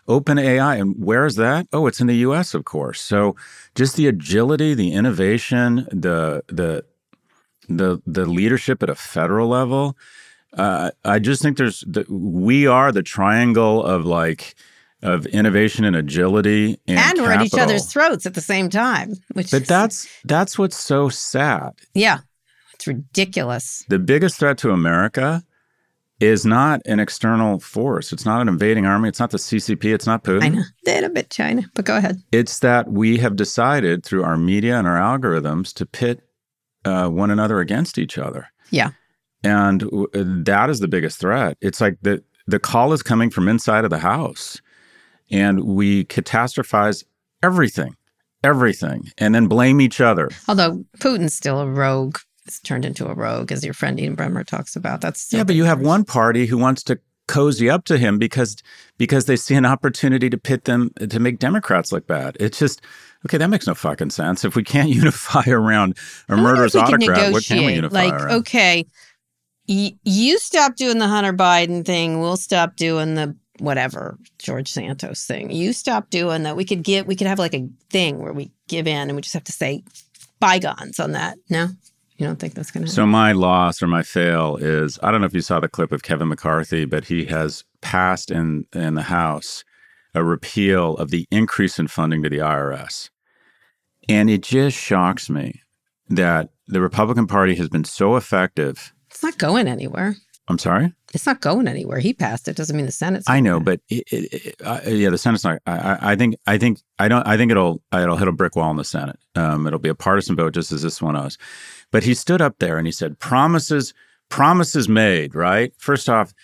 [0.07, 0.77] open AI.
[0.77, 1.67] And where is that?
[1.73, 3.01] Oh, it's in the US, of course.
[3.01, 3.35] So
[3.75, 6.85] just the agility, the innovation, the the
[7.69, 9.97] the the leadership at a federal level.
[10.53, 14.55] Uh, I just think there's the, we are the triangle of like
[15.03, 17.41] of innovation and agility and, and we're capital.
[17.41, 19.15] at each other's throats at the same time.
[19.33, 21.73] Which but is, that's that's what's so sad.
[21.95, 22.19] yeah,
[22.75, 23.85] it's ridiculous.
[23.89, 25.43] The biggest threat to America
[26.21, 28.13] is not an external force.
[28.13, 29.09] It's not an invading army.
[29.09, 29.93] It's not the CCP.
[29.93, 30.43] It's not Putin.
[30.45, 32.23] I know did a bit China, but go ahead.
[32.31, 36.21] It's that we have decided through our media and our algorithms to pit
[36.85, 38.49] uh, one another against each other.
[38.71, 38.91] Yeah,
[39.45, 41.57] and w- that is the biggest threat.
[41.61, 44.61] It's like the the call is coming from inside of the house,
[45.31, 47.05] and we catastrophize
[47.43, 47.97] everything,
[48.43, 50.29] everything, and then blame each other.
[50.49, 52.19] although Putin's still a rogue.
[52.47, 55.01] It's turned into a rogue, as your friend Ian Bremmer talks about.
[55.01, 56.99] That's Yeah, but you have one party who wants to
[57.29, 58.57] cozy up to him because
[58.99, 62.37] because they see an opportunity to pit them to make Democrats look bad.
[62.41, 62.81] It's just
[63.25, 63.39] okay.
[63.39, 64.45] That makes no fucking sense.
[64.45, 65.97] If we can't unify around
[66.29, 68.31] a murderous autocrat, what can we unify Like, around?
[68.41, 68.87] okay,
[69.69, 72.21] y- you stop doing the Hunter Biden thing.
[72.21, 75.51] We'll stop doing the whatever George Santos thing.
[75.51, 76.57] You stop doing that.
[76.57, 77.07] We could get.
[77.07, 79.53] We could have like a thing where we give in, and we just have to
[79.53, 79.83] say
[80.41, 81.39] bygones on that.
[81.51, 81.69] No,
[82.17, 82.95] you don't think that's going to happen?
[82.95, 85.93] So my loss or my fail is I don't know if you saw the clip
[85.93, 89.65] of Kevin McCarthy, but he has passed in in the House
[90.15, 93.09] a repeal of the increase in funding to the IRS.
[94.09, 95.61] And it just shocks me
[96.09, 98.93] that the Republican Party has been so effective.
[99.11, 100.17] it's not going anywhere.
[100.49, 100.93] I'm sorry?
[101.15, 101.99] It's not going anywhere.
[102.01, 102.57] He passed it.
[102.57, 103.25] Doesn't mean the Senate's.
[103.29, 105.61] I know, but it, it, it, uh, yeah, the Senate's not.
[105.67, 106.35] I, I- I think.
[106.47, 106.81] I think.
[106.99, 107.27] I don't.
[107.27, 107.81] I think it'll.
[107.93, 109.19] It'll hit a brick wall in the Senate.
[109.37, 111.39] Um, it'll be a partisan vote, just as this one was.
[111.93, 113.95] But he stood up there and he said, "Promises,
[114.31, 115.73] promises made." Right.
[115.79, 116.35] First off,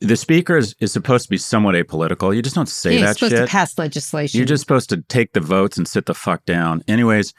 [0.00, 2.34] the speaker is, is supposed to be somewhat apolitical.
[2.34, 3.46] You just don't say He's that supposed shit.
[3.46, 4.38] to pass legislation.
[4.38, 6.82] You're just supposed to take the votes and sit the fuck down.
[6.86, 7.34] Anyways,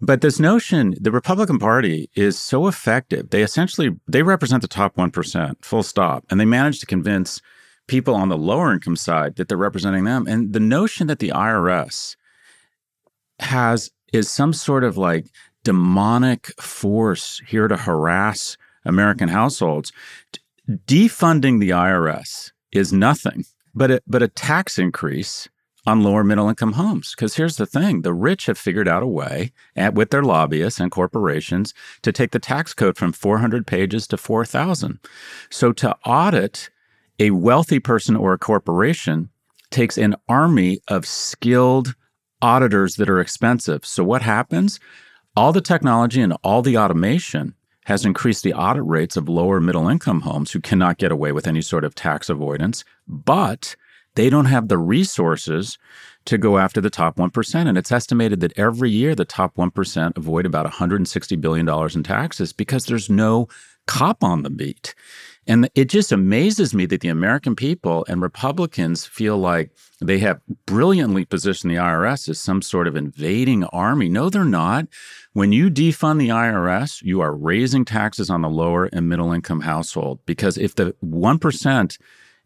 [0.00, 3.30] but this notion, the Republican Party is so effective.
[3.30, 6.24] They essentially they represent the top 1%, full stop.
[6.30, 7.40] And they manage to convince
[7.88, 10.26] people on the lower income side that they're representing them.
[10.28, 12.16] And the notion that the IRS
[13.40, 15.26] has is some sort of like
[15.64, 19.92] demonic force here to harass American households.
[20.68, 25.48] Defunding the IRS is nothing but a, but a tax increase
[25.86, 27.14] on lower middle income homes.
[27.14, 30.78] Because here's the thing the rich have figured out a way, at, with their lobbyists
[30.78, 31.72] and corporations,
[32.02, 34.98] to take the tax code from 400 pages to 4,000.
[35.48, 36.68] So to audit
[37.18, 39.30] a wealthy person or a corporation
[39.70, 41.94] takes an army of skilled
[42.42, 43.86] auditors that are expensive.
[43.86, 44.78] So what happens?
[45.34, 47.54] All the technology and all the automation
[47.88, 51.46] has increased the audit rates of lower middle income homes who cannot get away with
[51.46, 53.74] any sort of tax avoidance, but
[54.14, 55.78] they don't have the resources
[56.26, 57.66] to go after the top 1%.
[57.66, 62.52] And it's estimated that every year the top 1% avoid about $160 billion in taxes
[62.52, 63.48] because there's no
[63.86, 64.94] cop on the beat.
[65.48, 70.40] And it just amazes me that the American people and Republicans feel like they have
[70.66, 74.10] brilliantly positioned the IRS as some sort of invading army.
[74.10, 74.88] No, they're not.
[75.32, 79.62] When you defund the IRS, you are raising taxes on the lower and middle income
[79.62, 81.98] household because if the 1%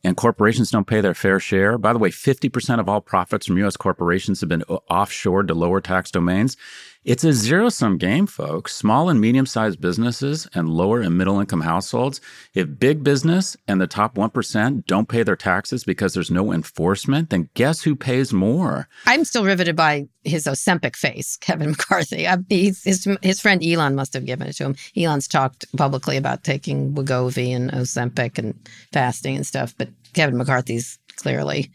[0.04, 1.78] and corporations don't pay their fair share.
[1.78, 5.80] By the way, 50% of all profits from US corporations have been offshored to lower
[5.80, 6.56] tax domains.
[7.04, 8.76] It's a zero sum game, folks.
[8.76, 12.20] Small and medium sized businesses and lower and middle income households.
[12.54, 17.30] If big business and the top 1% don't pay their taxes because there's no enforcement,
[17.30, 18.88] then guess who pays more?
[19.04, 22.28] I'm still riveted by his Ozempic face, Kevin McCarthy.
[22.28, 24.76] I, his, his friend Elon must have given it to him.
[24.96, 28.54] Elon's talked publicly about taking Wegovy and Ozempic and
[28.92, 31.72] fasting and stuff, but Kevin McCarthy's clearly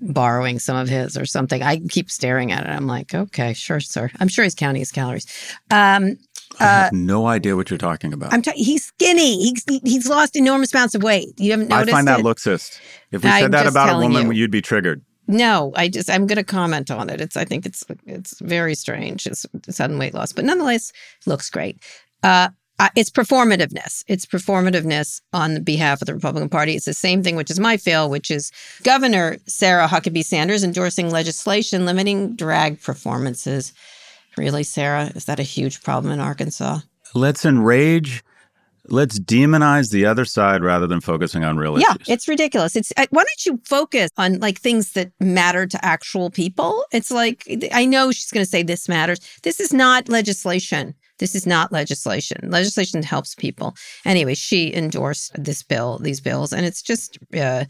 [0.00, 1.62] borrowing some of his or something.
[1.62, 2.68] I keep staring at it.
[2.68, 4.10] I'm like, okay, sure, sir.
[4.20, 5.26] I'm sure he's counting his calories.
[5.70, 6.18] Um,
[6.60, 8.32] I have no idea what you're talking about.
[8.32, 9.36] I'm t- he's skinny.
[9.42, 11.38] He's he's lost enormous amounts of weight.
[11.38, 11.88] You haven't noticed.
[11.88, 12.24] I find that it?
[12.24, 12.80] lookist.
[13.10, 14.32] If we I'm said that about a woman, you.
[14.32, 15.02] you'd be triggered.
[15.28, 17.20] No, I just I'm going to comment on it.
[17.20, 19.26] It's I think it's it's very strange.
[19.26, 20.92] It's sudden weight loss, but nonetheless
[21.26, 21.82] looks great.
[22.22, 22.48] Uh,
[22.78, 24.04] uh, it's performativeness.
[24.06, 26.74] It's performativeness on the behalf of the Republican Party.
[26.74, 31.10] It's the same thing, which is my fail, which is Governor Sarah Huckabee Sanders endorsing
[31.10, 33.72] legislation limiting drag performances.
[34.36, 36.80] Really, Sarah, is that a huge problem in Arkansas?
[37.14, 38.22] Let's enrage.
[38.88, 42.08] Let's demonize the other side rather than focusing on real yeah, issues.
[42.08, 42.76] it's ridiculous.
[42.76, 46.84] It's uh, why don't you focus on like things that matter to actual people?
[46.92, 47.42] It's like
[47.72, 49.18] I know she's going to say this matters.
[49.42, 50.94] This is not legislation.
[51.18, 52.50] This is not legislation.
[52.50, 53.74] Legislation helps people.
[54.04, 57.64] Anyway, she endorsed this bill, these bills, and it's just uh,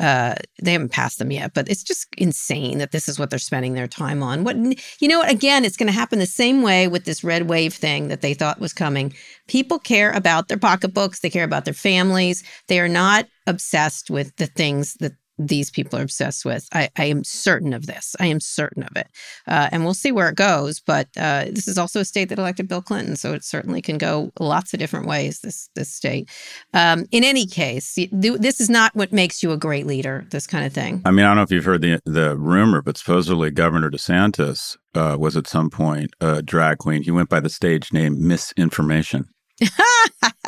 [0.00, 3.38] uh, they haven't passed them yet, but it's just insane that this is what they're
[3.38, 4.44] spending their time on.
[4.44, 5.18] What you know?
[5.18, 5.30] what?
[5.30, 8.32] Again, it's going to happen the same way with this red wave thing that they
[8.32, 9.12] thought was coming.
[9.46, 11.20] People care about their pocketbooks.
[11.20, 12.42] They care about their families.
[12.68, 16.68] They are not obsessed with the things that these people are obsessed with.
[16.72, 18.14] I, I am certain of this.
[18.20, 19.08] I am certain of it.
[19.46, 20.80] Uh, and we'll see where it goes.
[20.80, 23.98] But uh, this is also a state that elected Bill Clinton, so it certainly can
[23.98, 25.40] go lots of different ways.
[25.40, 26.28] This this state.
[26.74, 30.26] Um, in any case, th- this is not what makes you a great leader.
[30.30, 31.02] This kind of thing.
[31.04, 34.76] I mean, I don't know if you've heard the the rumor, but supposedly Governor DeSantis
[34.94, 37.02] uh, was at some point a drag queen.
[37.02, 39.28] He went by the stage name Misinformation.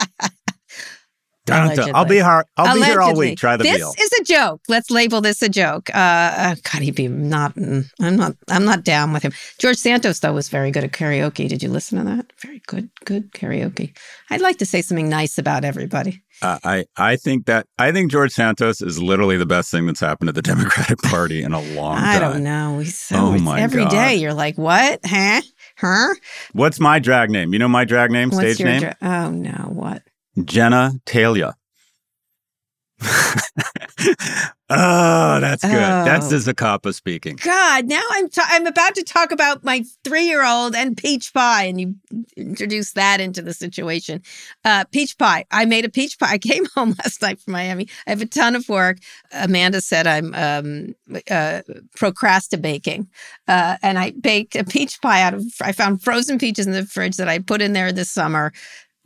[1.44, 1.90] Dun, dun.
[1.94, 2.44] I'll be here.
[2.56, 3.38] I'll be here all week.
[3.38, 3.92] Try the this deal.
[3.98, 4.60] is a joke.
[4.68, 5.90] Let's label this a joke.
[5.92, 7.54] Uh, uh, God, he'd be not.
[7.56, 8.36] mm, I'm not.
[8.48, 9.32] I'm not down with him.
[9.58, 11.48] George Santos though was very good at karaoke.
[11.48, 12.32] Did you listen to that?
[12.40, 12.90] Very good.
[13.04, 13.96] Good karaoke.
[14.30, 16.22] I'd like to say something nice about everybody.
[16.42, 20.00] Uh, I I think that I think George Santos is literally the best thing that's
[20.00, 22.16] happened to the Democratic Party in a long time.
[22.16, 22.78] I don't know.
[22.78, 23.16] He's so.
[23.16, 23.90] Oh my every God.
[23.90, 25.00] day you're like, what?
[25.04, 25.42] Huh?
[25.76, 26.14] Huh?
[26.52, 27.52] What's my drag name?
[27.52, 28.80] You know my drag name, What's stage your name?
[28.80, 29.68] dra- oh no!
[29.70, 30.02] What?
[30.44, 31.54] Jenna Talia.
[34.70, 35.72] oh, that's good.
[35.72, 36.28] That's Oh.
[36.30, 37.36] the Zacapa speaking.
[37.36, 41.32] God, now I'm ta- I'm about to talk about my three year old and peach
[41.34, 41.94] pie, and you
[42.36, 44.22] introduced that into the situation.
[44.64, 45.44] Uh, peach pie.
[45.50, 46.32] I made a peach pie.
[46.34, 47.88] I came home last night from Miami.
[48.06, 48.98] I have a ton of work.
[49.32, 50.94] Amanda said I'm um,
[51.30, 51.62] uh,
[51.96, 53.08] procrastinating,
[53.48, 55.44] uh, and I baked a peach pie out of.
[55.60, 58.52] I found frozen peaches in the fridge that I put in there this summer.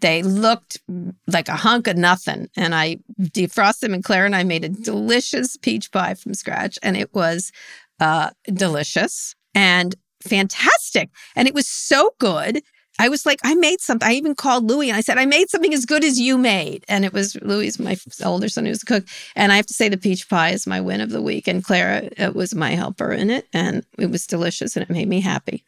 [0.00, 0.78] They looked
[1.26, 2.48] like a hunk of nothing.
[2.56, 6.78] And I defrosted them, and Claire and I made a delicious peach pie from scratch.
[6.82, 7.52] And it was
[8.00, 11.10] uh, delicious and fantastic.
[11.34, 12.62] And it was so good.
[12.98, 14.08] I was like, I made something.
[14.08, 16.84] I even called Louis and I said, I made something as good as you made.
[16.88, 19.04] And it was Louis, my older son, who's a cook.
[19.34, 21.46] And I have to say, the peach pie is my win of the week.
[21.46, 23.46] And Clara was my helper in it.
[23.52, 25.62] And it was delicious and it made me happy.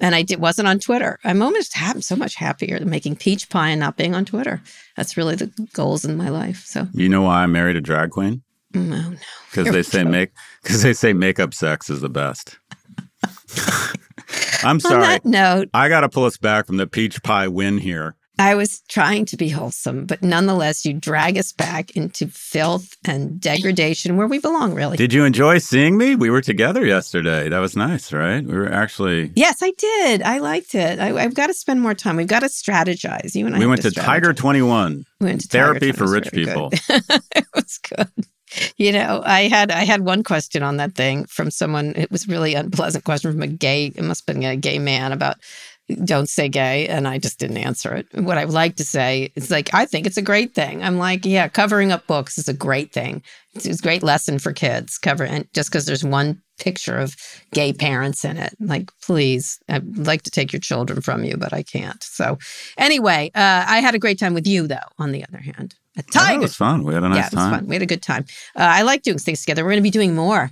[0.00, 1.18] And I did, wasn't on Twitter.
[1.22, 4.60] I'm almost ha- so much happier than making peach pie and not being on Twitter.
[4.96, 6.64] That's really the goals in my life.
[6.66, 8.42] So, You know why I married a drag queen?
[8.74, 9.14] oh no.
[9.50, 10.08] Because they say go.
[10.10, 10.30] make
[10.62, 12.58] because they say makeup sex is the best.
[14.64, 15.02] I'm On sorry.
[15.02, 18.16] that note, I got to pull us back from the peach pie win here.
[18.38, 23.40] I was trying to be wholesome, but nonetheless, you drag us back into filth and
[23.40, 24.96] degradation where we belong, really.
[24.96, 26.16] Did you enjoy seeing me?
[26.16, 27.48] We were together yesterday.
[27.50, 28.44] That was nice, right?
[28.44, 29.32] We were actually.
[29.36, 30.22] yes, I did.
[30.22, 30.98] I liked it.
[30.98, 32.16] I, I've got to spend more time.
[32.16, 33.34] We've got to strategize.
[33.34, 33.58] You and I.
[33.58, 35.04] we went to Tiger 21.
[35.20, 35.94] We went to Tiger Therapy 21.
[35.94, 36.70] for rich people.
[37.36, 38.26] it was good.
[38.76, 41.94] You know, I had I had one question on that thing from someone.
[41.96, 43.86] It was really unpleasant question from a gay.
[43.86, 45.38] It must have been a gay man about
[45.96, 48.06] don't say gay, and I just didn't answer it.
[48.14, 50.82] What I would like to say is like I think it's a great thing.
[50.82, 53.22] I'm like, yeah, covering up books is a great thing.
[53.54, 54.98] It's, it's a great lesson for kids.
[54.98, 57.16] Cover and just because there's one picture of
[57.52, 61.52] gay parents in it, like please, I'd like to take your children from you, but
[61.52, 62.02] I can't.
[62.02, 62.38] So
[62.78, 64.76] anyway, uh, I had a great time with you, though.
[64.98, 66.84] On the other hand, a Oh, that was fun.
[66.84, 67.52] We had a nice yeah, it was time.
[67.52, 67.66] fun.
[67.66, 68.24] We had a good time.
[68.56, 69.64] Uh, I like doing things together.
[69.64, 70.50] We're going to be doing more.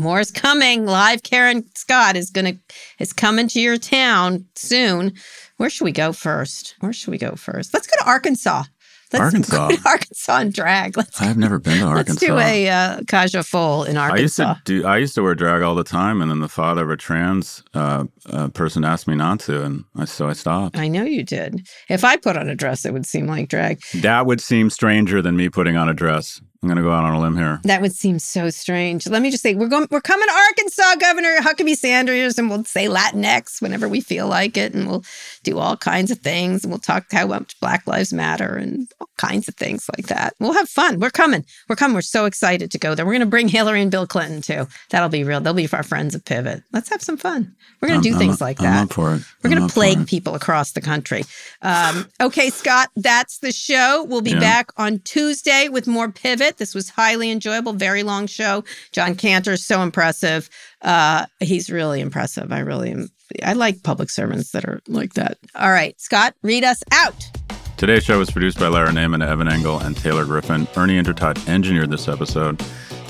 [0.00, 0.86] More is coming.
[0.86, 2.56] Live Karen Scott is to
[2.98, 5.12] is coming to your town soon.
[5.58, 6.74] Where should we go first?
[6.80, 7.74] Where should we go first?
[7.74, 8.64] Let's go to Arkansas.
[9.12, 9.68] Let's Arkansas?
[9.68, 10.96] go to Arkansas and drag.
[10.96, 12.12] Let's I've never been to Arkansas.
[12.12, 14.42] let's do a uh, Kaja full in Arkansas.
[14.42, 14.86] I used to do.
[14.86, 17.62] I used to wear drag all the time, and then the father of a trans
[17.74, 20.78] uh, uh, person asked me not to, and I, so I stopped.
[20.78, 21.66] I know you did.
[21.90, 23.82] If I put on a dress, it would seem like drag.
[23.96, 26.40] That would seem stranger than me putting on a dress.
[26.62, 27.58] I'm going to go out on a limb here.
[27.64, 29.06] That would seem so strange.
[29.06, 32.64] Let me just say, we're going, we're coming to Arkansas, Governor Huckabee Sanders, and we'll
[32.64, 35.02] say Latinx whenever we feel like it, and we'll
[35.42, 39.08] do all kinds of things, and we'll talk how much Black Lives Matter and all
[39.16, 40.34] kinds of things like that.
[40.38, 41.00] We'll have fun.
[41.00, 41.46] We're coming.
[41.70, 41.94] We're coming.
[41.94, 43.06] We're so excited to go there.
[43.06, 44.66] We're going to bring Hillary and Bill Clinton too.
[44.90, 45.40] That'll be real.
[45.40, 46.62] They'll be our friends of Pivot.
[46.74, 47.56] Let's have some fun.
[47.80, 48.82] We're going to do I'm- things I'm- like I'm that.
[48.84, 49.22] up for it.
[49.42, 51.24] We're going to plague people across the country.
[51.62, 54.04] Um, okay, Scott, that's the show.
[54.06, 54.40] We'll be Yeah.
[54.40, 56.49] back on Tuesday with more Pivot.
[56.58, 58.64] This was highly enjoyable, very long show.
[58.92, 60.48] John Kanter is so impressive.
[60.82, 62.52] Uh, he's really impressive.
[62.52, 63.08] I really am.
[63.44, 65.38] I like public servants that are like that.
[65.54, 67.28] All right, Scott, read us out.
[67.76, 70.68] Today's show was produced by Lara Naaman, Evan Engel, and Taylor Griffin.
[70.76, 72.60] Ernie Indradat engineered this episode.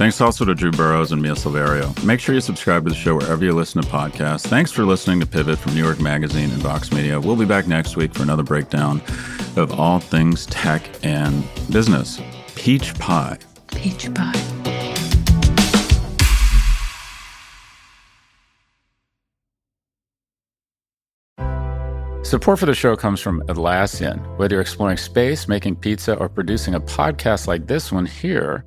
[0.01, 2.05] Thanks also to Drew Burrows and Mia Silverio.
[2.05, 4.47] Make sure you subscribe to the show wherever you listen to podcasts.
[4.47, 7.21] Thanks for listening to Pivot from New York Magazine and Vox Media.
[7.21, 9.03] We'll be back next week for another breakdown
[9.57, 12.21] of all things tech and business.
[12.61, 13.39] Peach pie.
[13.75, 14.35] Peach pie.
[22.23, 24.37] Support for the show comes from Atlassian.
[24.37, 28.67] Whether you're exploring space, making pizza, or producing a podcast like this one here,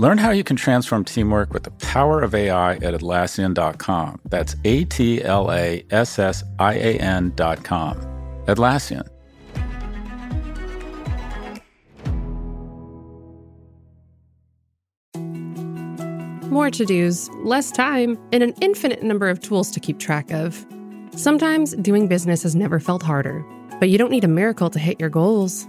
[0.00, 4.18] Learn how you can transform teamwork with the power of AI at Atlassian.com.
[4.24, 7.98] That's A T L A S S I A N.com.
[8.46, 9.06] Atlassian.
[16.50, 20.64] More to dos, less time, and an infinite number of tools to keep track of.
[21.14, 23.44] Sometimes doing business has never felt harder,
[23.78, 25.68] but you don't need a miracle to hit your goals.